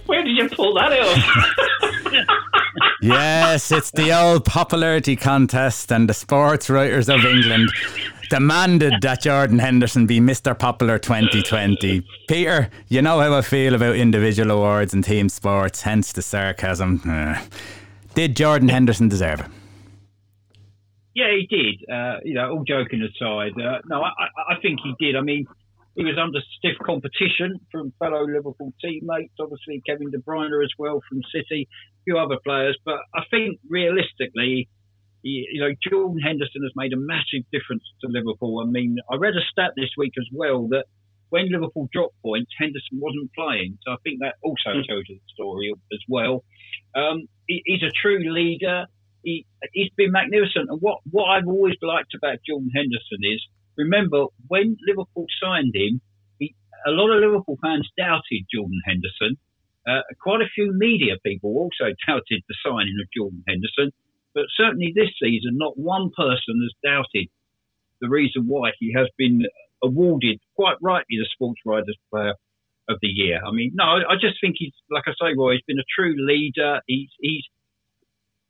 Where 0.06 0.22
did 0.22 0.36
you 0.36 0.48
pull 0.48 0.74
that 0.74 0.92
out? 0.92 2.26
yes, 3.00 3.72
it's 3.72 3.90
the 3.90 4.12
old 4.12 4.44
popularity 4.44 5.16
contest, 5.16 5.90
and 5.92 6.08
the 6.08 6.14
sports 6.14 6.68
writers 6.68 7.08
of 7.08 7.24
England 7.24 7.70
demanded 8.34 8.94
that 9.00 9.22
Jordan 9.22 9.60
Henderson 9.60 10.06
be 10.06 10.18
Mr. 10.18 10.58
Popular 10.58 10.98
2020. 10.98 12.04
Peter, 12.26 12.68
you 12.88 13.00
know 13.00 13.20
how 13.20 13.32
I 13.32 13.42
feel 13.42 13.76
about 13.76 13.94
individual 13.94 14.50
awards 14.50 14.92
and 14.92 15.04
team 15.04 15.28
sports, 15.28 15.82
hence 15.82 16.10
the 16.10 16.20
sarcasm. 16.20 17.00
Uh, 17.08 17.40
did 18.14 18.34
Jordan 18.34 18.70
Henderson 18.70 19.08
deserve 19.08 19.38
it? 19.38 19.46
Yeah, 21.14 21.30
he 21.30 21.46
did. 21.48 21.88
Uh, 21.88 22.16
you 22.24 22.34
know, 22.34 22.50
all 22.50 22.64
joking 22.66 23.02
aside, 23.02 23.52
uh, 23.52 23.78
no, 23.86 24.02
I, 24.02 24.10
I, 24.50 24.60
think 24.60 24.80
he 24.82 24.94
did. 24.98 25.14
I 25.14 25.20
mean, 25.20 25.46
he 25.94 26.02
was 26.02 26.18
under 26.20 26.40
stiff 26.58 26.76
competition 26.84 27.60
from 27.70 27.92
fellow 28.00 28.26
Liverpool 28.26 28.72
teammates, 28.82 29.34
obviously 29.38 29.80
Kevin 29.86 30.10
De 30.10 30.18
Bruyne 30.18 30.64
as 30.64 30.72
well 30.76 31.00
from 31.08 31.20
City, 31.32 31.68
a 31.70 32.02
few 32.02 32.18
other 32.18 32.38
players. 32.44 32.76
But 32.84 32.98
I 33.14 33.20
think 33.30 33.60
realistically, 33.70 34.68
you 35.24 35.60
know, 35.60 35.72
Jordan 35.82 36.20
Henderson 36.20 36.62
has 36.62 36.72
made 36.76 36.92
a 36.92 37.00
massive 37.00 37.48
difference 37.50 37.82
to 38.02 38.08
Liverpool. 38.08 38.60
I 38.60 38.68
mean, 38.70 38.96
I 39.10 39.16
read 39.16 39.34
a 39.34 39.44
stat 39.50 39.72
this 39.74 39.90
week 39.96 40.12
as 40.18 40.28
well 40.32 40.68
that 40.68 40.84
when 41.30 41.50
Liverpool 41.50 41.88
dropped 41.90 42.20
points, 42.22 42.52
Henderson 42.58 43.00
wasn't 43.00 43.32
playing. 43.32 43.78
So 43.82 43.92
I 43.92 43.96
think 44.04 44.20
that 44.20 44.36
also 44.42 44.76
hmm. 44.76 44.86
tells 44.86 45.04
you 45.08 45.16
the 45.16 45.32
story 45.32 45.72
as 45.92 46.00
well. 46.08 46.44
Um, 46.94 47.26
he, 47.48 47.62
he's 47.64 47.82
a 47.82 47.90
true 47.90 48.20
leader. 48.20 48.84
He, 49.22 49.46
he's 49.72 49.90
been 49.96 50.12
magnificent. 50.12 50.68
And 50.68 50.78
what, 50.80 50.98
what 51.10 51.24
I've 51.24 51.48
always 51.48 51.76
liked 51.80 52.12
about 52.14 52.44
Jordan 52.46 52.70
Henderson 52.74 53.24
is, 53.24 53.40
remember, 53.76 54.26
when 54.48 54.76
Liverpool 54.86 55.26
signed 55.42 55.74
him, 55.74 56.02
he, 56.38 56.54
a 56.86 56.90
lot 56.90 57.10
of 57.10 57.22
Liverpool 57.22 57.58
fans 57.62 57.88
doubted 57.96 58.44
Jordan 58.52 58.80
Henderson. 58.84 59.40
Uh, 59.88 60.04
quite 60.20 60.40
a 60.40 60.48
few 60.54 60.72
media 60.76 61.16
people 61.24 61.56
also 61.56 61.90
doubted 62.06 62.44
the 62.46 62.56
signing 62.60 62.94
of 63.00 63.08
Jordan 63.16 63.42
Henderson. 63.48 63.90
But 64.34 64.44
certainly 64.56 64.92
this 64.94 65.10
season, 65.22 65.56
not 65.56 65.78
one 65.78 66.10
person 66.16 66.60
has 66.62 66.74
doubted 66.84 67.28
the 68.00 68.08
reason 68.08 68.44
why 68.46 68.72
he 68.80 68.92
has 68.92 69.06
been 69.16 69.42
awarded, 69.82 70.40
quite 70.56 70.76
rightly, 70.82 71.16
the 71.18 71.28
Sports 71.32 71.60
Writers 71.64 71.96
Player 72.10 72.34
of 72.88 72.98
the 73.00 73.08
Year. 73.08 73.40
I 73.46 73.52
mean, 73.52 73.72
no, 73.74 73.84
I 73.84 74.14
just 74.20 74.40
think 74.40 74.56
he's, 74.58 74.72
like 74.90 75.04
I 75.06 75.12
say, 75.12 75.34
Roy, 75.38 75.52
he's 75.52 75.62
been 75.66 75.78
a 75.78 75.94
true 75.94 76.14
leader. 76.18 76.80
He's, 76.86 77.08
he's, 77.20 77.44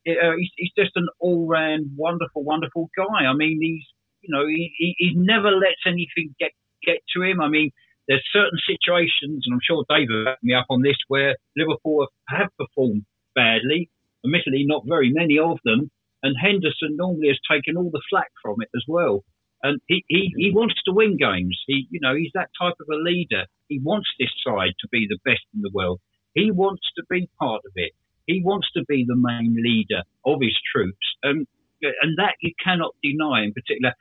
uh, 0.09 0.37
he's, 0.39 0.51
he's 0.57 0.73
just 0.77 0.93
an 0.97 1.09
all-round 1.21 1.91
wonderful, 1.97 2.43
wonderful 2.43 2.89
guy. 2.97 3.27
I 3.27 3.35
mean, 3.35 3.59
he's, 3.61 3.85
you 4.23 4.35
know, 4.35 4.47
he, 4.47 4.73
he, 4.77 4.95
he 4.99 5.15
never 5.15 5.51
lets 5.51 5.85
anything 5.87 6.35
get, 6.41 6.53
get 6.85 6.99
to 7.15 7.23
him. 7.23 7.41
I 7.41 7.49
mean, 7.49 7.71
there's 8.09 8.25
certain 8.33 8.59
situations, 8.67 9.45
and 9.47 9.55
I'm 9.55 9.61
sure 9.63 9.85
David 9.89 10.25
backed 10.25 10.45
me 10.45 10.55
up 10.55 10.67
on 10.71 10.83
this, 10.83 10.97
where 11.09 11.37
Liverpool 11.57 12.07
have, 12.29 12.41
have 12.41 12.51
performed 12.59 13.05
badly, 13.35 13.91
admittedly 14.25 14.65
not 14.67 14.85
very 14.87 15.13
many 15.13 15.39
of 15.39 15.59
them. 15.65 15.91
And 16.23 16.35
Henderson 16.41 16.97
normally 16.97 17.29
has 17.29 17.39
taken 17.51 17.77
all 17.77 17.91
the 17.93 18.03
flack 18.09 18.31
from 18.43 18.57
it 18.61 18.69
as 18.75 18.85
well. 18.89 19.25
And 19.63 19.81
he, 19.89 20.05
he, 20.09 20.33
he 20.37 20.51
wants 20.51 20.75
to 20.85 20.93
win 20.93 21.17
games. 21.17 21.59
He, 21.67 21.87
you 21.91 22.01
know, 22.01 22.15
he's 22.15 22.33
that 22.35 22.51
type 22.61 22.75
of 22.81 22.89
a 22.91 22.97
leader. 22.97 23.45
He 23.69 23.81
wants 23.83 24.09
this 24.19 24.33
side 24.47 24.73
to 24.81 24.89
be 24.91 25.07
the 25.09 25.19
best 25.25 25.45
in 25.55 25.61
the 25.63 25.71
world. 25.73 26.01
He 26.35 26.51
wants 26.51 26.83
to 26.97 27.05
be 27.09 27.29
part 27.39 27.63
of 27.65 27.73
it. 27.77 27.93
He 28.27 28.43
wants 28.45 28.69
to 28.73 28.85
be 28.89 29.05
the 29.07 29.17
main 29.17 29.55
leader 29.57 30.03
of 30.25 30.41
his 30.41 30.57
troops. 30.73 31.07
Um, 31.25 31.47
and 31.83 32.17
that 32.19 32.35
you 32.41 32.53
cannot 32.63 32.95
deny 33.03 33.45
in 33.45 33.53
particular. 33.53 33.93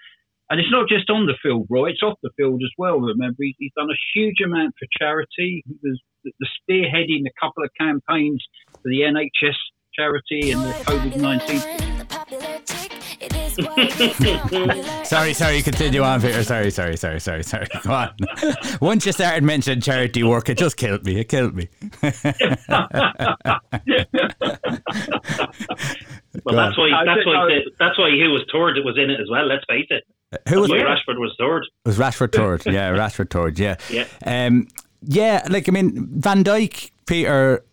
and 0.50 0.60
it's 0.60 0.72
not 0.72 0.88
just 0.88 1.10
on 1.10 1.28
the 1.28 1.38
field, 1.42 1.68
Roy. 1.70 1.92
It's 1.92 2.04
off 2.04 2.20
the 2.24 2.32
field 2.38 2.62
as 2.64 2.72
well. 2.78 3.00
Remember, 3.00 3.38
he's, 3.40 3.56
he's 3.60 3.74
done 3.76 3.90
a 3.90 4.04
huge 4.14 4.40
amount 4.44 4.76
for 4.80 4.88
charity. 5.00 5.64
He 5.68 5.76
was 5.84 6.00
the 6.24 6.48
spearheading 6.60 7.28
a 7.28 7.36
couple 7.40 7.64
of 7.64 7.72
campaigns 7.80 8.44
for 8.72 8.90
the 8.90 9.02
NHS 9.02 9.60
charity 9.96 10.52
and 10.52 10.62
the 10.62 10.74
COVID 10.86 11.18
nineteen. 11.18 11.62
sorry, 15.06 15.34
sorry, 15.34 15.62
continue 15.62 16.02
on, 16.02 16.20
Peter. 16.20 16.44
Sorry, 16.44 16.72
sorry, 16.72 16.98
sorry, 16.98 17.20
sorry, 17.20 17.44
sorry. 17.44 17.68
Go 17.84 17.92
on. 17.92 18.10
Once 18.82 19.06
you 19.06 19.12
started 19.12 19.44
mentioning 19.44 19.80
charity 19.82 20.24
work, 20.24 20.50
it 20.50 20.58
just 20.58 20.76
killed 20.76 21.06
me. 21.06 21.20
It 21.20 21.30
killed 21.30 21.56
me. 21.56 21.70
well, 22.02 22.12
that's 26.56 26.78
why 26.78 27.04
that's 27.06 27.26
why 27.26 27.60
that's 27.80 28.00
why 28.00 28.10
he 28.10 28.28
was 28.28 28.44
toured. 28.52 28.78
It 28.78 28.86
was 28.86 28.98
in 28.98 29.12
it 29.12 29.20
as 29.20 29.30
well. 29.30 29.46
Let's 29.46 29.66
face 29.70 29.88
it. 29.90 30.04
Who 30.50 30.62
was 30.62 30.72
Rashford 30.72 31.20
was 31.20 31.36
third. 31.38 31.64
It 31.86 31.90
was 31.90 32.00
Rashford 32.00 32.34
third. 32.34 32.66
Yeah, 32.66 32.92
Rashford 32.94 33.30
third. 33.30 33.60
Yeah. 33.60 33.76
Yeah. 33.90 34.08
Um, 34.26 34.68
yeah, 35.04 35.46
like 35.50 35.70
I 35.70 35.72
mean, 35.72 36.08
Van 36.20 36.44
Dijk, 36.44 36.90
Peter 37.06 37.64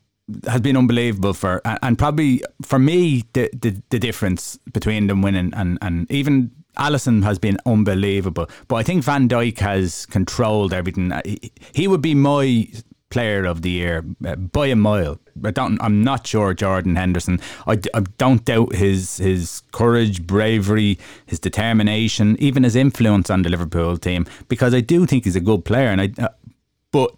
has 0.47 0.61
been 0.61 0.77
unbelievable 0.77 1.35
for, 1.35 1.61
and 1.65 1.99
probably 1.99 2.43
for 2.63 2.79
me, 2.79 3.25
the 3.33 3.51
the, 3.53 3.83
the 3.91 3.99
difference 3.99 4.59
between 4.73 5.07
them 5.07 5.23
winning 5.23 5.53
and 5.55 5.79
and 5.83 6.11
even 6.11 6.51
Alisson 6.77 7.23
has 7.25 7.39
been 7.39 7.59
unbelievable. 7.67 8.49
But 8.69 8.77
I 8.77 8.83
think 8.83 9.05
Van 9.05 9.29
Dijk 9.29 9.59
has 9.59 10.07
controlled 10.07 10.73
everything. 10.73 11.13
He, 11.25 11.53
he 11.73 11.89
would 11.89 12.03
be 12.03 12.15
my 12.15 12.69
player 13.11 13.45
of 13.45 13.63
the 13.63 13.71
year 13.71 14.05
uh, 14.25 14.37
by 14.37 14.69
a 14.69 14.77
mile. 14.77 15.19
I 15.45 15.51
don't. 15.51 15.81
I'm 15.83 16.03
not 16.03 16.27
sure 16.27 16.55
Jordan 16.55 16.97
Henderson. 16.97 17.41
I, 17.67 17.79
I 17.95 18.01
don't 18.19 18.45
doubt 18.45 18.75
his 18.75 19.19
his 19.19 19.63
courage, 19.73 20.27
bravery, 20.27 20.99
his 21.27 21.39
determination, 21.39 22.37
even 22.39 22.63
his 22.63 22.77
influence 22.77 23.31
on 23.31 23.43
the 23.43 23.49
Liverpool 23.49 23.97
team 23.99 24.27
because 24.49 24.75
I 24.75 24.81
do 24.81 25.07
think 25.07 25.25
he's 25.25 25.37
a 25.37 25.41
good 25.41 25.65
player. 25.65 25.89
And 25.89 26.01
I, 26.01 26.23
uh, 26.23 26.29
but 26.93 27.15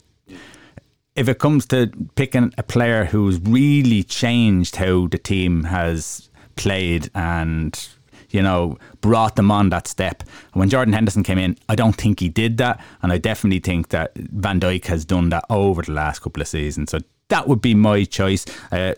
if 1.15 1.29
it 1.29 1.39
comes 1.39 1.67
to 1.67 1.91
picking 2.15 2.53
a 2.57 2.63
player 2.63 3.05
who's 3.05 3.39
really 3.41 4.03
changed 4.03 4.77
how 4.77 5.07
the 5.09 5.19
team 5.19 5.65
has 5.65 6.31
played 6.57 7.11
and 7.15 7.89
you 8.31 8.43
know 8.43 8.79
brought 9.01 9.37
them 9.37 9.51
on 9.51 9.69
that 9.71 9.87
step. 9.87 10.23
When 10.55 10.69
Jordan 10.69 10.95
Henderson 10.95 11.23
came 11.23 11.39
in, 11.39 11.57
I 11.69 11.75
don't 11.75 11.95
think 11.95 12.21
he 12.21 12.29
did 12.29 12.57
that, 12.59 12.83
and 13.03 13.13
I 13.13 13.19
definitely 13.19 13.61
think 13.61 13.89
that 13.89 14.17
Van 14.17 14.61
Dijk 14.61 14.87
has 14.87 15.05
done 15.05 15.29
that 15.31 15.45
over 15.51 15.83
the 15.83 15.93
last 15.93 16.21
couple 16.21 16.41
of 16.41 16.49
seasons. 16.49 16.91
So 16.91 16.99
that 17.29 17.47
would 17.49 17.61
be 17.61 17.75
my 17.75 18.05
choice, 18.05 18.45
uh, 18.73 18.95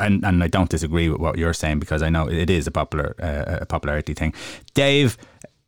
and 0.00 0.24
and 0.24 0.44
I 0.44 0.48
don't 0.48 0.70
disagree 0.70 1.08
with 1.08 1.20
what 1.20 1.38
you're 1.38 1.54
saying 1.54 1.80
because 1.80 2.02
I 2.02 2.08
know 2.08 2.28
it 2.28 2.50
is 2.50 2.66
a 2.66 2.70
popular 2.70 3.14
uh, 3.20 3.58
a 3.62 3.66
popularity 3.66 4.14
thing. 4.14 4.32
Dave, 4.74 5.18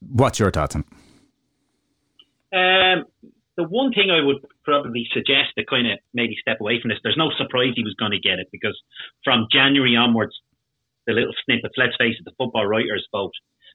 what's 0.01 0.39
your 0.39 0.51
thoughts 0.51 0.77
on? 0.77 0.85
Um, 2.53 3.05
the 3.57 3.65
one 3.65 3.93
thing 3.93 4.11
I 4.11 4.25
would 4.25 4.45
probably 4.65 5.07
suggest 5.13 5.55
to 5.59 5.65
kind 5.65 5.91
of 5.91 5.99
maybe 6.13 6.37
step 6.41 6.61
away 6.61 6.81
from 6.81 6.91
this, 6.91 6.99
there's 7.03 7.21
no 7.21 7.31
surprise 7.37 7.73
he 7.77 7.85
was 7.85 7.95
going 7.99 8.13
to 8.13 8.21
get 8.21 8.39
it 8.39 8.49
because 8.51 8.77
from 9.23 9.47
January 9.53 9.97
onwards, 9.97 10.35
the 11.07 11.13
little 11.13 11.35
snippets, 11.45 11.75
let's 11.77 11.97
face 11.97 12.17
it, 12.19 12.25
the 12.25 12.37
football 12.39 12.67
writers 12.67 13.07
vote. 13.13 13.35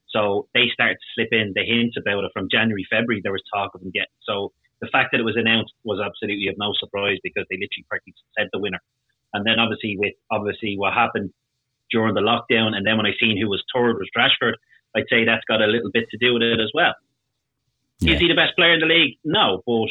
So 0.09 0.49
they 0.53 0.65
started 0.73 0.97
to 0.97 1.07
slip 1.13 1.29
in 1.31 1.53
the 1.53 1.61
hints 1.61 1.95
about 1.97 2.25
it 2.25 2.31
from 2.33 2.49
January, 2.49 2.85
February. 2.89 3.21
There 3.21 3.31
was 3.31 3.45
talk 3.53 3.75
of 3.75 3.81
him 3.81 3.91
getting. 3.93 4.17
So 4.25 4.51
the 4.81 4.89
fact 4.91 5.09
that 5.11 5.21
it 5.21 5.29
was 5.29 5.37
announced 5.37 5.73
was 5.85 6.01
absolutely 6.01 6.47
of 6.49 6.57
no 6.57 6.73
surprise 6.79 7.21
because 7.21 7.45
they 7.49 7.61
literally 7.61 7.85
practically 7.87 8.17
said 8.37 8.49
the 8.51 8.59
winner. 8.59 8.81
And 9.33 9.45
then 9.45 9.59
obviously 9.61 9.95
with 9.97 10.17
obviously 10.31 10.75
what 10.77 10.93
happened 10.93 11.29
during 11.91 12.13
the 12.13 12.25
lockdown, 12.25 12.73
and 12.73 12.85
then 12.85 12.97
when 12.97 13.05
I 13.05 13.13
seen 13.19 13.37
who 13.37 13.49
was 13.49 13.63
third 13.73 13.97
was 13.97 14.09
Rashford, 14.17 14.53
I'd 14.95 15.09
say 15.09 15.25
that's 15.25 15.45
got 15.45 15.61
a 15.61 15.69
little 15.69 15.91
bit 15.91 16.05
to 16.09 16.17
do 16.17 16.33
with 16.33 16.43
it 16.43 16.59
as 16.59 16.71
well. 16.73 16.93
Yeah. 17.99 18.13
Is 18.13 18.19
he 18.19 18.27
the 18.27 18.35
best 18.35 18.55
player 18.55 18.73
in 18.73 18.79
the 18.79 18.85
league? 18.85 19.17
No, 19.23 19.61
but 19.65 19.89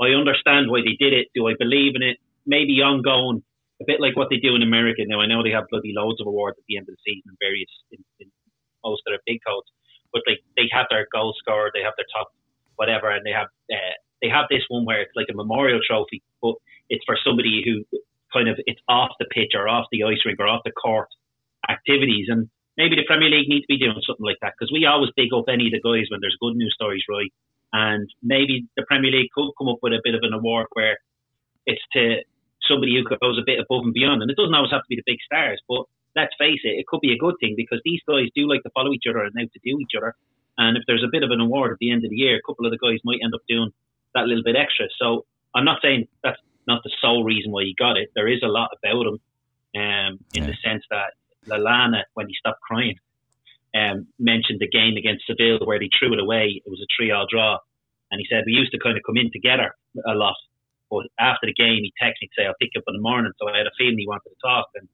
I 0.00 0.14
understand 0.14 0.70
why 0.70 0.80
they 0.82 0.96
did 0.98 1.12
it. 1.12 1.28
Do 1.34 1.48
I 1.48 1.54
believe 1.58 1.94
in 1.96 2.02
it? 2.02 2.18
Maybe 2.46 2.80
ongoing, 2.80 3.42
a 3.80 3.84
bit 3.86 4.00
like 4.00 4.16
what 4.16 4.28
they 4.30 4.38
do 4.38 4.54
in 4.54 4.62
America. 4.62 5.02
Now 5.06 5.20
I 5.20 5.26
know 5.26 5.42
they 5.42 5.54
have 5.54 5.68
bloody 5.70 5.92
loads 5.94 6.20
of 6.20 6.26
awards 6.26 6.58
at 6.58 6.64
the 6.68 6.78
end 6.78 6.88
of 6.88 6.94
the 6.96 7.02
season 7.04 7.36
various 7.40 7.70
in, 7.92 8.00
in 8.20 8.28
most 8.84 9.02
of 9.06 9.12
their 9.12 9.24
big 9.26 9.40
codes, 9.46 9.68
but 10.12 10.22
like 10.26 10.40
they 10.56 10.68
have 10.72 10.86
their 10.90 11.06
goal 11.12 11.34
scorer, 11.38 11.70
they 11.74 11.82
have 11.82 11.94
their 11.98 12.08
top 12.14 12.30
whatever, 12.76 13.10
and 13.10 13.26
they 13.26 13.34
have 13.34 13.48
uh, 13.70 13.94
they 14.22 14.28
have 14.28 14.46
this 14.50 14.64
one 14.68 14.84
where 14.86 15.02
it's 15.02 15.14
like 15.14 15.28
a 15.30 15.36
memorial 15.36 15.80
trophy, 15.86 16.22
but 16.42 16.54
it's 16.88 17.04
for 17.04 17.18
somebody 17.22 17.62
who 17.64 17.84
kind 18.32 18.48
of 18.48 18.56
it's 18.66 18.80
off 18.88 19.10
the 19.18 19.26
pitch 19.30 19.52
or 19.54 19.68
off 19.68 19.86
the 19.92 20.04
ice 20.04 20.22
rink 20.24 20.38
or 20.40 20.48
off 20.48 20.62
the 20.64 20.72
court 20.72 21.08
activities 21.68 22.26
and 22.28 22.48
maybe 22.76 22.96
the 22.96 23.04
Premier 23.06 23.28
League 23.28 23.48
needs 23.48 23.66
to 23.66 23.74
be 23.74 23.78
doing 23.78 23.98
something 24.06 24.24
like 24.24 24.38
that 24.40 24.54
because 24.56 24.72
we 24.72 24.86
always 24.86 25.10
big 25.16 25.34
up 25.34 25.44
any 25.50 25.66
of 25.68 25.74
the 25.74 25.82
guys 25.82 26.06
when 26.08 26.20
there's 26.22 26.38
good 26.40 26.54
news 26.56 26.72
stories, 26.74 27.02
right? 27.10 27.32
And 27.72 28.08
maybe 28.22 28.66
the 28.76 28.84
Premier 28.86 29.10
League 29.10 29.30
could 29.34 29.52
come 29.58 29.68
up 29.68 29.78
with 29.82 29.92
a 29.92 30.00
bit 30.02 30.14
of 30.14 30.22
an 30.22 30.32
award 30.32 30.66
where 30.72 30.98
it's 31.66 31.82
to 31.92 32.22
somebody 32.66 32.96
who 32.96 33.04
goes 33.04 33.38
a 33.38 33.44
bit 33.44 33.60
above 33.60 33.84
and 33.84 33.92
beyond. 33.92 34.22
And 34.22 34.30
it 34.30 34.36
doesn't 34.36 34.54
always 34.54 34.72
have 34.72 34.82
to 34.82 34.88
be 34.88 34.96
the 34.96 35.06
big 35.06 35.18
stars, 35.24 35.60
but 35.68 35.84
let's 36.16 36.34
face 36.38 36.60
it, 36.64 36.80
it 36.80 36.86
could 36.86 37.00
be 37.00 37.12
a 37.12 37.18
good 37.18 37.34
thing 37.40 37.54
because 37.56 37.80
these 37.84 38.00
guys 38.08 38.28
do 38.34 38.48
like 38.48 38.62
to 38.62 38.70
follow 38.70 38.92
each 38.92 39.04
other 39.08 39.22
and 39.22 39.32
now 39.34 39.42
to 39.44 39.60
do 39.64 39.78
each 39.80 39.92
other. 39.96 40.14
And 40.56 40.76
if 40.76 40.82
there's 40.86 41.04
a 41.04 41.12
bit 41.12 41.22
of 41.22 41.30
an 41.30 41.40
award 41.40 41.72
at 41.72 41.78
the 41.78 41.92
end 41.92 42.04
of 42.04 42.10
the 42.10 42.16
year, 42.16 42.36
a 42.36 42.42
couple 42.46 42.66
of 42.66 42.72
the 42.72 42.78
guys 42.78 42.98
might 43.04 43.20
end 43.22 43.34
up 43.34 43.42
doing 43.48 43.70
that 44.14 44.26
little 44.26 44.42
bit 44.42 44.56
extra. 44.56 44.86
So 45.00 45.24
I'm 45.54 45.64
not 45.64 45.80
saying 45.82 46.08
that's 46.24 46.40
not 46.66 46.82
the 46.82 46.90
sole 47.00 47.24
reason 47.24 47.52
why 47.52 47.62
he 47.62 47.74
got 47.78 47.96
it. 47.96 48.10
There 48.14 48.28
is 48.28 48.42
a 48.42 48.48
lot 48.48 48.70
about 48.76 49.06
him 49.06 49.18
um, 49.76 50.18
in 50.34 50.44
yeah. 50.44 50.46
the 50.50 50.56
sense 50.64 50.84
that 50.90 51.14
Lallana, 51.46 52.02
when 52.14 52.26
he 52.26 52.34
stopped 52.34 52.60
crying, 52.60 52.96
um, 53.76 54.08
mentioned 54.18 54.60
the 54.60 54.68
game 54.68 54.96
against 54.96 55.26
Seville 55.26 55.64
where 55.64 55.78
they 55.78 55.90
threw 55.92 56.12
it 56.14 56.20
away. 56.20 56.62
It 56.64 56.70
was 56.70 56.80
a 56.80 56.88
three-all 56.96 57.26
draw, 57.28 57.58
and 58.10 58.20
he 58.20 58.26
said 58.28 58.44
we 58.46 58.56
used 58.56 58.72
to 58.72 58.80
kind 58.80 58.96
of 58.96 59.04
come 59.04 59.20
in 59.20 59.30
together 59.32 59.74
a 60.06 60.16
lot. 60.16 60.36
But 60.88 61.12
after 61.20 61.44
the 61.44 61.56
game, 61.56 61.84
he 61.84 61.92
texted 62.00 62.24
me 62.24 62.28
to 62.32 62.34
say 62.36 62.44
I'll 62.48 62.56
pick 62.56 62.72
you 62.72 62.80
up 62.80 62.88
in 62.88 62.96
the 62.96 63.04
morning. 63.04 63.32
So 63.36 63.44
I 63.44 63.60
had 63.60 63.68
a 63.68 63.76
feeling 63.76 64.00
he 64.00 64.08
wanted 64.08 64.32
to 64.32 64.40
talk, 64.40 64.72
and 64.74 64.88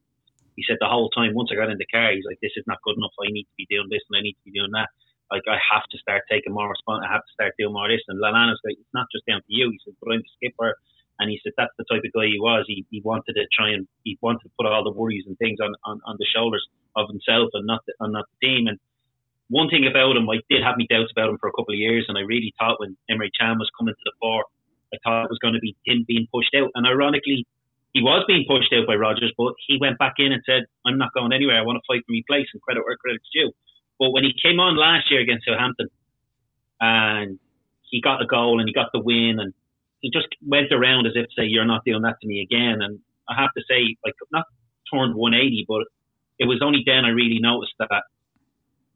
he 0.59 0.67
said 0.67 0.79
the 0.83 0.91
whole 0.91 1.11
time 1.11 1.35
once 1.35 1.51
I 1.55 1.59
got 1.59 1.71
in 1.71 1.79
the 1.79 1.87
car, 1.87 2.11
he's 2.11 2.27
like, 2.27 2.43
"This 2.43 2.55
is 2.59 2.67
not 2.67 2.83
good 2.83 2.99
enough. 2.99 3.15
I 3.23 3.31
need 3.31 3.47
to 3.47 3.59
be 3.59 3.71
doing 3.71 3.87
this 3.91 4.03
and 4.11 4.19
I 4.19 4.23
need 4.27 4.35
to 4.39 4.47
be 4.47 4.55
doing 4.59 4.75
that. 4.75 4.91
Like 5.31 5.47
I 5.47 5.59
have 5.59 5.87
to 5.91 5.99
start 5.99 6.27
taking 6.31 6.55
more 6.55 6.67
responsibility. 6.67 7.11
I 7.11 7.15
have 7.15 7.27
to 7.27 7.35
start 7.35 7.55
doing 7.59 7.75
more 7.75 7.87
of 7.87 7.95
this." 7.95 8.07
And 8.11 8.19
Lallana's 8.19 8.63
like, 8.67 8.79
"It's 8.79 8.95
not 8.95 9.07
just 9.15 9.27
down 9.27 9.43
to 9.43 9.53
you." 9.55 9.71
He 9.71 9.79
said, 9.87 9.95
"But 10.03 10.15
I'm 10.15 10.23
the 10.23 10.35
skipper." 10.35 10.75
And 11.23 11.31
he 11.31 11.39
said 11.43 11.55
that's 11.55 11.75
the 11.79 11.87
type 11.87 12.03
of 12.03 12.11
guy 12.11 12.27
he 12.27 12.43
was. 12.43 12.67
He, 12.67 12.83
he 12.91 12.99
wanted 12.99 13.39
to 13.39 13.47
try 13.55 13.71
and 13.71 13.87
he 14.03 14.19
wanted 14.19 14.51
to 14.51 14.55
put 14.59 14.67
all 14.67 14.83
the 14.83 14.91
worries 14.91 15.23
and 15.31 15.39
things 15.39 15.63
on, 15.63 15.71
on, 15.87 16.03
on 16.11 16.17
the 16.19 16.27
shoulders 16.27 16.67
of 16.97 17.09
himself 17.09 17.51
and 17.55 17.67
not 17.67 17.83
the, 17.87 17.95
and 18.01 18.13
not 18.13 18.27
the 18.29 18.47
team. 18.47 18.67
And 18.67 18.79
one 19.49 19.69
thing 19.69 19.87
about 19.87 20.17
him, 20.17 20.29
I 20.29 20.41
did 20.49 20.63
have 20.63 20.77
me 20.77 20.87
doubts 20.89 21.13
about 21.13 21.31
him 21.31 21.39
for 21.39 21.49
a 21.49 21.53
couple 21.53 21.75
of 21.75 21.79
years, 21.79 22.07
and 22.09 22.17
I 22.17 22.23
really 22.23 22.53
thought 22.59 22.81
when 22.81 22.97
Emre 23.11 23.29
Can 23.39 23.59
was 23.59 23.71
coming 23.79 23.95
to 23.95 24.05
the 24.05 24.13
fore, 24.21 24.45
I 24.93 24.97
thought 25.03 25.25
it 25.25 25.31
was 25.31 25.43
going 25.43 25.55
to 25.55 25.61
be 25.61 25.77
him 25.85 26.05
being 26.07 26.27
pushed 26.33 26.55
out. 26.55 26.71
And 26.75 26.87
ironically, 26.87 27.47
he 27.93 28.03
was 28.03 28.25
being 28.27 28.45
pushed 28.49 28.73
out 28.73 28.87
by 28.87 28.95
Rodgers, 28.95 29.33
but 29.37 29.55
he 29.67 29.79
went 29.81 29.99
back 29.99 30.15
in 30.19 30.33
and 30.33 30.43
said, 30.47 30.67
"I'm 30.87 30.99
not 30.99 31.13
going 31.15 31.33
anywhere. 31.33 31.59
I 31.59 31.63
want 31.63 31.79
to 31.79 31.87
fight 31.87 32.03
for 32.07 32.13
my 32.13 32.23
place 32.27 32.49
and 32.53 32.63
credit 32.63 32.85
where 32.85 32.97
credit's 32.97 33.29
due." 33.33 33.53
But 33.99 34.11
when 34.11 34.25
he 34.25 34.35
came 34.35 34.59
on 34.59 34.77
last 34.77 35.11
year 35.11 35.21
against 35.21 35.47
Southampton, 35.47 35.89
and 36.81 37.39
he 37.83 38.01
got 38.01 38.19
the 38.19 38.27
goal 38.27 38.59
and 38.59 38.69
he 38.69 38.73
got 38.73 38.91
the 38.93 38.99
win 39.01 39.39
and 39.39 39.55
he 40.01 40.11
just 40.11 40.27
went 40.45 40.73
around 40.73 41.07
as 41.07 41.15
if 41.15 41.27
to 41.27 41.35
say, 41.39 41.47
"You're 41.47 41.65
not 41.65 41.85
doing 41.85 42.03
that 42.03 42.21
to 42.21 42.27
me 42.27 42.41
again." 42.41 42.83
And 42.83 42.99
I 43.29 43.35
have 43.41 43.53
to 43.57 43.63
say, 43.69 43.97
like, 44.05 44.15
not 44.33 44.45
turned 44.93 45.15
180, 45.15 45.65
but 45.67 45.87
it 46.39 46.47
was 46.47 46.61
only 46.63 46.83
then 46.85 47.05
I 47.05 47.11
really 47.11 47.39
noticed 47.41 47.75
that, 47.79 48.03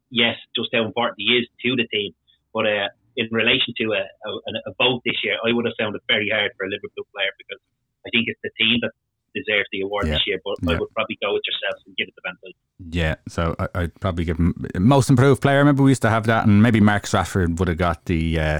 yes, 0.09 0.35
just 0.55 0.69
how 0.73 0.85
important 0.85 1.15
he 1.17 1.37
is 1.37 1.47
to 1.63 1.75
the 1.75 1.87
team. 1.87 2.13
But 2.53 2.65
uh, 2.65 2.89
in 3.15 3.27
relation 3.31 3.73
to 3.77 3.93
a, 3.93 4.03
a, 4.03 4.31
a 4.67 4.73
vote 4.77 5.01
this 5.05 5.15
year, 5.23 5.37
I 5.45 5.53
would 5.53 5.65
have 5.65 5.75
found 5.79 5.95
it 5.95 6.01
very 6.07 6.29
hard 6.33 6.51
for 6.57 6.65
a 6.65 6.69
Liverpool 6.69 7.05
player 7.13 7.31
because 7.37 7.61
I 8.05 8.09
think 8.09 8.25
it's 8.27 8.39
the 8.43 8.51
team 8.57 8.79
that 8.81 8.91
deserves 9.35 9.67
the 9.71 9.81
award 9.81 10.07
yeah. 10.07 10.13
this 10.13 10.23
year. 10.27 10.39
But 10.43 10.55
yeah. 10.61 10.75
I 10.75 10.79
would 10.79 10.91
probably 10.93 11.17
go 11.21 11.33
with 11.33 11.43
yourself 11.45 11.81
and 11.85 11.95
give 11.95 12.07
it 12.07 12.15
to 12.15 12.21
Van 12.25 12.35
Dijk. 12.43 12.55
Yeah, 12.91 13.15
so 13.27 13.55
I, 13.75 13.81
would 13.81 13.99
probably 13.99 14.25
give 14.25 14.37
him 14.37 14.55
most 14.79 15.09
improved 15.09 15.41
player. 15.41 15.59
Remember 15.59 15.83
we 15.83 15.91
used 15.91 16.01
to 16.03 16.09
have 16.09 16.25
that, 16.25 16.45
and 16.45 16.61
maybe 16.61 16.79
Mark 16.79 17.03
Rashford 17.03 17.59
would 17.59 17.67
have 17.67 17.77
got 17.77 18.05
the 18.05 18.39
uh, 18.39 18.59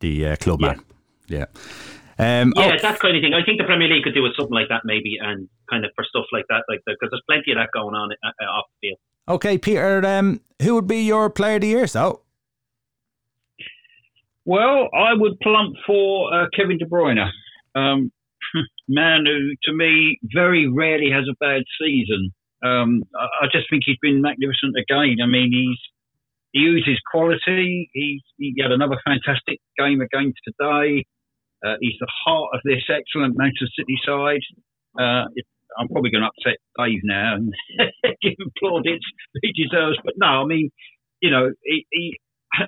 the 0.00 0.26
uh, 0.26 0.36
club 0.36 0.60
yeah. 0.60 0.66
man. 0.68 0.84
Yeah. 1.28 1.46
Um, 2.18 2.54
yeah, 2.56 2.76
oh. 2.78 2.82
that 2.82 2.98
kind 2.98 3.16
of 3.16 3.22
thing. 3.22 3.34
I 3.34 3.44
think 3.44 3.58
the 3.58 3.64
Premier 3.64 3.88
League 3.88 4.04
could 4.04 4.14
do 4.14 4.22
with 4.22 4.32
something 4.36 4.54
like 4.54 4.68
that, 4.68 4.82
maybe, 4.84 5.18
and 5.20 5.48
kind 5.70 5.84
of 5.84 5.90
for 5.94 6.04
stuff 6.04 6.26
like 6.32 6.44
that, 6.48 6.64
like 6.68 6.80
because 6.86 7.08
there's 7.10 7.22
plenty 7.28 7.52
of 7.52 7.58
that 7.58 7.70
going 7.72 7.94
on 7.94 8.10
uh, 8.12 8.28
uh, 8.42 8.44
off 8.44 8.66
the 8.80 8.88
field. 8.88 8.98
Okay, 9.28 9.58
Peter, 9.58 10.04
um, 10.06 10.40
who 10.62 10.74
would 10.74 10.86
be 10.86 11.02
your 11.02 11.28
player 11.30 11.56
of 11.56 11.62
the 11.62 11.68
year? 11.68 11.86
So, 11.86 12.22
well, 14.44 14.88
I 14.94 15.14
would 15.14 15.38
plump 15.40 15.74
for 15.86 16.32
uh, 16.32 16.46
Kevin 16.54 16.78
De 16.78 16.86
Bruyne, 16.86 17.28
um, 17.74 18.12
man 18.88 19.24
who, 19.26 19.54
to 19.64 19.76
me, 19.76 20.18
very 20.32 20.68
rarely 20.68 21.10
has 21.10 21.24
a 21.28 21.36
bad 21.40 21.62
season. 21.80 22.32
Um, 22.64 23.02
I, 23.18 23.44
I 23.44 23.46
just 23.50 23.68
think 23.68 23.82
he's 23.84 23.98
been 24.00 24.22
magnificent 24.22 24.76
again. 24.78 25.16
I 25.22 25.26
mean, 25.26 25.50
he's 25.52 25.78
he 26.56 26.62
uses 26.62 26.98
quality. 27.10 27.90
He, 27.92 28.22
he 28.38 28.54
had 28.60 28.72
another 28.72 28.96
fantastic 29.04 29.60
game 29.78 30.00
against 30.00 30.38
today. 30.44 31.04
Uh, 31.64 31.74
he's 31.80 31.96
the 32.00 32.08
heart 32.24 32.50
of 32.54 32.60
this 32.64 32.82
excellent 32.88 33.36
Manchester 33.36 33.68
City 33.78 33.98
side. 34.06 34.40
Uh, 34.98 35.28
I'm 35.78 35.88
probably 35.88 36.10
going 36.10 36.22
to 36.22 36.30
upset 36.30 36.58
Dave 36.78 37.00
now 37.04 37.34
and 37.36 37.52
give 38.22 38.34
him 38.38 38.50
plaudits 38.58 39.04
he 39.42 39.52
deserves. 39.52 39.98
But 40.04 40.14
no, 40.16 40.42
I 40.42 40.44
mean, 40.44 40.70
you 41.20 41.30
know, 41.30 41.50
he, 41.64 41.86
he, 41.90 42.18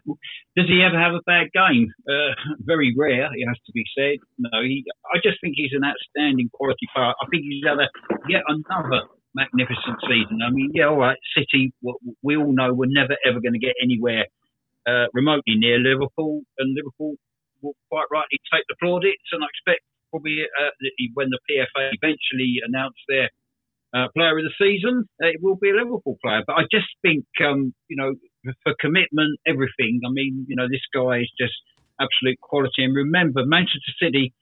does 0.56 0.68
he 0.68 0.82
ever 0.82 0.98
have 0.98 1.14
a 1.14 1.24
bad 1.26 1.48
game? 1.52 1.92
Uh, 2.08 2.34
very 2.60 2.94
rare, 2.96 3.28
it 3.32 3.46
has 3.46 3.58
to 3.66 3.72
be 3.72 3.84
said. 3.96 4.18
No, 4.38 4.62
he. 4.62 4.84
I 5.14 5.18
just 5.22 5.38
think 5.40 5.54
he's 5.56 5.72
an 5.72 5.84
outstanding 5.84 6.50
quality 6.52 6.86
player. 6.94 7.12
I 7.14 7.26
think 7.30 7.44
he's 7.44 7.64
had 7.64 7.78
a, 7.78 7.88
yet 8.28 8.42
another 8.46 9.06
magnificent 9.34 9.98
season. 10.08 10.40
I 10.46 10.50
mean, 10.50 10.70
yeah, 10.74 10.88
all 10.88 10.98
right, 10.98 11.18
City. 11.36 11.72
We 12.22 12.36
all 12.36 12.52
know 12.52 12.74
we're 12.74 12.90
never 12.90 13.16
ever 13.24 13.40
going 13.40 13.54
to 13.54 13.62
get 13.62 13.74
anywhere 13.82 14.26
uh, 14.86 15.06
remotely 15.12 15.56
near 15.56 15.78
Liverpool, 15.78 16.42
and 16.58 16.74
Liverpool 16.74 17.16
will 17.62 17.74
quite 17.90 18.06
rightly 18.10 18.38
take 18.52 18.64
the 18.68 18.76
plaudits. 18.80 19.28
And 19.32 19.42
I 19.42 19.46
expect 19.48 19.82
probably 20.10 20.44
uh, 20.44 20.70
when 21.14 21.28
the 21.30 21.38
PFA 21.50 21.90
eventually 22.00 22.60
announce 22.66 22.96
their 23.08 23.30
uh, 23.94 24.08
player 24.14 24.38
of 24.38 24.44
the 24.44 24.54
season, 24.60 25.08
it 25.20 25.40
will 25.42 25.56
be 25.56 25.70
a 25.70 25.74
Liverpool 25.74 26.18
player. 26.22 26.42
But 26.46 26.54
I 26.54 26.62
just 26.70 26.88
think, 27.02 27.24
um, 27.44 27.72
you 27.88 27.96
know, 27.96 28.14
for 28.62 28.74
commitment, 28.80 29.40
everything. 29.46 30.00
I 30.06 30.10
mean, 30.10 30.44
you 30.48 30.56
know, 30.56 30.68
this 30.68 30.84
guy 30.92 31.20
is 31.20 31.32
just 31.40 31.56
absolute 32.00 32.40
quality. 32.40 32.84
And 32.84 32.94
remember, 32.94 33.44
Manchester 33.44 33.92
City, 34.00 34.32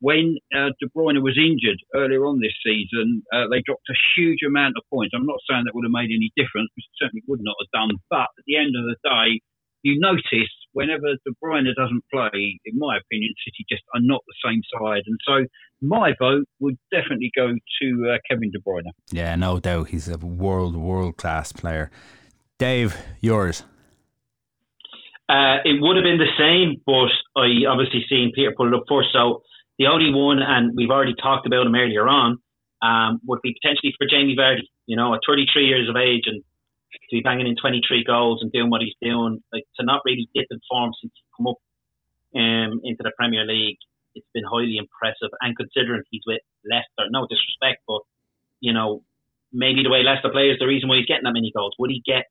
when 0.00 0.38
uh, 0.54 0.74
De 0.80 0.86
Bruyne 0.90 1.22
was 1.22 1.38
injured 1.38 1.78
earlier 1.94 2.26
on 2.26 2.40
this 2.40 2.54
season, 2.64 3.22
uh, 3.32 3.46
they 3.50 3.62
dropped 3.62 3.86
a 3.90 3.98
huge 4.16 4.42
amount 4.46 4.74
of 4.78 4.82
points. 4.90 5.14
I'm 5.14 5.26
not 5.26 5.38
saying 5.48 5.62
that 5.66 5.74
would 5.74 5.86
have 5.86 5.94
made 5.94 6.10
any 6.10 6.30
difference, 6.34 6.70
which 6.74 6.86
certainly 6.98 7.22
would 7.28 7.42
not 7.42 7.54
have 7.62 7.70
done. 7.70 7.98
But 8.10 8.30
at 8.34 8.44
the 8.46 8.56
end 8.56 8.74
of 8.74 8.86
the 8.86 8.98
day, 9.02 9.42
you 9.82 9.98
notice 10.00 10.50
whenever 10.72 11.02
De 11.24 11.32
Bruyne 11.42 11.66
doesn't 11.76 12.04
play, 12.12 12.60
in 12.64 12.78
my 12.78 12.98
opinion, 12.98 13.34
City 13.44 13.64
just 13.68 13.82
are 13.94 14.00
not 14.00 14.22
the 14.26 14.34
same 14.44 14.62
side. 14.78 15.02
And 15.06 15.18
so 15.26 15.46
my 15.80 16.14
vote 16.18 16.44
would 16.60 16.78
definitely 16.90 17.30
go 17.36 17.48
to 17.80 18.10
uh, 18.10 18.18
Kevin 18.28 18.50
De 18.50 18.58
Bruyne. 18.60 18.90
Yeah, 19.10 19.34
no 19.36 19.60
doubt. 19.60 19.88
He's 19.88 20.08
a 20.08 20.18
world, 20.18 20.76
world 20.76 21.16
class 21.16 21.52
player. 21.52 21.90
Dave, 22.58 22.96
yours. 23.20 23.64
Uh, 25.28 25.58
it 25.64 25.80
would 25.80 25.96
have 25.96 26.04
been 26.04 26.18
the 26.18 26.36
same, 26.38 26.80
but 26.84 27.10
I 27.40 27.66
obviously 27.68 28.04
seen 28.08 28.32
Peter 28.34 28.52
put 28.56 28.68
it 28.68 28.74
up 28.74 28.84
first. 28.88 29.08
So 29.12 29.42
the 29.78 29.86
only 29.86 30.12
one, 30.12 30.38
and 30.40 30.72
we've 30.76 30.90
already 30.90 31.14
talked 31.14 31.46
about 31.46 31.66
him 31.66 31.74
earlier 31.74 32.06
on, 32.06 32.38
um, 32.82 33.20
would 33.26 33.40
be 33.42 33.54
potentially 33.62 33.94
for 33.96 34.06
Jamie 34.06 34.36
Vardy. 34.38 34.66
You 34.86 34.96
know, 34.96 35.14
at 35.14 35.20
33 35.26 35.66
years 35.66 35.88
of 35.88 35.96
age 35.96 36.24
and 36.26 36.42
to 36.92 37.16
be 37.16 37.22
banging 37.22 37.46
in 37.46 37.56
23 37.56 38.04
goals 38.04 38.40
and 38.42 38.52
doing 38.52 38.70
what 38.70 38.82
he's 38.82 38.96
doing, 39.00 39.42
like 39.52 39.64
to 39.78 39.84
not 39.84 40.02
really 40.04 40.28
dip 40.34 40.46
in 40.50 40.60
form 40.68 40.92
since 41.00 41.12
he 41.14 41.22
come 41.36 41.48
up 41.48 41.60
um, 42.34 42.80
into 42.84 43.02
the 43.02 43.12
Premier 43.18 43.44
League, 43.44 43.78
it's 44.14 44.26
been 44.34 44.44
highly 44.44 44.76
impressive. 44.76 45.32
And 45.40 45.56
considering 45.56 46.02
he's 46.10 46.22
with 46.26 46.40
Leicester, 46.64 47.08
no 47.10 47.26
disrespect, 47.28 47.82
but 47.86 48.00
you 48.60 48.72
know, 48.72 49.02
maybe 49.52 49.82
the 49.82 49.90
way 49.90 50.02
Leicester 50.02 50.30
plays 50.30 50.58
the 50.58 50.66
reason 50.66 50.88
why 50.88 50.96
he's 50.96 51.06
getting 51.06 51.24
that 51.24 51.36
many 51.36 51.52
goals. 51.54 51.74
Would 51.78 51.90
he 51.90 52.02
get 52.04 52.30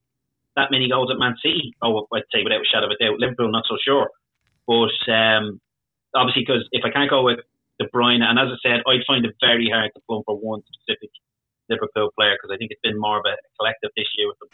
that 0.55 0.71
many 0.71 0.89
goals 0.89 1.09
at 1.11 1.19
Man 1.19 1.35
City? 1.43 1.75
Oh, 1.81 2.07
I'd 2.13 2.29
say 2.33 2.43
without 2.43 2.61
a 2.61 2.69
shadow 2.71 2.87
of 2.87 2.95
a 2.95 3.03
doubt. 3.03 3.19
Liverpool, 3.19 3.51
not 3.51 3.67
so 3.67 3.77
sure. 3.83 4.09
But 4.65 4.95
um, 5.11 5.59
obviously, 6.15 6.43
because 6.45 6.67
if 6.71 6.83
I 6.85 6.91
can't 6.91 7.09
go 7.09 7.23
with 7.23 7.39
De 7.79 7.87
Bruyne, 7.89 8.23
and 8.23 8.39
as 8.39 8.49
I 8.49 8.57
said, 8.63 8.81
I'd 8.87 9.05
find 9.05 9.25
it 9.25 9.35
very 9.41 9.69
hard 9.69 9.91
to 9.95 10.01
plumb 10.07 10.23
for 10.25 10.37
one 10.37 10.61
specific 10.65 11.09
Liverpool 11.71 12.11
player 12.19 12.35
because 12.35 12.51
I 12.53 12.57
think 12.59 12.75
it's 12.75 12.83
been 12.83 12.99
more 12.99 13.17
of 13.17 13.25
a 13.25 13.39
collective 13.55 13.91
this 13.95 14.11
year 14.17 14.27
with 14.27 14.39
them. 14.43 14.51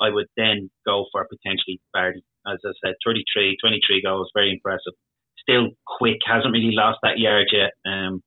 I 0.00 0.08
would 0.12 0.28
then 0.36 0.70
go 0.84 1.06
for 1.12 1.24
potentially 1.24 1.80
Vardy. 1.96 2.24
As 2.46 2.60
I 2.64 2.72
said, 2.84 2.94
33, 3.04 3.56
23 3.60 4.02
goals, 4.02 4.30
very 4.32 4.52
impressive. 4.52 4.94
Still 5.40 5.68
quick, 5.86 6.20
hasn't 6.24 6.52
really 6.52 6.72
lost 6.72 7.00
that 7.02 7.18
yard 7.18 7.48
yet. 7.52 7.72
Um, 7.84 8.22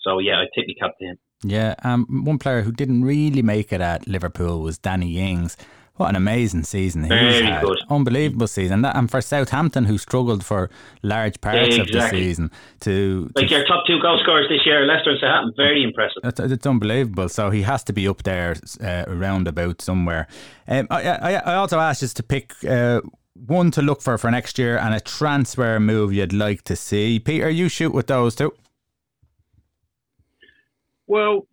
so 0.00 0.18
yeah, 0.20 0.40
I'd 0.40 0.48
tip 0.54 0.64
my 0.68 0.74
cap 0.80 0.96
to 1.00 1.04
him. 1.04 1.18
Yeah, 1.44 1.74
um, 1.84 2.24
one 2.24 2.38
player 2.38 2.62
who 2.62 2.72
didn't 2.72 3.04
really 3.04 3.42
make 3.42 3.72
it 3.72 3.80
at 3.80 4.08
Liverpool 4.08 4.60
was 4.60 4.78
Danny 4.78 5.18
Ings. 5.18 5.56
What 5.98 6.10
an 6.10 6.16
amazing 6.16 6.62
season. 6.62 7.08
Very 7.08 7.44
He's 7.44 7.60
good. 7.60 7.78
Unbelievable 7.90 8.46
season. 8.46 8.84
And 8.84 9.10
for 9.10 9.20
Southampton, 9.20 9.84
who 9.84 9.98
struggled 9.98 10.44
for 10.44 10.70
large 11.02 11.40
parts 11.40 11.76
yeah, 11.76 11.82
exactly. 11.82 11.98
of 11.98 12.02
the 12.02 12.08
season, 12.10 12.50
to. 12.80 13.30
Like 13.34 13.48
to, 13.48 13.54
your 13.56 13.66
top 13.66 13.84
two 13.86 14.00
goal 14.00 14.18
scorers 14.22 14.46
this 14.48 14.64
year, 14.64 14.86
Leicester 14.86 15.10
and 15.10 15.18
Southampton, 15.20 15.54
very 15.56 15.82
impressive. 15.82 16.22
It's, 16.22 16.38
it's 16.38 16.66
unbelievable. 16.66 17.28
So 17.28 17.50
he 17.50 17.62
has 17.62 17.82
to 17.84 17.92
be 17.92 18.06
up 18.06 18.22
there 18.22 18.54
uh, 18.80 19.04
around 19.08 19.48
about 19.48 19.82
somewhere. 19.82 20.28
Um, 20.68 20.86
I, 20.90 21.02
I, 21.02 21.32
I 21.34 21.54
also 21.54 21.78
asked 21.78 22.02
us 22.02 22.14
to 22.14 22.22
pick. 22.22 22.54
Uh, 22.64 23.00
one 23.46 23.70
to 23.70 23.82
look 23.82 24.02
for 24.02 24.18
for 24.18 24.32
next 24.32 24.58
year 24.58 24.76
and 24.76 24.92
a 24.92 25.00
transfer 25.00 25.78
move 25.78 26.12
you'd 26.12 26.32
like 26.32 26.62
to 26.62 26.74
see. 26.74 27.20
Peter, 27.20 27.48
you 27.48 27.68
shoot 27.68 27.94
with 27.94 28.08
those 28.08 28.34
two. 28.34 28.52
Well, 31.06 31.46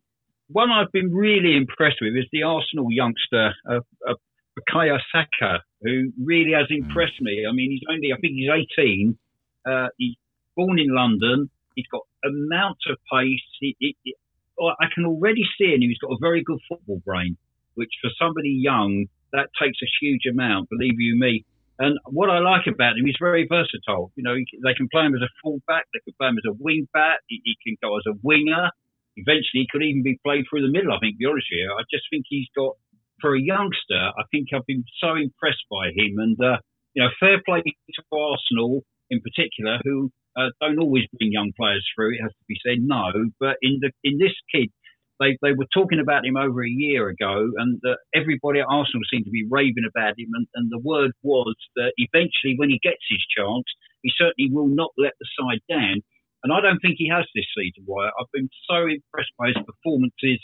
one 0.49 0.69
I've 0.71 0.91
been 0.91 1.13
really 1.13 1.55
impressed 1.55 1.97
with 2.01 2.15
is 2.15 2.25
the 2.31 2.43
Arsenal 2.43 2.91
youngster, 2.91 3.53
uh, 3.69 3.79
uh, 4.07 4.13
Bukayo 4.57 4.97
Saka, 5.11 5.63
who 5.81 6.11
really 6.23 6.51
has 6.53 6.67
hmm. 6.69 6.85
impressed 6.85 7.21
me. 7.21 7.45
I 7.47 7.53
mean, 7.53 7.71
he's 7.71 7.83
only, 7.89 8.11
I 8.13 8.17
think 8.19 8.33
he's 8.33 8.49
18. 8.77 9.17
Uh, 9.65 9.87
he's 9.97 10.15
born 10.55 10.79
in 10.79 10.93
London. 10.93 11.49
He's 11.75 11.87
got 11.91 12.01
amount 12.23 12.77
of 12.89 12.97
pace. 13.11 13.43
He, 13.59 13.75
he, 13.79 13.97
he, 14.03 14.15
I 14.59 14.87
can 14.93 15.05
already 15.05 15.43
see 15.57 15.73
in 15.73 15.83
him. 15.83 15.89
He's 15.89 15.99
got 15.99 16.11
a 16.11 16.17
very 16.21 16.43
good 16.43 16.59
football 16.69 17.01
brain, 17.05 17.37
which 17.75 17.91
for 18.01 18.09
somebody 18.17 18.49
young, 18.49 19.07
that 19.33 19.49
takes 19.61 19.77
a 19.83 19.89
huge 19.99 20.23
amount, 20.31 20.69
believe 20.69 20.95
you 20.97 21.19
me. 21.19 21.45
And 21.77 21.99
what 22.07 22.29
I 22.29 22.39
like 22.39 22.67
about 22.71 22.95
him, 22.95 23.05
he's 23.05 23.19
very 23.19 23.45
versatile. 23.51 24.11
You 24.15 24.23
know, 24.23 24.35
they 24.35 24.73
can 24.73 24.87
play 24.87 25.03
him 25.03 25.15
as 25.15 25.21
a 25.21 25.31
fullback, 25.43 25.83
they 25.91 25.99
can 26.07 26.15
play 26.15 26.29
him 26.29 26.39
as 26.39 26.47
a 26.47 26.55
wing 26.55 26.87
back, 26.93 27.19
he, 27.27 27.41
he 27.43 27.57
can 27.59 27.75
go 27.83 27.97
as 27.97 28.07
a 28.07 28.15
winger. 28.23 28.71
Eventually, 29.17 29.63
he 29.63 29.67
could 29.69 29.83
even 29.83 30.03
be 30.03 30.19
played 30.23 30.45
through 30.49 30.63
the 30.63 30.71
middle. 30.71 30.91
I 30.95 30.99
think, 30.99 31.15
to 31.15 31.19
be 31.19 31.25
honest 31.27 31.47
with 31.51 31.59
you, 31.59 31.71
I 31.71 31.83
just 31.91 32.07
think 32.09 32.25
he's 32.27 32.47
got 32.55 32.79
for 33.21 33.35
a 33.35 33.41
youngster, 33.41 34.11
I 34.17 34.23
think 34.31 34.47
I've 34.53 34.65
been 34.65 34.83
so 35.01 35.15
impressed 35.15 35.65
by 35.69 35.87
him. 35.89 36.17
And, 36.17 36.37
uh, 36.39 36.57
you 36.93 37.03
know, 37.03 37.09
fair 37.19 37.41
play 37.45 37.61
to 37.61 38.03
Arsenal 38.11 38.81
in 39.09 39.21
particular, 39.21 39.79
who 39.83 40.09
uh, 40.35 40.49
don't 40.61 40.79
always 40.79 41.05
bring 41.17 41.31
young 41.31 41.51
players 41.57 41.85
through, 41.95 42.15
it 42.15 42.21
has 42.21 42.31
to 42.31 42.45
be 42.47 42.57
said, 42.65 42.79
no. 42.81 43.11
But 43.39 43.57
in 43.61 43.79
the 43.81 43.91
in 44.03 44.17
this 44.17 44.33
kid, 44.53 44.69
they, 45.19 45.37
they 45.41 45.53
were 45.53 45.67
talking 45.73 45.99
about 45.99 46.25
him 46.25 46.35
over 46.35 46.63
a 46.63 46.69
year 46.69 47.07
ago, 47.07 47.51
and 47.57 47.79
uh, 47.87 47.95
everybody 48.13 48.59
at 48.59 48.67
Arsenal 48.69 49.07
seemed 49.09 49.25
to 49.25 49.31
be 49.31 49.47
raving 49.49 49.87
about 49.87 50.19
him. 50.19 50.27
And, 50.33 50.47
and 50.55 50.71
the 50.71 50.83
word 50.83 51.11
was 51.23 51.55
that 51.75 51.93
eventually, 51.97 52.55
when 52.57 52.69
he 52.69 52.79
gets 52.83 52.99
his 53.07 53.23
chance, 53.31 53.63
he 54.01 54.11
certainly 54.17 54.51
will 54.51 54.67
not 54.67 54.91
let 54.97 55.13
the 55.19 55.27
side 55.39 55.63
down. 55.69 56.03
And 56.43 56.51
I 56.53 56.59
don't 56.61 56.79
think 56.79 56.95
he 56.97 57.09
has 57.09 57.25
this 57.33 57.47
season, 57.57 57.85
Wyatt. 57.87 58.13
I've 58.19 58.31
been 58.33 58.49
so 58.69 58.85
impressed 58.85 59.33
by 59.39 59.47
his 59.47 59.57
performances. 59.65 60.43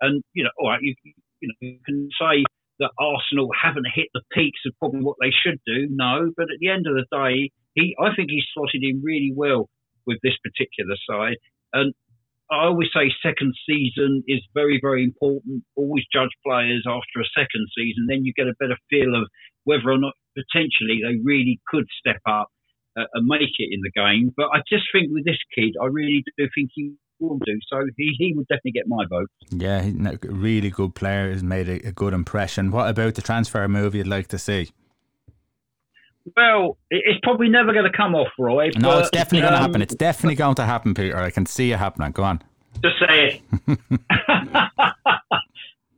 And, 0.00 0.22
you 0.32 0.44
know, 0.44 0.50
all 0.60 0.70
right, 0.70 0.80
you, 0.82 0.94
you 1.40 1.48
know, 1.48 1.54
you 1.60 1.78
can 1.84 2.08
say 2.20 2.44
that 2.80 2.90
Arsenal 2.98 3.50
haven't 3.52 3.86
hit 3.94 4.08
the 4.14 4.22
peaks 4.32 4.60
of 4.66 4.72
probably 4.78 5.02
what 5.02 5.16
they 5.20 5.30
should 5.30 5.60
do. 5.66 5.86
No, 5.90 6.32
but 6.36 6.44
at 6.44 6.58
the 6.60 6.68
end 6.68 6.86
of 6.86 6.94
the 6.94 7.06
day, 7.12 7.50
he 7.74 7.94
I 8.00 8.14
think 8.14 8.30
he's 8.30 8.46
slotted 8.54 8.82
in 8.82 9.02
really 9.04 9.32
well 9.34 9.68
with 10.06 10.18
this 10.22 10.36
particular 10.42 10.96
side. 11.08 11.36
And 11.72 11.94
I 12.50 12.64
always 12.66 12.88
say 12.92 13.12
second 13.22 13.54
season 13.68 14.24
is 14.26 14.40
very, 14.54 14.80
very 14.82 15.04
important. 15.04 15.62
Always 15.76 16.04
judge 16.12 16.34
players 16.44 16.84
after 16.86 17.20
a 17.20 17.30
second 17.38 17.68
season, 17.76 18.06
then 18.08 18.24
you 18.24 18.32
get 18.34 18.48
a 18.48 18.58
better 18.58 18.76
feel 18.90 19.14
of 19.14 19.28
whether 19.64 19.90
or 19.90 19.98
not 19.98 20.14
potentially 20.34 21.00
they 21.02 21.22
really 21.22 21.60
could 21.68 21.86
step 22.00 22.20
up 22.26 22.48
uh, 22.98 23.04
and 23.14 23.26
make 23.26 23.54
it 23.58 23.70
in 23.70 23.80
the 23.82 23.92
game. 23.94 24.32
But 24.36 24.48
I 24.52 24.62
just 24.68 24.84
think 24.92 25.12
with 25.12 25.24
this 25.24 25.38
kid, 25.54 25.76
I 25.80 25.86
really 25.86 26.24
do 26.36 26.48
think 26.54 26.70
he 26.74 26.94
will 27.20 27.38
do. 27.44 27.58
So 27.68 27.84
he, 27.96 28.14
he 28.18 28.32
would 28.34 28.46
definitely 28.48 28.72
get 28.72 28.88
my 28.88 29.04
vote. 29.08 29.30
Yeah, 29.50 29.82
he's 29.82 29.94
a 29.94 30.18
really 30.22 30.70
good 30.70 30.94
player. 30.94 31.30
Has 31.30 31.42
made 31.42 31.68
a, 31.68 31.88
a 31.88 31.92
good 31.92 32.14
impression. 32.14 32.70
What 32.70 32.88
about 32.88 33.14
the 33.14 33.22
transfer 33.22 33.66
move 33.68 33.94
you'd 33.94 34.06
like 34.06 34.28
to 34.28 34.38
see? 34.38 34.70
Well, 36.36 36.76
it's 36.90 37.18
probably 37.22 37.48
never 37.48 37.72
going 37.72 37.90
to 37.90 37.96
come 37.96 38.14
off, 38.14 38.28
Roy. 38.38 38.70
No, 38.76 38.90
but, 38.90 39.00
it's 39.00 39.10
definitely 39.10 39.40
um, 39.40 39.50
going 39.50 39.54
to 39.54 39.66
happen. 39.66 39.82
It's 39.82 39.94
definitely 39.94 40.36
going 40.36 40.54
to 40.56 40.64
happen, 40.64 40.94
Peter. 40.94 41.16
I 41.16 41.30
can 41.30 41.46
see 41.46 41.72
it 41.72 41.78
happening. 41.78 42.12
Go 42.12 42.24
on. 42.24 42.42
Just 42.82 42.96
say 43.00 43.42
it. 43.42 43.42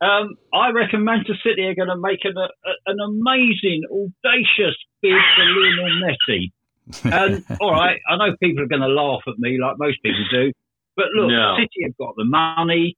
um, 0.01 0.35
I 0.53 0.69
reckon 0.73 1.03
Manchester 1.03 1.35
City 1.45 1.63
are 1.63 1.75
going 1.75 1.89
to 1.89 1.97
make 1.97 2.19
an, 2.23 2.35
a, 2.37 2.47
an 2.89 2.99
amazing, 2.99 3.83
audacious 3.91 4.75
bid 5.01 5.11
for 5.35 5.43
Lionel 5.43 6.01
Messi. 6.03 6.51
And 7.05 7.45
all 7.61 7.71
right, 7.71 7.97
I 8.09 8.17
know 8.17 8.35
people 8.41 8.61
are 8.61 8.67
going 8.67 8.81
to 8.81 8.89
laugh 8.89 9.21
at 9.27 9.39
me 9.39 9.57
like 9.57 9.77
most 9.77 10.03
people 10.03 10.25
do, 10.29 10.51
but 10.95 11.07
look, 11.15 11.29
no. 11.29 11.55
City 11.57 11.83
have 11.83 11.97
got 11.97 12.15
the 12.17 12.25
money. 12.25 12.95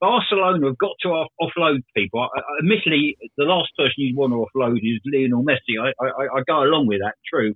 Barcelona 0.00 0.66
have 0.66 0.78
got 0.78 0.96
to 1.00 1.08
off- 1.08 1.32
offload 1.40 1.80
people. 1.96 2.20
I, 2.20 2.26
I, 2.38 2.42
admittedly, 2.60 3.16
the 3.36 3.44
last 3.44 3.70
person 3.76 3.94
you'd 3.96 4.16
want 4.16 4.32
to 4.32 4.44
offload 4.44 4.76
is 4.76 5.00
Lionel 5.06 5.44
Messi. 5.44 5.80
I, 5.80 5.92
I, 6.04 6.38
I 6.38 6.42
go 6.46 6.62
along 6.62 6.86
with 6.86 7.00
that, 7.00 7.14
true. 7.28 7.54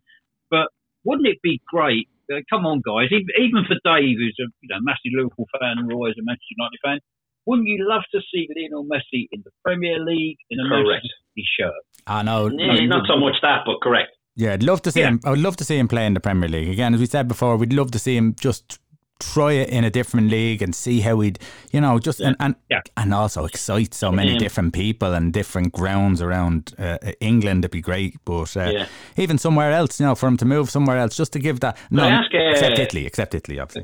But 0.50 0.68
wouldn't 1.04 1.28
it 1.28 1.38
be 1.42 1.60
great? 1.68 2.08
Uh, 2.32 2.40
come 2.48 2.64
on, 2.64 2.80
guys. 2.80 3.08
Even, 3.12 3.28
even 3.36 3.64
for 3.68 3.76
Dave, 3.84 4.16
who's 4.16 4.36
a 4.40 4.48
you 4.60 4.68
know, 4.68 4.80
massive 4.80 5.12
Liverpool 5.12 5.46
fan 5.60 5.76
and 5.78 5.88
Roy 5.88 6.10
is 6.10 6.16
a 6.18 6.24
Manchester 6.24 6.56
United 6.56 6.80
fan, 6.84 6.98
wouldn't 7.46 7.68
you 7.68 7.86
love 7.88 8.02
to 8.12 8.20
see 8.32 8.48
Lionel 8.54 8.84
Messi 8.84 9.28
in 9.32 9.42
the 9.44 9.50
Premier 9.64 9.98
League 9.98 10.36
in 10.50 10.60
a 10.60 10.68
correct. 10.68 10.88
Manchester 10.88 11.20
City 11.34 11.46
shirt? 11.58 11.82
I 12.06 12.22
know. 12.22 12.48
Yeah, 12.48 12.84
not 12.86 13.06
so 13.08 13.18
much 13.18 13.36
that, 13.42 13.62
but 13.64 13.80
correct. 13.82 14.12
Yeah, 14.36 14.52
I'd 14.52 14.62
love 14.62 14.82
to 14.82 14.92
see 14.92 15.00
yeah. 15.00 15.08
him. 15.08 15.20
I 15.24 15.30
would 15.30 15.40
love 15.40 15.56
to 15.56 15.64
see 15.64 15.76
him 15.76 15.88
play 15.88 16.06
in 16.06 16.14
the 16.14 16.20
Premier 16.20 16.48
League 16.48 16.68
again. 16.68 16.94
As 16.94 17.00
we 17.00 17.06
said 17.06 17.26
before, 17.26 17.56
we'd 17.56 17.72
love 17.72 17.90
to 17.90 17.98
see 17.98 18.16
him 18.16 18.36
just 18.38 18.78
try 19.20 19.52
it 19.52 19.68
in 19.70 19.84
a 19.84 19.90
different 19.90 20.30
league 20.30 20.62
and 20.62 20.74
see 20.74 21.00
how 21.00 21.16
we'd, 21.16 21.38
you 21.72 21.80
know, 21.80 21.98
just 21.98 22.20
Yeah. 22.20 22.28
and 22.28 22.36
and, 22.40 22.54
Yeah. 22.70 22.80
and 22.96 23.12
also 23.12 23.44
excite 23.44 23.92
so 23.94 24.12
many 24.12 24.36
different 24.38 24.72
people 24.72 25.12
and 25.14 25.32
different 25.32 25.72
grounds 25.72 26.22
around 26.22 26.74
uh, 26.78 26.98
England. 27.20 27.64
It'd 27.64 27.72
be 27.72 27.80
great, 27.80 28.14
but 28.24 28.56
uh, 28.56 28.70
Yeah. 28.72 28.86
even 29.16 29.38
somewhere 29.38 29.72
else, 29.72 29.98
you 30.00 30.06
know, 30.06 30.14
for 30.14 30.28
him 30.28 30.36
to 30.36 30.44
move 30.44 30.70
somewhere 30.70 30.98
else, 30.98 31.16
just 31.16 31.32
to 31.32 31.38
give 31.38 31.60
that. 31.60 31.76
No, 31.90 32.04
ask, 32.04 32.32
uh, 32.34 32.38
except 32.50 32.78
Italy, 32.78 33.06
except 33.06 33.34
Italy, 33.34 33.58
obviously. 33.58 33.82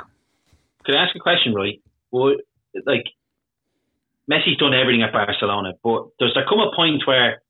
Could 0.84 0.94
I 0.96 1.02
ask 1.04 1.16
a 1.16 1.18
question, 1.20 1.54
right? 1.54 1.80
Would 2.12 2.42
like 2.86 3.06
Messi's 4.30 4.56
done 4.58 4.72
everything 4.74 5.02
at 5.02 5.12
Barcelona, 5.12 5.72
but 5.82 6.06
does 6.18 6.30
there 6.34 6.44
come 6.48 6.60
a 6.60 6.70
point 6.74 7.02
where, 7.06 7.42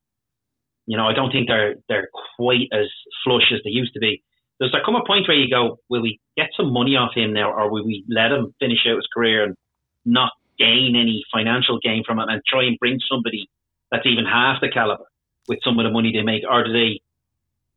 you 0.87 0.97
know, 0.97 1.07
I 1.07 1.13
don't 1.13 1.31
think 1.31 1.49
they're 1.49 1.77
they're 1.89 2.09
quite 2.37 2.69
as 2.73 2.87
flush 3.25 3.53
as 3.53 3.61
they 3.65 3.71
used 3.71 3.93
to 3.95 4.01
be. 4.01 4.23
Does 4.61 4.71
there 4.73 4.83
come 4.85 4.95
a 4.95 5.05
point 5.05 5.27
where 5.27 5.37
you 5.37 5.51
go, 5.51 5.81
will 5.89 6.03
we 6.03 6.21
get 6.37 6.51
some 6.57 6.73
money 6.73 6.97
off 6.97 7.13
him 7.15 7.33
now, 7.33 7.53
or 7.53 7.71
will 7.71 7.85
we 7.85 8.05
let 8.09 8.31
him 8.31 8.55
finish 8.61 8.87
out 8.89 8.97
his 8.97 9.09
career 9.13 9.45
and 9.45 9.57
not 10.05 10.33
gain 10.59 10.95
any 10.95 11.25
financial 11.33 11.79
gain 11.83 12.05
from 12.07 12.21
it, 12.21 12.27
and 12.29 12.41
try 12.47 12.65
and 12.65 12.79
bring 12.79 12.99
somebody 13.11 13.49
that's 13.91 14.07
even 14.07 14.25
half 14.25 14.61
the 14.61 14.69
caliber 14.69 15.05
with 15.49 15.59
some 15.65 15.79
of 15.79 15.85
the 15.85 15.91
money 15.91 16.13
they 16.13 16.23
make, 16.23 16.43
or 16.49 16.65
do 16.65 16.73
they 16.73 17.01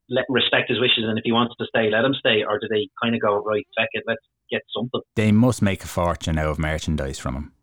let 0.09 0.25
respect 0.29 0.69
his 0.69 0.79
wishes 0.79 1.03
and 1.03 1.17
if 1.17 1.23
he 1.25 1.31
wants 1.31 1.55
to 1.59 1.65
stay, 1.67 1.89
let 1.89 2.05
him 2.05 2.13
stay, 2.13 2.43
or 2.47 2.59
do 2.59 2.67
they 2.69 2.87
kind 3.01 3.15
of 3.15 3.21
go 3.21 3.43
right, 3.43 3.67
feck 3.77 3.89
it, 3.93 4.03
let's 4.07 4.21
get 4.49 4.61
something? 4.75 5.01
They 5.15 5.31
must 5.31 5.61
make 5.61 5.83
a 5.83 5.87
fortune 5.87 6.37
out 6.37 6.47
of 6.47 6.59
merchandise 6.59 7.19
from 7.19 7.35
him. 7.35 7.53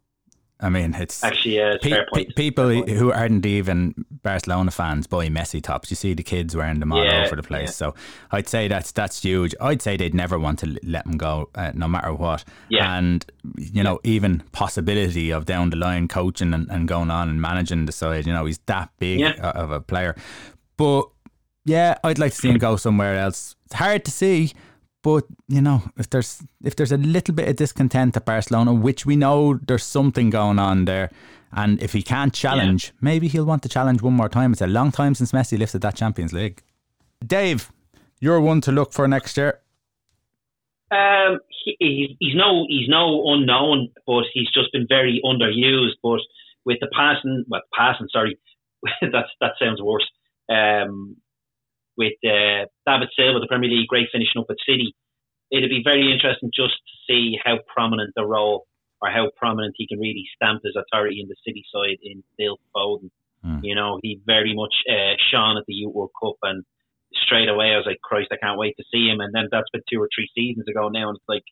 I 0.60 0.68
mean, 0.70 0.94
it's 0.94 1.22
Actually, 1.24 1.56
yeah, 1.56 1.72
it's 1.74 1.84
Pe- 1.84 1.90
fair 1.90 2.04
pe- 2.12 2.24
point. 2.24 2.36
people 2.36 2.68
Fair 2.70 2.82
point. 2.84 2.90
who 2.96 3.12
aren't 3.12 3.44
even 3.44 3.92
Barcelona 4.22 4.70
fans 4.70 5.06
buy 5.06 5.28
Messi 5.28 5.60
tops. 5.62 5.90
You 5.90 5.96
see 5.96 6.14
the 6.14 6.22
kids 6.22 6.54
wearing 6.56 6.78
them 6.80 6.92
all 6.92 7.04
Yeah, 7.04 7.24
over 7.26 7.36
the 7.36 7.42
place. 7.42 7.68
yeah. 7.68 7.72
So 7.72 7.94
I'd 8.30 8.48
say 8.48 8.68
that's 8.68 8.92
that's 8.92 9.20
huge. 9.22 9.54
I'd 9.60 9.82
say 9.82 9.96
they'd 9.96 10.14
never 10.14 10.38
want 10.38 10.60
to 10.60 10.78
let 10.84 11.06
him 11.06 11.18
go, 11.18 11.50
uh, 11.56 11.72
no 11.74 11.88
matter 11.88 12.14
what. 12.14 12.44
Yeah. 12.68 12.96
And 12.96 13.26
you 13.58 13.82
know, 13.82 13.98
even 14.04 14.42
possibility 14.52 15.32
of 15.32 15.44
down 15.44 15.70
the 15.70 15.76
line 15.76 16.06
coaching 16.08 16.54
and, 16.54 16.70
and 16.70 16.86
going 16.88 17.10
on 17.10 17.28
and 17.28 17.40
managing 17.42 17.86
the 17.86 17.92
side. 17.92 18.24
You 18.26 18.32
know, 18.32 18.46
he's 18.46 18.58
that 18.66 18.90
big 18.98 19.22
of 19.40 19.70
a 19.72 19.80
player. 19.80 20.14
But 20.76 21.08
yeah, 21.64 21.98
I'd 22.04 22.18
like 22.18 22.32
to 22.32 22.38
see 22.38 22.48
him 22.50 22.58
go 22.58 22.76
somewhere 22.76 23.18
else. 23.18 23.56
It's 23.66 23.74
hard 23.74 24.04
to 24.04 24.10
see. 24.10 24.52
But 25.04 25.26
you 25.48 25.60
know, 25.60 25.82
if 25.98 26.08
there's 26.08 26.42
if 26.64 26.76
there's 26.76 26.90
a 26.90 26.96
little 26.96 27.34
bit 27.34 27.46
of 27.46 27.56
discontent 27.56 28.16
at 28.16 28.24
Barcelona, 28.24 28.72
which 28.72 29.04
we 29.04 29.16
know 29.16 29.60
there's 29.62 29.84
something 29.84 30.30
going 30.30 30.58
on 30.58 30.86
there, 30.86 31.10
and 31.52 31.80
if 31.82 31.92
he 31.92 32.02
can't 32.02 32.32
challenge, 32.32 32.94
maybe 33.02 33.28
he'll 33.28 33.44
want 33.44 33.62
to 33.64 33.68
challenge 33.68 34.00
one 34.00 34.14
more 34.14 34.30
time. 34.30 34.52
It's 34.52 34.62
a 34.62 34.66
long 34.66 34.90
time 34.90 35.14
since 35.14 35.30
Messi 35.32 35.58
lifted 35.58 35.82
that 35.82 35.94
Champions 35.94 36.32
League. 36.32 36.62
Dave, 37.24 37.70
you're 38.18 38.40
one 38.40 38.62
to 38.62 38.72
look 38.72 38.94
for 38.94 39.06
next 39.06 39.36
year. 39.36 39.60
Um, 40.90 41.40
he, 41.50 41.76
he's, 41.78 42.16
he's 42.18 42.34
no 42.34 42.64
he's 42.66 42.88
no 42.88 43.24
unknown, 43.26 43.90
but 44.06 44.24
he's 44.32 44.50
just 44.54 44.72
been 44.72 44.86
very 44.88 45.20
underused. 45.22 45.96
But 46.02 46.20
with 46.64 46.78
the 46.80 46.88
passing, 46.96 47.44
well, 47.46 47.60
passing, 47.76 48.08
sorry, 48.10 48.38
that's 49.02 49.28
that 49.42 49.52
sounds 49.60 49.82
worse. 49.82 50.08
Um, 50.48 51.18
with 51.96 52.14
uh, 52.24 52.66
David 52.86 53.08
Silva, 53.16 53.40
the 53.40 53.48
Premier 53.48 53.70
League, 53.70 53.88
great 53.88 54.08
finishing 54.12 54.40
up 54.40 54.50
at 54.50 54.56
City. 54.66 54.94
It'd 55.50 55.70
be 55.70 55.82
very 55.84 56.12
interesting 56.12 56.50
just 56.54 56.74
to 56.74 56.94
see 57.06 57.38
how 57.42 57.58
prominent 57.72 58.12
the 58.16 58.26
role 58.26 58.66
or 59.00 59.10
how 59.10 59.30
prominent 59.36 59.74
he 59.76 59.86
can 59.86 60.00
really 60.00 60.24
stamp 60.34 60.62
his 60.64 60.74
authority 60.74 61.20
in 61.20 61.28
the 61.28 61.36
City 61.46 61.64
side 61.72 61.98
in 62.02 62.24
Phil 62.36 62.58
Foden. 62.74 63.10
Hmm. 63.42 63.60
You 63.62 63.74
know, 63.74 64.00
he 64.02 64.20
very 64.24 64.54
much 64.54 64.74
uh, 64.88 65.14
shone 65.30 65.58
at 65.58 65.64
the 65.66 65.74
Youth 65.74 65.94
World 65.94 66.10
Cup 66.20 66.36
and 66.42 66.64
straight 67.22 67.48
away 67.48 67.72
I 67.72 67.76
was 67.76 67.86
like, 67.86 68.00
Christ, 68.02 68.32
I 68.32 68.42
can't 68.42 68.58
wait 68.58 68.76
to 68.76 68.84
see 68.90 69.06
him. 69.06 69.20
And 69.20 69.34
then 69.34 69.48
that's 69.50 69.70
been 69.70 69.82
two 69.90 70.00
or 70.00 70.08
three 70.14 70.28
seasons 70.34 70.66
ago 70.68 70.88
now, 70.88 71.08
and 71.08 71.16
it's 71.16 71.28
like, 71.28 71.44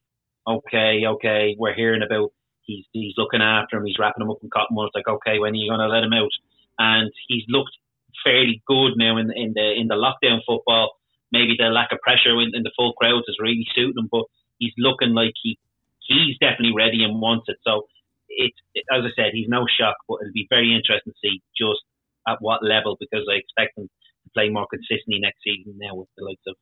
okay, 0.49 1.03
okay, 1.07 1.55
we're 1.59 1.75
hearing 1.75 2.03
about 2.03 2.31
he's 2.63 2.85
he's 2.93 3.15
looking 3.17 3.43
after 3.43 3.77
him, 3.77 3.87
he's 3.87 3.99
wrapping 3.99 4.23
him 4.23 4.31
up 4.31 4.43
in 4.43 4.51
cotton 4.51 4.75
wool. 4.75 4.87
It's 4.87 4.95
like, 4.95 5.09
okay, 5.09 5.39
when 5.39 5.53
are 5.53 5.61
you 5.61 5.71
going 5.71 5.81
to 5.81 5.93
let 5.93 6.05
him 6.05 6.13
out? 6.13 6.33
And 6.79 7.13
he's 7.29 7.45
looked 7.49 7.77
fairly 8.25 8.63
good 8.67 8.93
now 8.97 9.17
in 9.17 9.31
in 9.35 9.53
the 9.55 9.73
in 9.77 9.89
the 9.89 9.97
lockdown 9.99 10.41
football. 10.47 10.93
Maybe 11.33 11.57
the 11.59 11.73
lack 11.73 11.93
of 11.93 12.01
pressure 12.01 12.37
in, 12.41 12.53
in 12.53 12.63
the 12.63 12.73
full 12.77 12.93
crowds 12.93 13.25
is 13.29 13.41
really 13.41 13.67
suiting 13.75 13.97
him, 13.97 14.09
but 14.11 14.25
he's 14.59 14.75
looking 14.77 15.15
like 15.15 15.33
he 15.43 15.59
he's 16.01 16.37
definitely 16.39 16.75
ready 16.77 17.05
and 17.05 17.21
wants 17.21 17.49
it. 17.49 17.57
So 17.67 17.87
it's 18.29 18.59
it, 18.75 18.85
as 18.93 19.05
I 19.05 19.13
said, 19.17 19.33
he's 19.33 19.49
no 19.49 19.67
shock, 19.67 19.97
but 20.09 20.21
it'll 20.23 20.35
be 20.35 20.47
very 20.51 20.75
interesting 20.75 21.13
to 21.13 21.23
see 21.23 21.43
just 21.57 21.81
at 22.29 22.39
what 22.41 22.65
level 22.65 22.97
because 23.01 23.27
I 23.29 23.41
expect 23.41 23.79
him 23.79 23.89
to 23.89 24.31
play 24.35 24.49
more 24.49 24.67
consistently 24.71 25.21
next 25.21 25.43
season 25.43 25.75
now 25.77 25.95
with 25.97 26.09
the 26.17 26.25
likes 26.25 26.47
of 26.47 26.57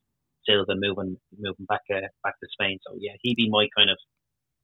Silva 0.47 0.75
moving 0.77 1.17
moving 1.37 1.67
back 1.69 1.85
uh, 1.91 2.09
back 2.25 2.39
to 2.41 2.49
Spain. 2.53 2.79
So 2.87 2.97
yeah, 2.99 3.13
he'd 3.23 3.37
be 3.37 3.51
my 3.51 3.69
kind 3.77 3.91
of. 3.91 3.99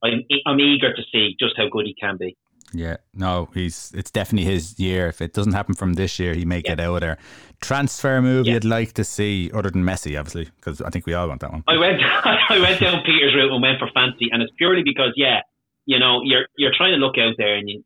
I'm 0.03 0.23
I'm 0.45 0.59
eager 0.59 0.93
to 0.93 1.03
see 1.11 1.35
just 1.39 1.57
how 1.57 1.69
good 1.69 1.85
he 1.85 1.95
can 1.99 2.17
be. 2.17 2.37
Yeah, 2.73 2.97
no, 3.13 3.49
he's 3.53 3.93
it's 3.95 4.11
definitely 4.11 4.51
his 4.51 4.77
year. 4.79 5.07
If 5.07 5.21
it 5.21 5.33
doesn't 5.33 5.53
happen 5.53 5.73
from 5.73 5.93
this 5.93 6.19
year, 6.19 6.33
he 6.33 6.43
may 6.43 6.61
get 6.61 6.79
out 6.79 6.95
of 6.95 7.01
there. 7.01 7.17
Transfer 7.61 8.21
move 8.21 8.45
Yeah. 8.45 8.53
you'd 8.55 8.65
like 8.65 8.93
to 8.93 9.03
see, 9.03 9.49
other 9.53 9.69
than 9.71 9.83
Messi, 9.83 10.19
obviously, 10.19 10.45
because 10.57 10.81
I 10.81 10.89
think 10.89 11.05
we 11.05 11.13
all 11.13 11.27
want 11.29 11.41
that 11.41 11.51
one. 11.51 11.63
I 11.67 11.77
went 11.77 12.01
I 12.03 12.59
went 12.59 12.79
down 12.81 13.03
Peter's 13.05 13.33
route 13.35 13.51
and 13.51 13.61
went 13.61 13.79
for 13.79 13.89
fancy, 13.93 14.29
and 14.31 14.41
it's 14.41 14.51
purely 14.57 14.83
because 14.83 15.13
yeah, 15.15 15.41
you 15.85 15.97
know, 15.99 16.21
you're 16.23 16.47
you're 16.57 16.75
trying 16.75 16.91
to 16.91 16.97
look 16.97 17.17
out 17.17 17.35
there 17.37 17.55
and 17.55 17.69
you 17.69 17.83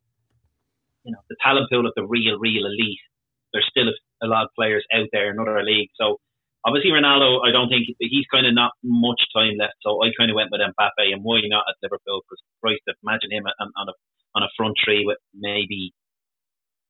you 1.04 1.12
know 1.12 1.20
the 1.30 1.36
talent 1.44 1.70
pool 1.72 1.86
of 1.86 1.94
the 1.96 2.06
real 2.06 2.40
real 2.40 2.66
elite. 2.66 3.00
There's 3.54 3.68
still 3.70 3.88
a, 3.90 4.26
a 4.26 4.28
lot 4.28 4.46
of 4.46 4.50
players 4.58 4.84
out 4.94 5.08
there 5.12 5.30
in 5.32 5.40
other 5.40 5.62
leagues, 5.64 5.92
so 5.96 6.18
obviously 6.66 6.92
Ronaldo, 6.92 7.46
I 7.46 7.52
don't 7.52 7.70
think 7.70 7.86
he's 8.00 8.26
kind 8.32 8.46
of 8.48 8.54
not 8.54 8.72
much 8.84 9.22
time 9.36 9.58
left. 9.58 9.76
So 9.82 10.02
I 10.04 10.10
kind 10.18 10.32
of 10.32 10.36
went 10.36 10.50
with 10.52 10.62
Mbappe, 10.62 11.14
and 11.14 11.24
why 11.24 11.42
not 11.46 11.66
at 11.70 11.76
Liverpool? 11.84 12.22
Because 12.26 12.42
Christ, 12.62 12.82
imagine 13.04 13.32
him 13.32 13.46
on, 13.46 13.72
on 13.78 13.90
a 13.90 13.94
on 14.36 14.44
a 14.44 14.54
front 14.58 14.76
three 14.84 15.06
with 15.06 15.18
maybe 15.36 15.94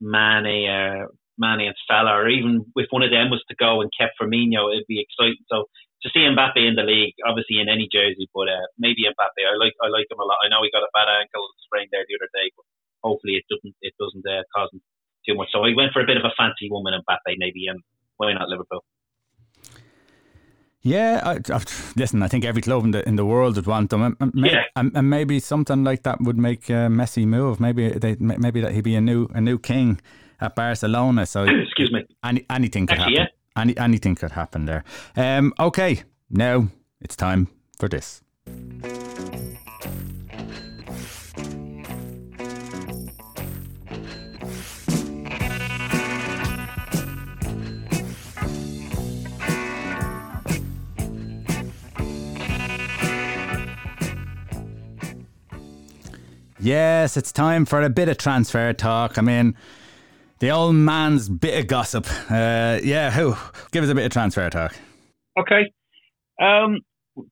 Mane, 0.02 0.66
uh, 0.70 1.06
Mane 1.38 1.70
and 1.70 1.80
Salah, 1.88 2.22
or 2.22 2.30
even 2.30 2.66
if 2.76 2.88
one 2.90 3.04
of 3.04 3.12
them 3.12 3.30
was 3.30 3.44
to 3.50 3.56
go 3.56 3.82
and 3.82 3.90
kept 3.94 4.18
Firmino, 4.18 4.74
it'd 4.74 4.90
be 4.90 5.02
exciting. 5.02 5.42
So 5.50 5.70
to 6.02 6.10
see 6.10 6.26
Mbappe 6.26 6.58
in 6.58 6.74
the 6.74 6.86
league, 6.86 7.14
obviously 7.26 7.62
in 7.62 7.70
any 7.70 7.86
jersey, 7.92 8.26
but 8.34 8.50
uh, 8.50 8.66
maybe 8.82 9.06
Mbappe. 9.06 9.42
I 9.46 9.56
like 9.58 9.78
I 9.82 9.90
like 9.94 10.10
him 10.10 10.22
a 10.22 10.26
lot. 10.26 10.42
I 10.42 10.50
know 10.50 10.66
he 10.66 10.74
got 10.74 10.86
a 10.86 10.96
bad 10.98 11.10
ankle 11.10 11.46
sprain 11.66 11.88
there 11.94 12.06
the 12.10 12.18
other 12.18 12.32
day, 12.34 12.50
but 12.58 12.66
hopefully 13.06 13.38
it 13.38 13.46
doesn't 13.50 13.76
it 13.82 13.94
doesn't 14.02 14.26
uh, 14.26 14.42
cause 14.50 14.74
him 14.74 14.82
too 15.26 15.38
much. 15.38 15.54
So 15.54 15.62
I 15.62 15.78
went 15.78 15.94
for 15.94 16.02
a 16.02 16.10
bit 16.10 16.18
of 16.18 16.26
a 16.26 16.34
fancy 16.34 16.70
woman 16.74 16.98
Mbappe, 16.98 17.38
maybe, 17.38 17.70
and 17.70 17.80
why 18.18 18.34
not 18.34 18.50
Liverpool? 18.50 18.82
Yeah, 20.84 21.22
I, 21.24 21.54
I, 21.54 21.62
listen, 21.96 22.24
I 22.24 22.28
think 22.28 22.44
every 22.46 22.62
club 22.62 22.84
in 22.86 22.92
the 22.92 23.08
in 23.08 23.16
the 23.16 23.26
world 23.26 23.56
would 23.56 23.68
want 23.68 23.90
them, 23.90 24.02
and, 24.02 24.16
and, 24.20 24.32
Yeah. 24.36 24.64
and, 24.76 24.92
and 24.98 25.10
maybe 25.10 25.40
something 25.40 25.84
like 25.84 26.02
that 26.04 26.20
would 26.22 26.38
make 26.38 26.70
uh, 26.72 26.90
Messi 26.90 27.26
move. 27.26 27.60
Maybe 27.60 27.90
they, 27.90 28.16
maybe 28.20 28.62
that 28.62 28.72
he'd 28.74 28.84
be 28.84 28.96
a 28.96 29.02
new 29.02 29.28
a 29.36 29.42
new 29.42 29.60
king 29.60 30.00
at 30.40 30.56
Barcelona. 30.56 31.26
So 31.26 31.44
Excuse 31.64 31.92
me. 31.92 32.06
any, 32.24 32.46
anything 32.50 32.88
could 32.88 32.98
Actually, 33.00 33.18
happen. 33.18 33.34
Any 33.56 33.78
anything 33.78 34.16
could 34.16 34.32
happen 34.32 34.66
there. 34.66 34.84
Um, 35.16 35.54
okay, 35.60 36.04
now 36.30 36.68
it's 37.00 37.16
time 37.16 37.48
for 37.80 37.88
this. 37.90 38.22
Yes, 56.62 57.18
it's 57.18 57.32
time 57.32 57.66
for 57.66 57.82
a 57.82 57.90
bit 57.90 58.08
of 58.08 58.18
transfer 58.18 58.72
talk. 58.74 59.18
I 59.18 59.22
mean, 59.22 59.56
the 60.40 60.52
old 60.52 60.76
man's 60.76 61.28
bit 61.28 61.60
of 61.60 61.68
gossip. 61.68 62.06
Uh, 62.30 62.80
yeah, 62.84 63.12
who? 63.12 63.36
Give 63.72 63.84
us 63.84 63.90
a 63.90 63.96
bit 63.96 64.06
of 64.06 64.12
transfer 64.12 64.50
talk. 64.50 64.76
Okay. 65.40 65.72
Um, 66.42 66.82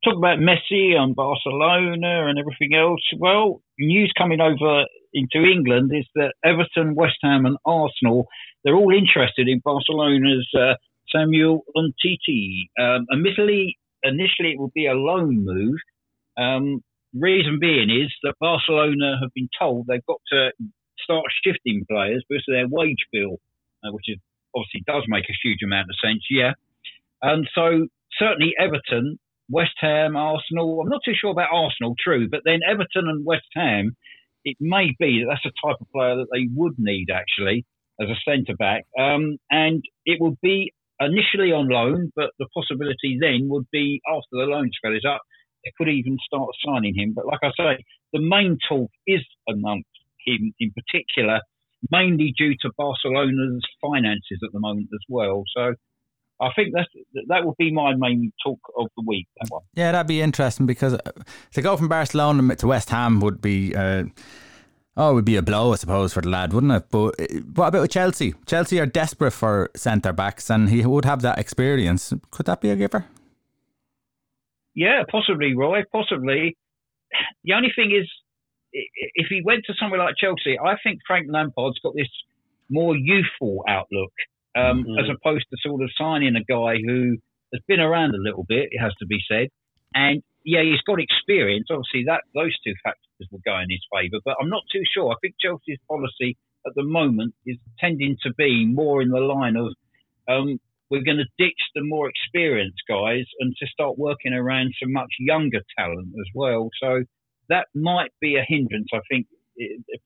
talk 0.03 0.17
about 0.17 0.39
Messi 0.39 0.95
and 0.95 1.15
Barcelona 1.15 2.27
and 2.27 2.39
everything 2.39 2.75
else. 2.75 3.01
Well, 3.17 3.61
news 3.77 4.11
coming 4.17 4.41
over 4.41 4.85
into 5.13 5.47
England 5.47 5.91
is 5.93 6.05
that 6.15 6.33
Everton, 6.43 6.95
West 6.95 7.17
Ham, 7.21 7.45
and 7.45 7.57
Arsenal 7.65 8.27
they're 8.63 8.75
all 8.75 8.93
interested 8.93 9.47
in 9.47 9.61
Barcelona's 9.63 10.47
uh, 10.57 10.73
Samuel 11.15 11.63
Umtiti. 11.75 12.67
Um, 12.79 13.05
admittedly, 13.11 13.77
initially 14.03 14.51
it 14.51 14.59
will 14.59 14.71
be 14.73 14.85
a 14.85 14.93
loan 14.93 15.45
move. 15.45 15.75
Um, 16.37 16.81
reason 17.13 17.59
being 17.59 17.89
is 17.89 18.13
that 18.23 18.35
Barcelona 18.39 19.17
have 19.21 19.33
been 19.33 19.49
told 19.59 19.87
they've 19.87 20.05
got 20.05 20.21
to 20.31 20.51
start 21.01 21.25
shifting 21.43 21.85
players 21.89 22.23
because 22.29 22.43
of 22.47 22.53
their 22.53 22.67
wage 22.67 23.05
bill, 23.11 23.37
uh, 23.83 23.91
which 23.91 24.05
is 24.07 24.17
obviously 24.55 24.83
does 24.85 25.03
make 25.07 25.25
a 25.29 25.37
huge 25.43 25.59
amount 25.63 25.87
of 25.89 25.95
sense. 26.03 26.23
Yeah. 26.29 26.53
And 27.21 27.47
so 27.53 27.87
certainly 28.17 28.53
Everton, 28.59 29.19
West 29.49 29.75
Ham, 29.79 30.15
Arsenal. 30.15 30.81
I'm 30.81 30.89
not 30.89 31.01
too 31.03 31.15
sure 31.19 31.31
about 31.31 31.49
Arsenal, 31.51 31.95
true, 31.99 32.29
but 32.29 32.41
then 32.45 32.59
Everton 32.67 33.07
and 33.07 33.25
West 33.25 33.49
Ham, 33.55 33.95
it 34.45 34.57
may 34.59 34.95
be 34.99 35.23
that 35.23 35.27
that's 35.29 35.43
the 35.43 35.67
type 35.67 35.81
of 35.81 35.91
player 35.91 36.15
that 36.17 36.27
they 36.31 36.47
would 36.55 36.75
need 36.77 37.09
actually 37.11 37.65
as 38.01 38.07
a 38.09 38.15
centre 38.23 38.55
back. 38.55 38.85
Um, 38.97 39.37
and 39.49 39.83
it 40.05 40.21
would 40.21 40.37
be 40.41 40.73
initially 40.99 41.51
on 41.51 41.67
loan, 41.67 42.11
but 42.15 42.31
the 42.39 42.47
possibility 42.53 43.17
then 43.19 43.49
would 43.49 43.67
be 43.71 44.01
after 44.07 44.31
the 44.31 44.49
loan 44.51 44.69
spell 44.73 44.95
is 44.95 45.05
up 45.07 45.21
they 45.63 45.71
could 45.77 45.89
even 45.89 46.17
start 46.25 46.49
signing 46.65 46.95
him. 46.95 47.13
But 47.15 47.25
like 47.25 47.39
I 47.43 47.51
say, 47.57 47.83
the 48.13 48.21
main 48.21 48.57
talk 48.67 48.89
is 49.05 49.21
amongst 49.47 49.89
him 50.25 50.53
in 50.59 50.71
particular, 50.71 51.39
mainly 51.91 52.33
due 52.37 52.55
to 52.61 52.71
Barcelona's 52.77 53.65
finances 53.81 54.39
at 54.43 54.51
the 54.53 54.59
moment 54.59 54.89
as 54.93 55.01
well. 55.07 55.43
So 55.55 55.73
I 56.41 56.49
think 56.55 56.73
that's 56.73 56.87
that 57.27 57.45
would 57.45 57.57
be 57.57 57.71
my 57.71 57.95
main 57.95 58.31
talk 58.43 58.59
of 58.77 58.87
the 58.97 59.03
week. 59.05 59.27
That 59.41 59.49
one. 59.49 59.63
Yeah, 59.75 59.91
that'd 59.91 60.07
be 60.07 60.21
interesting 60.21 60.65
because 60.65 60.93
uh, 60.93 61.11
to 61.53 61.61
go 61.61 61.75
from 61.77 61.87
Barcelona 61.87 62.55
to 62.55 62.67
West 62.67 62.89
Ham 62.89 63.19
would 63.19 63.41
be. 63.41 63.75
Uh, 63.75 64.05
Oh, 64.97 65.11
it 65.11 65.13
would 65.13 65.25
be 65.25 65.37
a 65.37 65.41
blow, 65.41 65.71
I 65.71 65.77
suppose, 65.77 66.11
for 66.11 66.19
the 66.19 66.27
lad, 66.27 66.51
wouldn't 66.51 66.73
it? 66.73 66.83
But 66.91 67.21
uh, 67.21 67.39
what 67.55 67.67
about 67.67 67.89
Chelsea? 67.89 68.33
Chelsea 68.45 68.81
are 68.81 68.85
desperate 68.85 69.31
for 69.31 69.69
centre 69.73 70.11
backs, 70.11 70.49
and 70.49 70.69
he 70.69 70.85
would 70.85 71.05
have 71.05 71.21
that 71.21 71.39
experience. 71.39 72.11
Could 72.31 72.47
that 72.47 72.59
be 72.59 72.69
a 72.69 72.75
giver? 72.75 73.05
Yeah, 74.79 75.03
possibly, 75.11 75.57
Roy. 75.57 75.83
Possibly. 75.91 76.55
The 77.43 77.51
only 77.53 77.67
thing 77.75 77.91
is, 77.91 78.07
if 78.71 79.27
he 79.27 79.41
went 79.43 79.65
to 79.67 79.73
somewhere 79.77 79.99
like 79.99 80.15
Chelsea, 80.15 80.57
I 80.57 80.75
think 80.81 80.99
Frank 81.05 81.27
Lampard's 81.29 81.79
got 81.83 81.95
this 81.97 82.07
more 82.69 82.95
youthful 82.95 83.65
outlook, 83.67 84.13
um, 84.55 84.85
mm-hmm. 84.85 84.99
as 84.99 85.11
opposed 85.11 85.47
to 85.51 85.57
sort 85.59 85.83
of 85.83 85.89
signing 85.97 86.37
a 86.37 86.45
guy 86.47 86.77
who 86.79 87.17
has 87.51 87.61
been 87.67 87.81
around 87.81 88.15
a 88.15 88.23
little 88.23 88.45
bit. 88.47 88.69
It 88.71 88.79
has 88.79 88.93
to 88.99 89.05
be 89.05 89.19
said, 89.29 89.49
and 89.93 90.23
yeah, 90.45 90.63
he's 90.63 90.79
got 90.87 91.01
experience. 91.01 91.67
Obviously, 91.69 92.05
that 92.07 92.23
those 92.33 92.55
two 92.63 92.73
factors 92.81 93.27
will 93.33 93.43
go 93.43 93.59
in 93.59 93.67
his 93.67 93.83
favour. 93.91 94.23
But 94.23 94.37
I'm 94.41 94.49
not 94.49 94.63
too 94.71 94.83
sure. 94.93 95.11
I 95.11 95.19
think 95.19 95.35
Chelsea's 95.41 95.83
policy 95.89 96.37
at 96.65 96.71
the 96.75 96.83
moment 96.83 97.35
is 97.45 97.57
tending 97.79 98.15
to 98.23 98.33
be 98.33 98.65
more 98.65 99.01
in 99.01 99.09
the 99.09 99.19
line 99.19 99.57
of 99.57 99.75
um, 100.31 100.57
we're 100.89 101.03
going 101.03 101.17
to 101.17 101.29
ditch 101.37 101.61
the 101.75 101.83
more 101.83 102.09
experienced 102.09 102.81
guys 102.87 103.25
and 103.39 103.53
to 103.59 103.67
start 103.67 103.97
working 103.97 104.33
around 104.33 104.73
some 104.81 104.91
much 104.91 105.13
younger 105.19 105.61
talent 105.77 106.09
as 106.19 106.27
well. 106.33 106.69
So 106.81 107.03
that 107.49 107.67
might 107.75 108.11
be 108.19 108.35
a 108.35 108.45
hindrance, 108.47 108.87
I 108.93 108.99
think, 109.09 109.27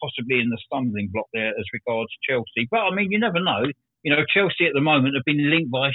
possibly 0.02 0.40
in 0.40 0.50
the 0.50 0.58
stumbling 0.66 1.10
block 1.12 1.28
there 1.34 1.50
as 1.50 1.66
regards 1.74 2.10
Chelsea. 2.28 2.68
But 2.70 2.82
I 2.82 2.96
mean, 2.96 3.12
you 3.12 3.20
never 3.20 3.40
know. 3.40 3.64
You 4.04 4.16
know, 4.16 4.24
Chelsea 4.34 4.66
at 4.66 4.74
the 4.74 4.82
moment 4.82 5.16
have 5.16 5.26
been 5.26 5.50
linked 5.50 5.72
by 5.72 5.92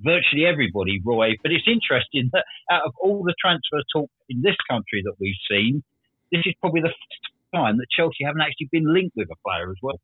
virtually 0.00 0.46
everybody, 0.46 1.00
Roy. 1.04 1.34
But 1.42 1.52
it's 1.52 1.66
interesting 1.66 2.30
that 2.32 2.44
out 2.70 2.82
of 2.86 2.92
all 3.02 3.22
the 3.24 3.34
transfer 3.40 3.82
talk 3.92 4.10
in 4.28 4.42
this 4.42 4.56
country 4.70 5.02
that 5.04 5.14
we've 5.18 5.34
seen, 5.50 5.82
this 6.30 6.42
is 6.44 6.54
probably 6.60 6.82
the 6.82 6.88
first 6.88 7.54
time 7.54 7.78
that 7.78 7.86
Chelsea 7.90 8.24
haven't 8.24 8.42
actually 8.42 8.68
been 8.70 8.92
linked 8.92 9.16
with 9.16 9.28
a 9.30 9.36
player 9.44 9.70
as 9.70 9.76
well. 9.82 9.98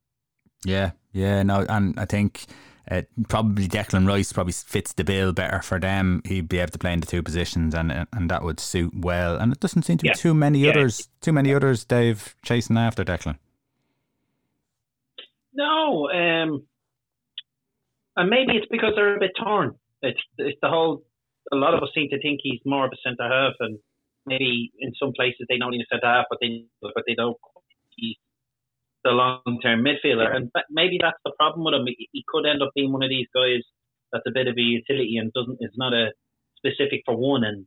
Yeah, 0.64 0.92
yeah, 1.12 1.42
no, 1.42 1.66
and 1.68 1.98
I 2.00 2.06
think 2.06 2.46
uh, 2.90 3.02
probably 3.28 3.66
Declan 3.66 4.06
Rice 4.06 4.32
probably 4.32 4.52
fits 4.52 4.92
the 4.92 5.04
bill 5.04 5.32
better 5.32 5.62
for 5.62 5.80
them. 5.80 6.22
He'd 6.24 6.48
be 6.48 6.58
able 6.58 6.72
to 6.72 6.78
play 6.78 6.92
in 6.92 7.00
the 7.00 7.06
two 7.06 7.22
positions, 7.22 7.74
and 7.74 8.06
and 8.12 8.30
that 8.30 8.42
would 8.42 8.60
suit 8.60 8.92
well. 8.94 9.36
And 9.36 9.52
it 9.52 9.60
doesn't 9.60 9.82
seem 9.82 9.98
to 9.98 10.02
be 10.02 10.12
too 10.14 10.34
many 10.34 10.60
yeah. 10.60 10.70
others, 10.70 11.08
too 11.20 11.32
many 11.32 11.54
others, 11.54 11.84
Dave, 11.84 12.36
chasing 12.42 12.76
after 12.76 13.04
Declan. 13.04 13.38
No, 15.54 16.10
um, 16.10 16.66
and 18.16 18.28
maybe 18.28 18.52
it's 18.56 18.66
because 18.70 18.92
they're 18.96 19.16
a 19.16 19.20
bit 19.20 19.32
torn. 19.42 19.76
It's 20.02 20.20
it's 20.38 20.58
the 20.60 20.68
whole. 20.68 21.04
A 21.52 21.56
lot 21.56 21.74
of 21.74 21.82
us 21.82 21.90
seem 21.94 22.08
to 22.10 22.20
think 22.20 22.40
he's 22.42 22.60
more 22.64 22.86
of 22.86 22.92
a 22.92 22.96
centre 23.08 23.28
half, 23.28 23.54
and 23.60 23.78
maybe 24.26 24.72
in 24.78 24.92
some 24.98 25.12
places 25.14 25.46
they 25.48 25.58
don't 25.58 25.70
need 25.70 25.82
a 25.82 25.86
centre 25.90 26.06
half, 26.06 26.26
but 26.28 26.38
they 26.40 26.64
but 26.82 27.04
they 27.06 27.14
don't. 27.14 27.36
He's 27.96 28.16
the 29.04 29.10
long 29.10 29.60
term 29.62 29.84
midfielder, 29.84 30.34
and 30.34 30.50
maybe 30.70 30.98
that's 31.00 31.20
the 31.24 31.32
problem 31.38 31.64
with 31.64 31.74
him. 31.74 31.86
He 32.12 32.24
could 32.26 32.46
end 32.46 32.62
up 32.62 32.70
being 32.74 32.92
one 32.92 33.02
of 33.02 33.10
these 33.10 33.28
guys 33.34 33.62
that's 34.12 34.26
a 34.26 34.32
bit 34.32 34.48
of 34.48 34.56
a 34.56 34.60
utility 34.60 35.16
and 35.18 35.32
doesn't 35.32 35.58
is 35.60 35.76
not 35.76 35.92
a 35.92 36.12
specific 36.56 37.02
for 37.04 37.16
one. 37.16 37.44
And 37.44 37.66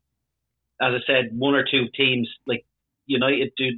as 0.81 0.93
I 0.97 1.01
said, 1.05 1.29
one 1.37 1.53
or 1.53 1.63
two 1.63 1.85
teams 1.95 2.27
like 2.47 2.65
United 3.05 3.51
do. 3.57 3.77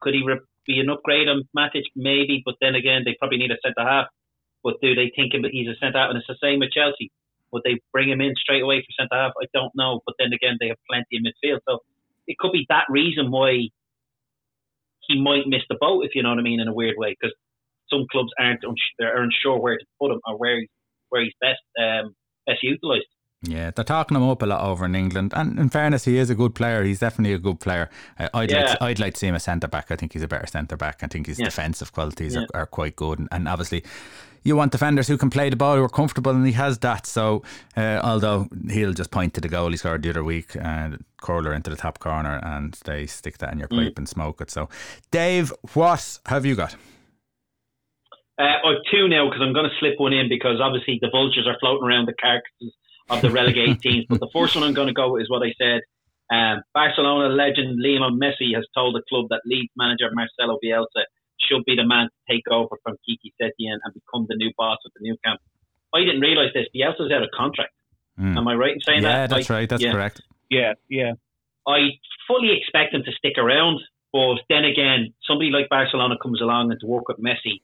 Could 0.00 0.14
he 0.14 0.22
be 0.66 0.78
an 0.78 0.90
upgrade 0.90 1.28
on 1.28 1.48
Matic? 1.56 1.82
Maybe, 1.96 2.42
but 2.44 2.54
then 2.60 2.74
again, 2.76 3.02
they 3.04 3.16
probably 3.18 3.38
need 3.38 3.50
a 3.50 3.58
centre 3.64 3.88
half. 3.88 4.06
But 4.62 4.74
do 4.80 4.94
they 4.94 5.10
think 5.14 5.32
he's 5.34 5.68
a 5.68 5.76
centre 5.80 5.98
half? 5.98 6.10
And 6.10 6.18
it's 6.18 6.26
the 6.28 6.38
same 6.40 6.60
with 6.60 6.70
Chelsea. 6.70 7.10
Would 7.52 7.62
they 7.64 7.80
bring 7.92 8.08
him 8.08 8.20
in 8.20 8.34
straight 8.36 8.62
away 8.62 8.80
for 8.80 8.92
centre 9.02 9.20
half? 9.20 9.32
I 9.42 9.46
don't 9.52 9.72
know. 9.74 10.00
But 10.06 10.14
then 10.18 10.32
again, 10.32 10.56
they 10.60 10.68
have 10.68 10.78
plenty 10.88 11.18
in 11.18 11.24
midfield, 11.24 11.60
so 11.68 11.80
it 12.26 12.38
could 12.38 12.52
be 12.52 12.66
that 12.68 12.84
reason 12.88 13.30
why 13.30 13.68
he 15.08 15.20
might 15.20 15.46
miss 15.46 15.62
the 15.68 15.78
boat, 15.80 16.04
if 16.04 16.14
you 16.14 16.22
know 16.22 16.30
what 16.30 16.38
I 16.38 16.42
mean, 16.42 16.60
in 16.60 16.68
a 16.68 16.74
weird 16.74 16.96
way, 16.98 17.16
because 17.18 17.34
some 17.90 18.06
clubs 18.12 18.30
aren't 18.38 18.60
are 19.02 19.22
unsure 19.22 19.60
where 19.60 19.78
to 19.78 19.84
put 20.00 20.12
him 20.12 20.20
or 20.26 20.38
where 20.38 20.60
where 21.10 21.22
he's 21.24 21.34
best 21.40 21.60
um, 21.80 22.14
best 22.46 22.62
utilised. 22.62 23.06
Yeah, 23.42 23.70
they're 23.70 23.84
talking 23.84 24.16
him 24.16 24.24
up 24.24 24.42
a 24.42 24.46
lot 24.46 24.68
over 24.68 24.84
in 24.84 24.96
England, 24.96 25.32
and 25.36 25.60
in 25.60 25.68
fairness, 25.68 26.04
he 26.04 26.18
is 26.18 26.28
a 26.28 26.34
good 26.34 26.56
player. 26.56 26.82
He's 26.82 26.98
definitely 26.98 27.34
a 27.34 27.38
good 27.38 27.60
player. 27.60 27.88
I'd 28.34 28.50
yeah. 28.50 28.62
like 28.62 28.66
to, 28.66 28.84
I'd 28.84 28.98
like 28.98 29.14
to 29.14 29.20
see 29.20 29.28
him 29.28 29.36
a 29.36 29.40
centre 29.40 29.68
back. 29.68 29.92
I 29.92 29.96
think 29.96 30.12
he's 30.12 30.24
a 30.24 30.28
better 30.28 30.46
centre 30.48 30.76
back. 30.76 31.04
I 31.04 31.06
think 31.06 31.28
his 31.28 31.38
yeah. 31.38 31.44
defensive 31.44 31.92
qualities 31.92 32.34
yeah. 32.34 32.46
are, 32.52 32.62
are, 32.62 32.66
quite 32.66 32.96
good, 32.96 33.20
and, 33.20 33.28
and, 33.30 33.46
obviously, 33.46 33.84
you 34.42 34.56
want 34.56 34.72
defenders 34.72 35.06
who 35.06 35.16
can 35.16 35.30
play 35.30 35.50
the 35.50 35.56
ball, 35.56 35.76
who 35.76 35.84
are 35.84 35.88
comfortable, 35.88 36.32
and 36.32 36.44
he 36.46 36.52
has 36.54 36.78
that. 36.78 37.06
So, 37.06 37.44
uh, 37.76 38.00
although 38.02 38.48
he'll 38.70 38.92
just 38.92 39.12
point 39.12 39.34
to 39.34 39.40
the 39.40 39.48
goal 39.48 39.70
he 39.70 39.76
scored 39.76 40.02
the 40.02 40.10
other 40.10 40.24
week 40.24 40.56
and 40.60 41.04
curler 41.20 41.52
into 41.52 41.70
the 41.70 41.76
top 41.76 42.00
corner, 42.00 42.40
and 42.42 42.74
they 42.86 43.06
stick 43.06 43.38
that 43.38 43.52
in 43.52 43.60
your 43.60 43.68
pipe 43.68 43.94
mm. 43.94 43.98
and 43.98 44.08
smoke 44.08 44.40
it. 44.40 44.50
So, 44.50 44.68
Dave, 45.12 45.52
what 45.74 46.18
have 46.26 46.44
you 46.44 46.56
got? 46.56 46.74
Uh, 48.36 48.66
I've 48.66 48.82
two 48.90 49.06
now 49.06 49.28
because 49.28 49.42
I'm 49.42 49.52
going 49.52 49.70
to 49.70 49.76
slip 49.78 49.94
one 49.98 50.12
in 50.12 50.28
because 50.28 50.60
obviously 50.60 50.98
the 51.00 51.10
vultures 51.10 51.46
are 51.46 51.56
floating 51.60 51.86
around 51.86 52.06
the 52.06 52.14
carcasses 52.20 52.74
of 53.08 53.22
the 53.22 53.30
relegated 53.30 53.80
teams. 53.84 54.06
But 54.08 54.20
the 54.20 54.30
first 54.32 54.54
one 54.54 54.64
I'm 54.64 54.74
going 54.74 54.88
to 54.88 54.94
go 54.94 55.16
is 55.16 55.28
what 55.28 55.42
I 55.42 55.52
said. 55.58 55.80
Um, 56.30 56.62
Barcelona 56.74 57.32
legend 57.32 57.80
Lionel 57.80 58.12
Messi 58.12 58.54
has 58.54 58.66
told 58.74 58.94
the 58.94 59.02
club 59.08 59.26
that 59.30 59.40
Leeds 59.46 59.72
manager 59.76 60.10
Marcelo 60.12 60.58
Bielsa 60.62 61.04
should 61.40 61.64
be 61.64 61.74
the 61.74 61.86
man 61.86 62.08
to 62.08 62.34
take 62.34 62.44
over 62.50 62.76
from 62.82 62.96
Quique 63.04 63.32
Setien 63.40 63.78
and 63.82 63.94
become 63.94 64.26
the 64.28 64.36
new 64.36 64.52
boss 64.56 64.78
of 64.84 64.92
the 64.96 65.08
Nou 65.08 65.16
Camp. 65.24 65.40
I 65.94 66.00
didn't 66.00 66.20
realise 66.20 66.52
this. 66.52 66.66
Bielsa's 66.74 67.10
out 67.12 67.22
of 67.22 67.30
contract. 67.34 67.72
Mm. 68.20 68.36
Am 68.36 68.48
I 68.48 68.54
right 68.54 68.74
in 68.74 68.80
saying 68.80 69.02
yeah, 69.02 69.08
that? 69.08 69.18
Yeah, 69.18 69.26
that's 69.38 69.50
right. 69.50 69.68
That's 69.68 69.82
yeah. 69.82 69.92
correct. 69.92 70.20
Yeah, 70.50 70.74
yeah. 70.90 71.12
I 71.66 71.96
fully 72.26 72.50
expect 72.58 72.94
him 72.94 73.02
to 73.04 73.12
stick 73.12 73.38
around, 73.38 73.80
but 74.12 74.40
then 74.48 74.64
again, 74.64 75.14
somebody 75.26 75.50
like 75.50 75.68
Barcelona 75.68 76.16
comes 76.20 76.40
along 76.40 76.70
and 76.70 76.80
to 76.80 76.86
work 76.86 77.08
with 77.08 77.18
Messi, 77.18 77.60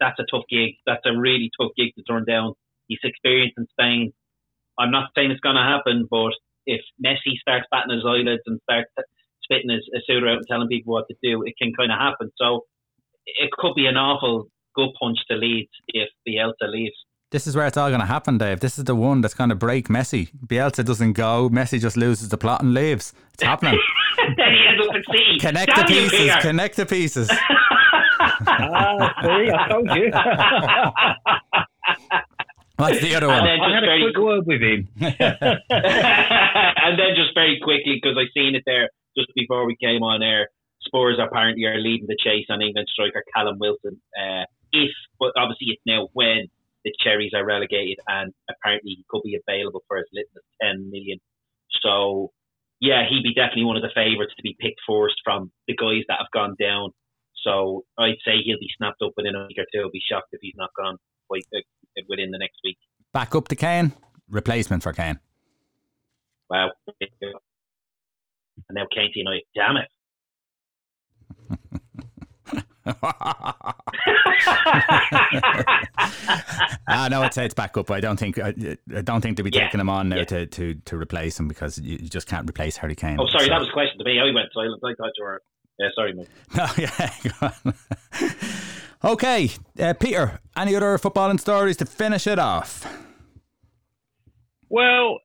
that's 0.00 0.18
a 0.18 0.24
tough 0.30 0.44
gig. 0.50 0.74
That's 0.86 1.04
a 1.06 1.16
really 1.16 1.50
tough 1.60 1.72
gig 1.76 1.94
to 1.96 2.02
turn 2.02 2.24
down. 2.24 2.54
He's 2.88 2.98
experienced 3.04 3.58
in 3.58 3.66
Spain. 3.70 4.12
I'm 4.78 4.90
not 4.90 5.10
saying 5.14 5.30
it's 5.30 5.40
going 5.40 5.56
to 5.56 5.62
happen, 5.62 6.06
but 6.10 6.32
if 6.66 6.80
Messi 7.04 7.36
starts 7.40 7.66
batting 7.70 7.94
his 7.94 8.04
eyelids 8.06 8.42
and 8.46 8.60
starts 8.62 8.90
spitting 9.42 9.70
his, 9.70 9.84
his 9.92 10.02
suit 10.06 10.22
out 10.24 10.38
and 10.38 10.46
telling 10.48 10.68
people 10.68 10.92
what 10.92 11.06
to 11.08 11.16
do, 11.22 11.42
it 11.42 11.54
can 11.60 11.72
kind 11.76 11.92
of 11.92 11.98
happen. 11.98 12.30
So 12.36 12.64
it 13.26 13.50
could 13.52 13.74
be 13.74 13.86
an 13.86 13.96
awful 13.96 14.48
good 14.74 14.90
punch 15.00 15.18
to 15.30 15.36
Leeds 15.36 15.70
if 15.88 16.08
Bielsa 16.26 16.70
leaves. 16.70 16.96
This 17.30 17.46
is 17.46 17.56
where 17.56 17.66
it's 17.66 17.78
all 17.78 17.88
going 17.88 18.00
to 18.00 18.06
happen, 18.06 18.36
Dave. 18.36 18.60
This 18.60 18.78
is 18.78 18.84
the 18.84 18.94
one 18.94 19.22
that's 19.22 19.32
going 19.32 19.48
to 19.48 19.56
break 19.56 19.88
Messi. 19.88 20.30
Bielsa 20.46 20.84
doesn't 20.84 21.14
go. 21.14 21.48
Messi 21.48 21.80
just 21.80 21.96
loses 21.96 22.28
the 22.28 22.36
plot 22.36 22.60
and 22.60 22.74
leaves. 22.74 23.14
It's 23.32 23.42
happening. 23.42 23.80
then 24.36 24.52
he 24.52 24.66
ends 24.68 24.86
up 24.86 24.94
at 24.94 25.02
sea. 25.10 25.38
Connect 25.40 25.74
Damn 25.74 25.86
the 25.86 25.92
pieces. 25.92 26.26
You, 26.26 26.34
connect 26.42 26.76
the 26.76 26.86
pieces. 26.86 27.30
ah, 28.20 29.14
see, 29.22 29.50
I 29.50 29.68
told 29.68 29.90
you. 29.96 30.12
What's 32.82 33.00
the 33.00 33.14
other 33.14 33.28
one? 33.28 33.46
I 33.46 33.74
had 33.74 33.84
a 33.84 34.00
quick 34.02 34.18
word 34.18 34.44
with 34.44 34.60
him. 34.60 34.88
and 34.98 35.14
then 36.98 37.14
just 37.14 37.32
very 37.34 37.60
quickly, 37.62 38.00
because 38.02 38.18
I 38.18 38.26
seen 38.34 38.56
it 38.56 38.64
there 38.66 38.90
just 39.16 39.28
before 39.36 39.64
we 39.66 39.76
came 39.76 40.02
on 40.02 40.20
air, 40.22 40.48
Spurs 40.82 41.20
apparently 41.22 41.64
are 41.64 41.78
leading 41.78 42.08
the 42.08 42.18
chase 42.18 42.46
on 42.50 42.60
England 42.60 42.88
striker 42.90 43.22
Callum 43.34 43.58
Wilson. 43.60 44.02
Uh, 44.18 44.46
if, 44.72 44.90
but 45.20 45.30
obviously 45.36 45.68
it's 45.70 45.82
now 45.86 46.08
when 46.12 46.50
the 46.84 46.92
Cherries 46.98 47.30
are 47.34 47.46
relegated, 47.46 47.98
and 48.08 48.34
apparently 48.50 48.98
he 48.98 49.04
could 49.08 49.22
be 49.22 49.38
available 49.38 49.84
for 49.86 49.98
as 49.98 50.06
little 50.12 50.34
as 50.34 50.42
10 50.74 50.90
million. 50.90 51.20
So, 51.86 52.32
yeah, 52.80 53.06
he'd 53.08 53.22
be 53.22 53.34
definitely 53.34 53.70
one 53.70 53.76
of 53.76 53.82
the 53.82 53.94
favourites 53.94 54.34
to 54.34 54.42
be 54.42 54.56
picked 54.58 54.80
first 54.88 55.22
from 55.22 55.52
the 55.68 55.76
guys 55.76 56.02
that 56.08 56.18
have 56.18 56.34
gone 56.34 56.56
down. 56.58 56.90
So 57.46 57.84
I'd 57.96 58.18
say 58.26 58.42
he'll 58.42 58.58
be 58.58 58.74
snapped 58.76 59.02
up 59.02 59.12
within 59.16 59.36
a 59.36 59.46
week 59.46 59.58
or 59.58 59.66
two. 59.70 59.82
I'll 59.86 59.94
be 59.94 60.02
shocked 60.02 60.34
if 60.34 60.40
he's 60.42 60.58
not 60.58 60.74
gone 60.76 60.98
quite 61.28 61.46
within 62.08 62.30
the 62.30 62.38
next 62.38 62.58
week. 62.64 62.78
Back 63.12 63.34
up 63.34 63.48
to 63.48 63.56
Kane, 63.56 63.92
replacement 64.28 64.82
for 64.82 64.92
Kane. 64.92 65.18
Wow. 66.48 66.70
And 67.00 67.32
now 68.70 68.86
Kane 68.94 69.12
to 69.12 69.18
United. 69.18 69.44
Damn 69.54 69.76
it. 69.76 69.88
ah, 76.88 77.08
no, 77.10 77.28
say 77.30 77.44
it's 77.44 77.54
back 77.54 77.76
up. 77.76 77.90
I 77.90 78.00
don't 78.00 78.18
think 78.18 78.38
I, 78.38 78.52
I 78.94 79.02
don't 79.02 79.20
think 79.20 79.36
they'll 79.36 79.44
be 79.44 79.50
yeah. 79.52 79.66
taking 79.66 79.80
him 79.80 79.88
on 79.88 80.08
now 80.08 80.16
yeah. 80.16 80.24
to, 80.24 80.46
to, 80.46 80.74
to 80.74 80.96
replace 80.96 81.38
him 81.38 81.46
because 81.46 81.78
you, 81.78 81.98
you 82.02 82.08
just 82.08 82.26
can't 82.26 82.48
replace 82.48 82.76
Harry 82.76 82.96
Kane. 82.96 83.18
Oh, 83.20 83.26
sorry, 83.28 83.44
so. 83.44 83.50
that 83.50 83.60
was 83.60 83.68
a 83.68 83.72
question 83.72 83.98
to 83.98 84.04
me. 84.04 84.18
I 84.18 84.24
went 84.24 84.48
silent. 84.52 84.82
I 84.84 84.94
thought 84.94 85.12
you 85.16 85.24
were. 85.24 85.42
Yeah, 85.78 85.88
sorry, 85.94 86.12
mate. 86.12 86.28
No, 86.56 86.66
yeah. 86.76 87.52
Okay, 89.04 89.50
uh, 89.80 89.94
Peter, 89.94 90.38
any 90.56 90.76
other 90.76 90.96
footballing 90.96 91.40
stories 91.40 91.76
to 91.78 91.86
finish 91.86 92.26
it 92.26 92.38
off? 92.38 92.86
Well, 94.68 95.18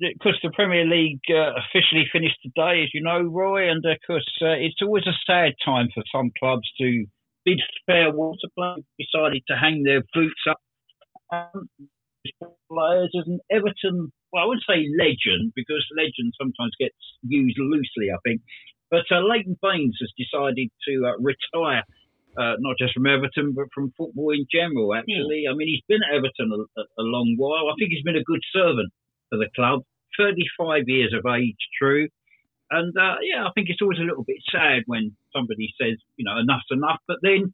because 0.00 0.38
the 0.42 0.50
Premier 0.54 0.84
League 0.84 1.20
uh, 1.28 1.58
officially 1.58 2.04
finished 2.12 2.38
today, 2.42 2.84
as 2.84 2.90
you 2.94 3.02
know, 3.02 3.20
Roy, 3.20 3.68
and 3.68 3.84
of 3.84 3.98
course 4.06 4.30
uh, 4.40 4.54
it's 4.56 4.80
always 4.80 5.04
a 5.06 5.18
sad 5.26 5.54
time 5.64 5.88
for 5.92 6.04
some 6.14 6.30
clubs 6.38 6.70
to 6.78 7.04
bid 7.44 7.60
farewell 7.84 8.36
to 8.40 8.48
players 8.56 8.84
decided 8.98 9.42
to 9.48 9.56
hang 9.56 9.82
their 9.82 10.02
boots 10.14 10.40
up. 10.48 10.60
Um, 11.32 11.68
players 12.70 13.10
as 13.18 13.26
an 13.26 13.40
Everton, 13.50 14.12
well, 14.32 14.44
I 14.44 14.46
wouldn't 14.46 14.64
say 14.68 14.86
legend 14.98 15.52
because 15.54 15.84
legend 15.96 16.32
sometimes 16.40 16.72
gets 16.78 16.96
used 17.22 17.58
loosely, 17.58 18.10
I 18.14 18.18
think. 18.24 18.40
But 18.90 19.04
uh, 19.10 19.20
Leighton 19.20 19.58
Baines 19.60 19.98
has 20.00 20.12
decided 20.16 20.70
to 20.88 21.06
uh, 21.06 21.18
retire, 21.18 21.82
uh, 22.36 22.54
not 22.58 22.76
just 22.78 22.94
from 22.94 23.06
Everton, 23.06 23.52
but 23.54 23.66
from 23.74 23.92
football 23.96 24.30
in 24.30 24.46
general, 24.50 24.94
actually. 24.94 25.44
Mm. 25.46 25.50
I 25.50 25.54
mean, 25.54 25.68
he's 25.68 25.86
been 25.88 26.02
at 26.02 26.14
Everton 26.14 26.50
a, 26.50 26.80
a, 26.80 27.04
long 27.04 27.34
while. 27.38 27.70
I 27.70 27.74
think 27.78 27.90
he's 27.92 28.02
been 28.02 28.16
a 28.18 28.26
good 28.26 28.42
servant 28.52 28.90
for 29.30 29.38
the 29.38 29.48
club. 29.54 29.82
35 30.18 30.84
years 30.86 31.14
of 31.14 31.26
age, 31.30 31.58
true. 31.78 32.08
And 32.70 32.96
uh, 32.96 33.22
yeah, 33.22 33.46
I 33.46 33.50
think 33.54 33.68
it's 33.68 33.82
always 33.82 33.98
a 33.98 34.08
little 34.08 34.24
bit 34.24 34.42
sad 34.50 34.82
when 34.86 35.14
somebody 35.34 35.74
says, 35.80 35.98
you 36.16 36.24
know, 36.24 36.38
enough's 36.38 36.70
enough. 36.70 36.98
But 37.06 37.18
then, 37.22 37.52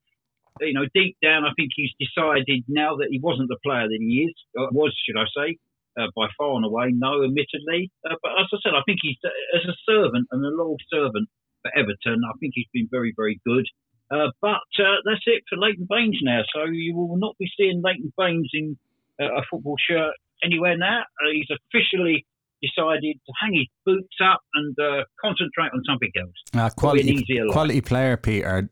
you 0.61 0.73
know, 0.73 0.87
deep 0.95 1.17
down, 1.23 1.45
I 1.45 1.53
think 1.57 1.71
he's 1.75 1.93
decided 2.01 2.65
now 2.69 2.97
that 2.97 3.09
he 3.11 3.21
wasn't 3.21 3.49
the 3.49 3.61
player 3.65 3.89
that 3.89 4.01
he 4.01 4.29
is, 4.29 4.35
was, 4.55 4.97
should 5.05 5.21
I 5.21 5.29
say, 5.37 5.59
uh, 5.99 6.09
by 6.15 6.29
far 6.39 6.57
and 6.57 6.65
away, 6.65 6.93
no, 6.93 7.25
admittedly. 7.25 7.91
Uh, 8.05 8.17
but 8.23 8.33
as 8.39 8.49
I 8.53 8.59
said, 8.63 8.73
I 8.77 8.83
think 8.87 9.01
he's, 9.03 9.19
as 9.57 9.67
a 9.69 9.77
servant 9.85 10.29
and 10.31 10.45
a 10.45 10.49
loyal 10.49 10.77
servant 10.93 11.29
for 11.63 11.71
Everton, 11.77 12.23
I 12.25 12.33
think 12.39 12.53
he's 12.55 12.71
been 12.73 12.89
very, 12.91 13.13
very 13.17 13.41
good. 13.45 13.67
Uh, 14.11 14.29
but 14.41 14.67
uh, 14.79 14.99
that's 15.05 15.23
it 15.27 15.43
for 15.49 15.57
Leighton 15.57 15.87
Baines 15.89 16.19
now. 16.23 16.43
So 16.55 16.65
you 16.65 16.97
will 16.97 17.17
not 17.17 17.37
be 17.39 17.49
seeing 17.57 17.81
Leighton 17.83 18.13
Baines 18.19 18.51
in 18.53 18.77
uh, 19.21 19.27
a 19.27 19.43
football 19.51 19.77
shirt 19.79 20.15
anywhere 20.43 20.77
now. 20.77 21.01
Uh, 21.01 21.31
he's 21.33 21.49
officially 21.51 22.27
decided 22.63 23.19
to 23.27 23.33
hang 23.41 23.55
his 23.55 23.67
boots 23.87 24.17
up 24.23 24.41
and 24.55 24.77
uh, 24.79 25.05
concentrate 25.21 25.71
on 25.73 25.83
something 25.89 26.11
else. 26.19 26.35
Uh, 26.55 26.69
quality, 26.71 27.25
quality 27.51 27.81
player, 27.81 28.17
Peter. 28.17 28.69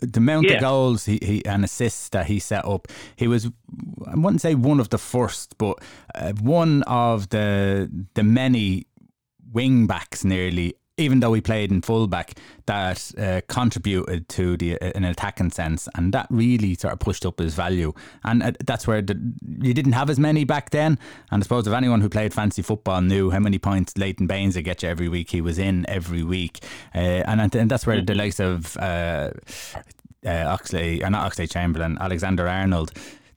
The 0.00 0.18
amount 0.18 0.48
yeah. 0.48 0.56
of 0.56 0.60
goals 0.60 1.04
he, 1.04 1.18
he 1.22 1.44
and 1.44 1.64
assists 1.64 2.08
that 2.10 2.26
he 2.26 2.38
set 2.38 2.64
up, 2.64 2.88
he 3.16 3.28
was 3.28 3.46
I 4.06 4.14
wouldn't 4.16 4.40
say 4.40 4.54
one 4.54 4.80
of 4.80 4.90
the 4.90 4.98
first, 4.98 5.56
but 5.58 5.78
uh, 6.14 6.32
one 6.40 6.82
of 6.84 7.28
the 7.28 7.90
the 8.14 8.22
many 8.22 8.86
wing 9.52 9.86
backs 9.86 10.24
nearly 10.24 10.74
even 10.98 11.20
though 11.20 11.32
he 11.34 11.40
played 11.40 11.70
in 11.70 11.82
fullback, 11.82 12.34
that 12.66 13.12
uh, 13.18 13.40
contributed 13.48 14.28
to 14.30 14.56
the 14.56 14.80
uh, 14.80 14.92
an 14.94 15.04
attacking 15.04 15.50
sense, 15.50 15.88
and 15.94 16.12
that 16.12 16.26
really 16.30 16.74
sort 16.74 16.92
of 16.92 16.98
pushed 16.98 17.26
up 17.26 17.38
his 17.38 17.54
value. 17.54 17.92
And 18.24 18.42
uh, 18.42 18.52
that's 18.64 18.86
where 18.86 19.02
the, 19.02 19.18
you 19.60 19.74
didn't 19.74 19.92
have 19.92 20.08
as 20.08 20.18
many 20.18 20.44
back 20.44 20.70
then. 20.70 20.98
And 21.30 21.42
I 21.42 21.44
suppose 21.44 21.66
if 21.66 21.72
anyone 21.72 22.00
who 22.00 22.08
played 22.08 22.32
fancy 22.32 22.62
football 22.62 23.02
knew 23.02 23.30
how 23.30 23.40
many 23.40 23.58
points 23.58 23.96
Leighton 23.96 24.26
Baines 24.26 24.56
would 24.56 24.64
get 24.64 24.82
you 24.82 24.88
every 24.88 25.08
week, 25.08 25.30
he 25.30 25.40
was 25.40 25.58
in 25.58 25.88
every 25.88 26.22
week, 26.22 26.60
uh, 26.94 26.98
and 26.98 27.54
and 27.54 27.70
that's 27.70 27.86
where 27.86 28.00
the 28.00 28.14
likes 28.14 28.40
of 28.40 28.76
uh, 28.78 29.30
Oxley, 30.24 31.02
or 31.04 31.10
not 31.10 31.30
Oxlade 31.30 31.50
Chamberlain, 31.50 31.98
Alexander 32.00 32.48
Arnold 32.48 32.92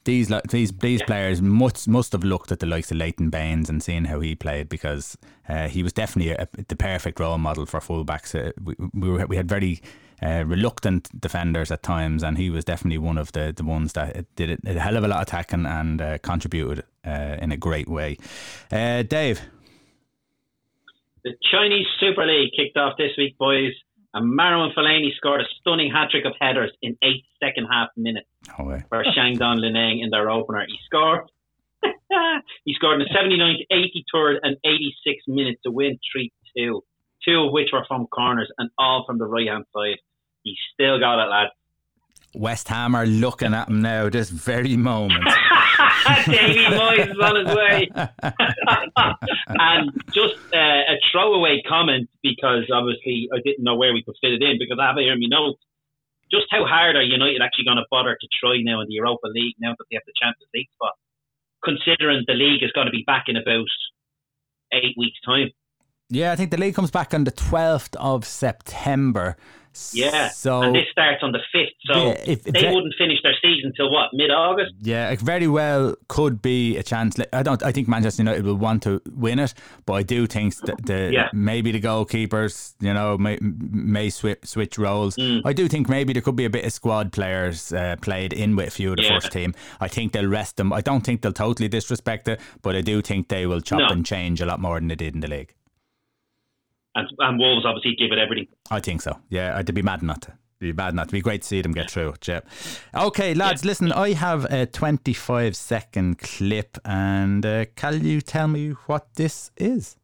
these 0.06 0.32
these 0.50 0.72
these 0.72 1.04
players 1.04 1.42
must 1.42 1.88
must 1.88 2.12
have 2.14 2.24
looked 2.24 2.52
at 2.52 2.60
the 2.60 2.66
likes 2.66 2.92
of 2.92 2.98
Leighton 2.98 3.30
Baines 3.30 3.70
and 3.70 3.84
seen 3.84 4.06
how 4.06 4.20
he 4.20 4.36
played 4.36 4.70
because 4.70 5.18
uh, 5.48 5.68
he 5.68 5.84
was 5.84 5.94
definitely 5.94 6.32
a, 6.34 6.48
the 6.68 6.76
perfect 6.76 7.20
role 7.20 7.38
model 7.38 7.66
for 7.66 7.80
fullbacks. 7.80 8.34
Uh, 8.34 8.52
we, 8.64 8.76
we, 8.94 9.10
were, 9.10 9.26
we 9.28 9.36
had 9.36 9.50
very 9.50 9.82
uh, 10.22 10.44
reluctant 10.46 11.10
defenders 11.20 11.72
at 11.72 11.84
times, 11.84 12.24
and 12.24 12.38
he 12.38 12.50
was 12.50 12.66
definitely 12.66 12.98
one 12.98 13.18
of 13.18 13.32
the, 13.32 13.54
the 13.56 13.64
ones 13.64 13.94
that 13.94 14.26
did 14.36 14.60
a 14.66 14.80
hell 14.80 14.98
of 14.98 15.04
a 15.04 15.08
lot 15.08 15.18
of 15.18 15.24
attacking 15.24 15.66
and 15.66 16.02
uh, 16.02 16.18
contributed 16.20 16.84
uh, 17.06 17.38
in 17.42 17.52
a 17.52 17.58
great 17.58 17.88
way. 17.88 18.18
Uh, 18.72 19.04
Dave. 19.04 19.42
The 21.24 21.34
Chinese 21.52 21.88
Super 22.00 22.26
League 22.26 22.52
kicked 22.56 22.78
off 22.78 22.98
this 22.98 23.12
week, 23.18 23.38
boys. 23.38 23.74
And 24.14 24.38
Marouane 24.38 24.74
Fellaini 24.74 25.16
scored 25.16 25.42
a 25.42 25.46
stunning 25.60 25.92
hat 25.92 26.10
trick 26.10 26.26
of 26.26 26.34
headers 26.40 26.72
in 26.82 26.98
eight 27.04 27.26
second 27.42 27.68
half 27.72 27.90
minutes 27.96 28.28
oh, 28.58 28.78
for 28.90 29.04
Shandong 29.04 29.60
Luneng 29.60 30.04
in 30.04 30.10
their 30.10 30.30
opener. 30.30 30.66
He 30.68 30.78
scored. 30.86 31.30
he 32.66 32.74
scored 32.74 33.02
in 33.02 33.08
the 33.08 33.16
79th, 33.16 33.66
83rd, 33.72 34.38
and 34.42 34.58
86th 34.66 35.28
minute 35.28 35.60
to 35.64 35.72
win 35.72 36.00
3 36.12 36.32
2, 36.58 36.84
two 37.26 37.40
of 37.40 37.52
which 37.52 37.70
were 37.72 37.86
from 37.88 38.08
corners 38.08 38.52
and 38.58 38.70
all 38.78 39.04
from 39.06 39.20
the 39.20 39.26
right 39.26 39.48
hand 39.48 39.66
side. 39.74 40.00
He 40.44 40.56
still 40.74 41.00
got 41.00 41.24
it, 41.24 41.30
lads. 41.30 41.52
West 42.34 42.68
Ham 42.68 42.96
are 42.96 43.06
looking 43.06 43.54
at 43.54 43.70
him 43.70 43.82
now, 43.82 44.10
this 44.10 44.30
very 44.30 44.78
moment. 44.78 45.24
Davy 46.26 46.66
Moyes 46.66 47.10
is 47.10 47.20
on 47.22 47.36
his 47.36 47.56
way. 47.56 47.90
and 49.48 49.92
just 50.14 50.38
uh, 50.54 50.94
a 50.94 50.96
throwaway 51.12 51.62
comment 51.68 52.10
because 52.22 52.70
obviously 52.74 53.30
I 53.34 53.40
didn't 53.44 53.64
know 53.64 53.76
where 53.76 53.94
we 53.94 54.04
could 54.04 54.16
fit 54.22 54.34
it 54.34 54.44
in 54.44 54.58
because 54.60 54.78
I 54.80 54.88
have 54.88 54.98
it 54.98 55.04
here 55.04 55.14
in 55.14 55.20
my 55.20 55.28
notes. 55.30 55.62
Just 56.32 56.46
how 56.52 56.66
hard 56.66 56.96
are 56.96 57.02
United 57.02 57.42
actually 57.42 57.66
going 57.66 57.78
to 57.78 57.90
bother 57.90 58.16
to 58.20 58.28
try 58.40 58.62
now 58.62 58.82
in 58.82 58.88
the 58.88 58.94
Europa 58.94 59.28
League 59.34 59.56
now 59.60 59.74
that 59.78 59.86
they 59.90 59.96
have 59.96 60.06
the 60.06 60.14
Champions 60.22 60.50
League 60.54 60.70
spot? 60.76 60.94
Considering 61.64 62.24
the 62.28 62.34
league 62.34 62.62
is 62.64 62.72
going 62.72 62.86
to 62.86 62.92
be 62.92 63.04
back 63.06 63.26
in 63.28 63.36
about 63.36 63.68
eight 64.74 64.94
weeks' 64.96 65.18
time. 65.26 65.50
Yeah, 66.10 66.32
I 66.32 66.36
think 66.36 66.52
the 66.52 66.58
league 66.58 66.76
comes 66.76 66.92
back 66.92 67.14
on 67.14 67.24
the 67.24 67.32
12th 67.32 67.96
of 67.98 68.26
September. 68.26 69.38
Yeah. 69.94 70.30
So 70.30 70.62
and 70.62 70.76
this 70.76 70.86
starts 70.92 71.24
on 71.24 71.32
the 71.32 71.40
fifth, 71.52 71.74
so 71.86 72.08
yeah, 72.08 72.24
if, 72.26 72.44
they 72.44 72.62
ve- 72.62 72.74
wouldn't 72.74 72.94
finish 72.98 73.20
their 73.24 73.36
season 73.42 73.72
till 73.76 73.92
what 73.92 74.10
mid 74.14 74.32
August. 74.32 74.74
Yeah, 74.82 75.10
it 75.10 75.20
very 75.20 75.48
well 75.48 75.96
could 76.08 76.42
be 76.42 76.78
a 76.78 76.84
chance. 76.84 77.18
I 77.34 77.44
don't. 77.44 77.62
I 77.64 77.72
think 77.72 77.88
Manchester 77.88 78.22
United 78.22 78.46
will 78.46 78.56
want 78.56 78.84
to 78.84 79.02
win 79.12 79.40
it, 79.40 79.54
but 79.86 79.94
I 79.94 80.04
do 80.04 80.28
think 80.28 80.56
that 80.62 80.86
the 80.86 81.12
yeah. 81.12 81.30
maybe 81.34 81.72
the 81.72 81.82
goalkeepers, 81.82 82.74
you 82.80 82.94
know, 82.94 83.18
may, 83.18 83.38
may 83.42 84.10
switch 84.10 84.40
switch 84.44 84.78
roles. 84.78 85.16
Mm. 85.16 85.42
I 85.46 85.54
do 85.54 85.68
think 85.68 85.90
maybe 85.90 86.14
there 86.14 86.22
could 86.22 86.36
be 86.36 86.46
a 86.46 86.50
bit 86.50 86.66
of 86.66 86.74
squad 86.74 87.12
players 87.12 87.72
uh, 87.72 87.96
played 88.02 88.34
in 88.34 88.56
with 88.56 88.68
a 88.68 88.72
few 88.72 88.92
of 88.92 88.98
the 88.98 89.04
yeah. 89.04 89.16
first 89.16 89.32
team. 89.32 89.54
I 89.80 89.88
think 89.88 90.14
they'll 90.14 90.28
rest 90.28 90.58
them. 90.58 90.74
I 90.74 90.82
don't 90.82 91.02
think 91.02 91.22
they'll 91.22 91.34
totally 91.34 91.70
disrespect 91.70 92.28
it, 92.28 92.40
but 92.62 92.76
I 92.76 92.82
do 92.82 93.02
think 93.02 93.28
they 93.28 93.46
will 93.46 93.62
chop 93.62 93.80
no. 93.80 93.88
and 93.88 94.06
change 94.06 94.42
a 94.42 94.46
lot 94.46 94.60
more 94.60 94.80
than 94.80 94.88
they 94.88 94.96
did 94.96 95.16
in 95.16 95.22
the 95.22 95.28
league. 95.28 95.54
And, 96.96 97.08
and 97.20 97.40
Wolves 97.40 97.66
obviously 97.66 97.96
give 97.96 98.12
it 98.12 98.18
everything. 98.18 98.48
I 98.72 98.80
think 98.80 99.02
so. 99.02 99.20
Yeah, 99.30 99.56
I'd 99.56 99.74
be 99.74 99.82
mad 99.82 100.02
not 100.02 100.24
to. 100.24 100.34
It'd 100.62 100.76
be 100.76 100.78
bad 100.78 100.94
not. 100.94 101.04
It'd 101.04 101.14
be 101.14 101.22
great 101.22 101.44
to 101.44 101.48
see 101.48 101.62
them 101.62 101.72
get 101.72 101.90
through. 101.90 102.16
Yeah. 102.28 102.42
Okay, 102.94 103.34
lads, 103.34 103.64
yeah. 103.64 103.70
listen. 103.70 103.92
I 103.94 104.12
have 104.14 104.46
a 104.46 104.66
25 104.66 105.56
second 105.56 106.18
clip, 106.20 106.78
and 106.84 107.46
uh, 107.46 107.66
can 107.76 108.04
you 108.04 108.20
tell 108.20 108.48
me 108.50 108.72
what 108.88 109.08
this 109.16 109.52
is? 109.56 109.96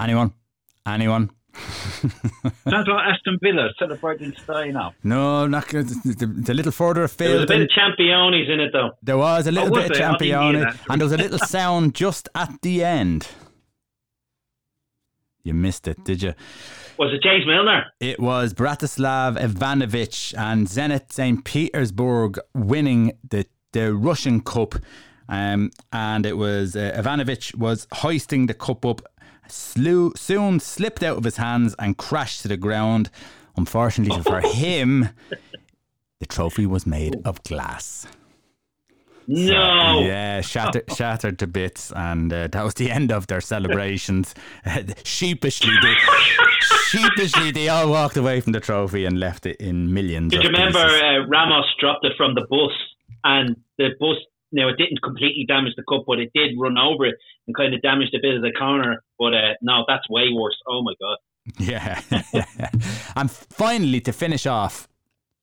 Anyone? 0.00 0.32
Anyone? 0.86 1.30
Sounds 1.52 2.88
like 2.88 3.06
Aston 3.14 3.38
Villa 3.42 3.68
celebrating 3.78 4.34
staying 4.42 4.76
up. 4.76 4.94
No, 5.04 5.46
not 5.46 5.68
good. 5.68 5.90
It's 6.04 6.22
a 6.22 6.54
little 6.54 6.72
further 6.72 7.04
afield. 7.04 7.30
There 7.30 7.40
was 7.40 7.44
a 7.44 7.46
bit 7.46 7.62
of 7.62 7.68
Championis 7.68 8.48
in 8.48 8.60
it, 8.60 8.70
though. 8.72 8.92
There 9.02 9.18
was 9.18 9.46
a 9.46 9.52
little 9.52 9.68
oh, 9.68 9.80
bit 9.80 9.90
of 9.90 9.96
Championi, 9.96 10.74
and 10.88 11.00
there 11.00 11.06
was 11.06 11.12
a 11.12 11.18
little 11.18 11.38
sound 11.46 11.94
just 11.94 12.28
at 12.34 12.62
the 12.62 12.82
end. 12.82 13.28
You 15.42 15.54
missed 15.54 15.88
it, 15.88 16.04
did 16.04 16.22
you? 16.22 16.34
Was 16.98 17.12
it 17.14 17.22
James 17.22 17.46
Milner? 17.46 17.86
It 17.98 18.20
was 18.20 18.52
Branislav 18.52 19.38
Ivanovic 19.38 20.34
and 20.36 20.66
Zenit 20.66 21.12
St. 21.12 21.44
Petersburg 21.44 22.38
winning 22.54 23.12
the, 23.28 23.46
the 23.72 23.94
Russian 23.94 24.40
Cup. 24.40 24.74
Um, 25.30 25.70
and 25.92 26.26
it 26.26 26.36
was 26.36 26.74
uh, 26.74 26.92
Ivanovic 26.96 27.54
was 27.54 27.86
hoisting 27.92 28.46
the 28.46 28.54
cup 28.54 28.84
up 28.84 29.00
slew, 29.50 30.12
soon 30.16 30.60
slipped 30.60 31.02
out 31.02 31.18
of 31.18 31.24
his 31.24 31.36
hands 31.36 31.74
and 31.78 31.96
crashed 31.96 32.42
to 32.42 32.48
the 32.48 32.56
ground. 32.56 33.10
Unfortunately 33.56 34.22
for 34.22 34.40
him, 34.40 35.08
the 36.18 36.26
trophy 36.26 36.66
was 36.66 36.86
made 36.86 37.16
of 37.24 37.42
glass. 37.42 38.06
No. 39.26 40.00
So, 40.00 40.00
yeah, 40.06 40.40
shattered, 40.40 40.84
shattered 40.96 41.38
to 41.38 41.46
bits, 41.46 41.92
and 41.94 42.32
uh, 42.32 42.48
that 42.48 42.64
was 42.64 42.74
the 42.74 42.90
end 42.90 43.12
of 43.12 43.28
their 43.28 43.40
celebrations. 43.40 44.34
sheepishly, 45.04 45.72
they, 45.82 45.94
sheepishly, 46.88 47.52
they 47.52 47.68
all 47.68 47.88
walked 47.90 48.16
away 48.16 48.40
from 48.40 48.52
the 48.52 48.60
trophy 48.60 49.04
and 49.04 49.20
left 49.20 49.46
it 49.46 49.56
in 49.56 49.94
millions. 49.94 50.32
Did 50.32 50.42
you 50.42 50.50
remember 50.50 50.80
uh, 50.80 51.26
Ramos 51.26 51.66
dropped 51.78 52.04
it 52.04 52.12
from 52.16 52.34
the 52.34 52.46
bus, 52.50 52.72
and 53.22 53.56
the 53.78 53.90
bus 54.00 54.16
now 54.52 54.68
it 54.68 54.76
didn't 54.76 55.02
completely 55.02 55.44
damage 55.46 55.74
the 55.76 55.84
cup, 55.88 56.04
but 56.06 56.18
it 56.18 56.30
did 56.34 56.54
run 56.58 56.78
over 56.78 57.06
it 57.06 57.16
and 57.46 57.56
kind 57.56 57.74
of 57.74 57.82
damaged 57.82 58.14
a 58.14 58.18
bit 58.20 58.36
of 58.36 58.42
the 58.42 58.52
corner. 58.52 59.02
But 59.18 59.34
uh, 59.34 59.54
no, 59.62 59.84
that's 59.86 60.08
way 60.08 60.28
worse. 60.32 60.56
Oh 60.68 60.82
my 60.82 60.94
god. 61.00 61.18
Yeah. 61.58 62.00
and 63.16 63.30
finally, 63.30 64.00
to 64.02 64.12
finish 64.12 64.46
off, 64.46 64.88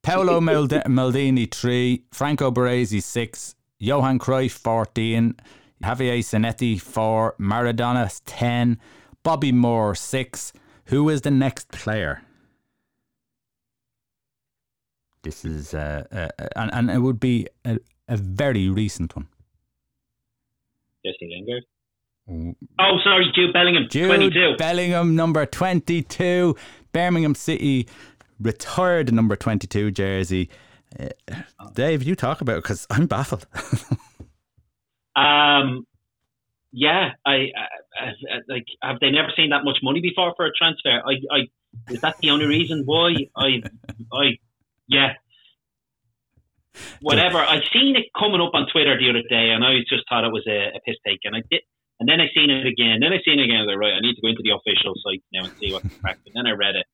Paolo 0.03 0.39
Maldini, 0.41 1.51
three, 1.51 2.03
Franco 2.11 2.51
Baresi, 2.51 3.01
six, 3.01 3.55
Johan 3.79 4.19
Cruyff, 4.19 4.51
14, 4.51 5.35
Javier 5.83 6.19
Zanetti, 6.19 6.79
four, 6.79 7.35
Maradona, 7.39 8.21
10, 8.25 8.79
Bobby 9.23 9.51
Moore, 9.51 9.95
six. 9.95 10.53
Who 10.85 11.09
is 11.09 11.21
the 11.21 11.31
next 11.31 11.69
player? 11.69 12.21
This 15.23 15.43
is, 15.43 15.73
uh, 15.73 16.05
uh, 16.11 16.29
uh 16.39 16.47
and, 16.55 16.73
and 16.73 16.91
it 16.91 16.99
would 16.99 17.19
be 17.19 17.47
a, 17.65 17.79
a 18.07 18.17
very 18.17 18.69
recent 18.69 19.15
one. 19.15 19.27
Jesse 21.05 21.27
Lingard. 21.29 21.63
Oh, 22.79 22.97
sorry, 23.03 23.31
Jude 23.33 23.53
Bellingham, 23.53 23.87
Jude 23.89 24.07
22. 24.07 24.55
Bellingham, 24.57 25.15
number 25.15 25.45
22. 25.45 26.55
Birmingham 26.91 27.35
City 27.35 27.87
retired 28.39 29.13
number 29.13 29.35
22 29.35 29.91
jersey. 29.91 30.49
Uh, 30.99 31.07
Dave, 31.73 32.03
you 32.03 32.15
talk 32.15 32.41
about 32.41 32.57
it 32.57 32.63
because 32.63 32.85
I'm 32.89 33.07
baffled. 33.07 33.45
um, 35.15 35.85
yeah, 36.71 37.11
I, 37.25 37.31
I, 37.31 37.67
I, 37.99 38.11
like. 38.49 38.65
Have 38.83 38.99
they 38.99 39.09
never 39.09 39.29
seen 39.35 39.51
that 39.51 39.63
much 39.63 39.77
money 39.81 40.01
before 40.01 40.33
for 40.35 40.45
a 40.45 40.51
transfer? 40.51 41.01
I, 41.05 41.13
I 41.33 41.91
is 41.91 42.01
that 42.01 42.17
the 42.19 42.31
only 42.31 42.45
reason 42.45 42.83
why? 42.85 43.15
I, 43.35 43.61
I, 44.11 44.37
yeah. 44.87 45.13
Whatever. 47.01 47.39
I 47.39 47.59
seen 47.73 47.95
it 47.95 48.11
coming 48.17 48.41
up 48.41 48.53
on 48.53 48.67
Twitter 48.71 48.97
the 48.97 49.09
other 49.09 49.25
day, 49.29 49.51
and 49.51 49.63
I 49.63 49.81
just 49.89 50.03
thought 50.09 50.23
it 50.23 50.33
was 50.33 50.45
a, 50.47 50.75
a 50.75 50.79
piss 50.85 50.97
take, 51.05 51.21
and 51.23 51.35
I 51.35 51.41
did. 51.49 51.61
And 51.99 52.07
then 52.07 52.21
I 52.21 52.29
seen 52.29 52.49
it 52.53 52.67
again. 52.67 53.01
Then 53.01 53.09
I 53.09 53.17
seen 53.25 53.41
it 53.41 53.49
again. 53.49 53.57
I 53.57 53.65
was 53.65 53.73
like, 53.73 53.81
right, 53.81 53.97
I 53.97 54.01
need 54.05 54.13
to 54.13 54.21
go 54.21 54.29
into 54.29 54.45
the 54.45 54.53
official 54.53 54.93
site 55.01 55.25
now 55.33 55.49
and 55.49 55.53
see 55.57 55.73
what's 55.73 55.89
cracked. 55.97 56.21
And 56.29 56.37
then 56.37 56.45
I 56.45 56.53
read 56.53 56.77
it. 56.77 56.85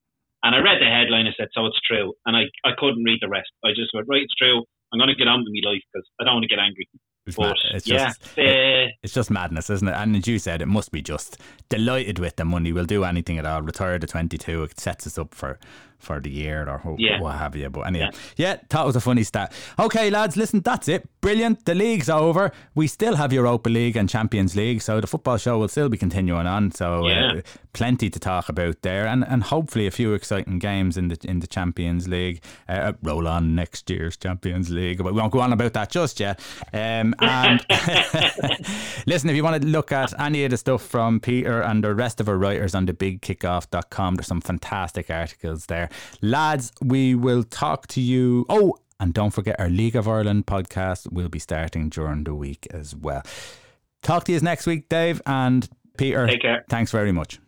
And 0.43 0.55
I 0.55 0.59
read 0.59 0.79
the 0.79 0.87
headline 0.87 1.27
and 1.27 1.35
said, 1.35 1.51
so 1.51 1.65
it's 1.67 1.79
true. 1.83 2.13
And 2.25 2.35
I, 2.35 2.47
I 2.63 2.71
couldn't 2.77 3.03
read 3.03 3.19
the 3.19 3.27
rest. 3.27 3.51
I 3.63 3.75
just 3.75 3.91
went, 3.93 4.07
right, 4.07 4.23
it's 4.23 4.35
true. 4.35 4.63
I'm 4.91 4.99
going 4.99 5.11
to 5.11 5.15
get 5.15 5.27
on 5.27 5.43
with 5.43 5.51
my 5.51 5.71
life 5.71 5.83
because 5.91 6.07
I 6.19 6.23
don't 6.23 6.35
want 6.35 6.43
to 6.43 6.51
get 6.51 6.59
angry. 6.59 6.87
It's, 7.25 7.37
but, 7.37 7.55
it's 7.73 7.87
yeah, 7.87 8.07
just, 8.07 8.23
uh, 8.37 8.91
it's 9.01 9.13
just 9.13 9.31
madness, 9.31 9.69
isn't 9.69 9.87
it? 9.87 9.93
And 9.93 10.15
as 10.15 10.27
you 10.27 10.39
said, 10.39 10.61
it 10.61 10.67
must 10.67 10.91
be 10.91 11.01
just 11.01 11.37
delighted 11.69 12.19
with 12.19 12.35
the 12.35 12.43
money. 12.43 12.73
We'll 12.73 12.85
do 12.85 13.05
anything 13.05 13.37
at 13.37 13.45
all. 13.45 13.61
Retire 13.61 13.97
to 13.97 14.07
22. 14.07 14.63
It 14.63 14.79
sets 14.79 15.07
us 15.07 15.17
up 15.17 15.33
for 15.33 15.57
for 16.03 16.19
the 16.19 16.29
year 16.29 16.67
or 16.67 16.95
yeah. 16.97 17.19
what 17.19 17.35
have 17.35 17.55
you. 17.55 17.69
But 17.69 17.81
anyway, 17.81 18.09
yeah. 18.35 18.53
yeah, 18.53 18.57
thought 18.69 18.83
it 18.83 18.87
was 18.87 18.95
a 18.95 19.01
funny 19.01 19.23
stat. 19.23 19.53
Okay, 19.79 20.09
lads, 20.09 20.37
listen, 20.37 20.61
that's 20.61 20.87
it. 20.87 21.07
Brilliant. 21.21 21.65
The 21.65 21.75
league's 21.75 22.09
over. 22.09 22.51
We 22.75 22.87
still 22.87 23.15
have 23.15 23.31
Europa 23.31 23.69
League 23.69 23.95
and 23.95 24.09
Champions 24.09 24.55
League, 24.55 24.81
so 24.81 24.99
the 24.99 25.07
football 25.07 25.37
show 25.37 25.57
will 25.57 25.67
still 25.67 25.89
be 25.89 25.97
continuing 25.97 26.47
on. 26.47 26.71
So 26.71 27.05
uh, 27.05 27.07
yeah. 27.07 27.33
uh, 27.37 27.41
plenty 27.73 28.09
to 28.09 28.19
talk 28.19 28.49
about 28.49 28.81
there, 28.81 29.07
and 29.07 29.25
and 29.25 29.43
hopefully 29.43 29.87
a 29.87 29.91
few 29.91 30.13
exciting 30.13 30.59
games 30.59 30.97
in 30.97 31.07
the 31.07 31.17
in 31.23 31.39
the 31.39 31.47
Champions 31.47 32.07
League. 32.07 32.41
Uh, 32.67 32.93
roll 33.01 33.27
on 33.27 33.55
next 33.55 33.89
year's 33.89 34.17
Champions 34.17 34.69
League, 34.69 34.97
but 34.97 35.13
we 35.13 35.19
won't 35.19 35.31
go 35.31 35.39
on 35.39 35.53
about 35.53 35.73
that 35.73 35.89
just 35.89 36.19
yet. 36.19 36.39
Um, 36.73 37.15
and 37.19 37.65
listen, 39.05 39.29
if 39.29 39.35
you 39.35 39.43
want 39.43 39.61
to 39.61 39.67
look 39.67 39.91
at 39.91 40.19
any 40.19 40.45
of 40.45 40.51
the 40.51 40.57
stuff 40.57 40.83
from 40.83 41.19
Peter 41.19 41.61
and 41.61 41.83
the 41.83 41.95
rest 41.95 42.19
of 42.19 42.29
our 42.29 42.37
writers 42.37 42.75
on 42.75 42.85
the 42.85 42.93
bigkickoff.com, 42.93 44.15
there's 44.15 44.27
some 44.27 44.41
fantastic 44.41 45.09
articles 45.09 45.67
there. 45.67 45.89
Lads, 46.21 46.71
we 46.81 47.15
will 47.15 47.43
talk 47.43 47.87
to 47.87 48.01
you. 48.01 48.45
Oh, 48.49 48.75
and 48.99 49.13
don't 49.13 49.31
forget 49.31 49.59
our 49.59 49.69
League 49.69 49.95
of 49.95 50.07
Ireland 50.07 50.45
podcast 50.45 51.11
will 51.11 51.29
be 51.29 51.39
starting 51.39 51.89
during 51.89 52.23
the 52.23 52.35
week 52.35 52.67
as 52.71 52.95
well. 52.95 53.23
Talk 54.01 54.25
to 54.25 54.31
you 54.31 54.39
next 54.39 54.65
week, 54.65 54.89
Dave 54.89 55.21
and 55.25 55.67
Peter. 55.97 56.27
Take 56.27 56.41
care. 56.41 56.65
Thanks 56.69 56.91
very 56.91 57.11
much. 57.11 57.39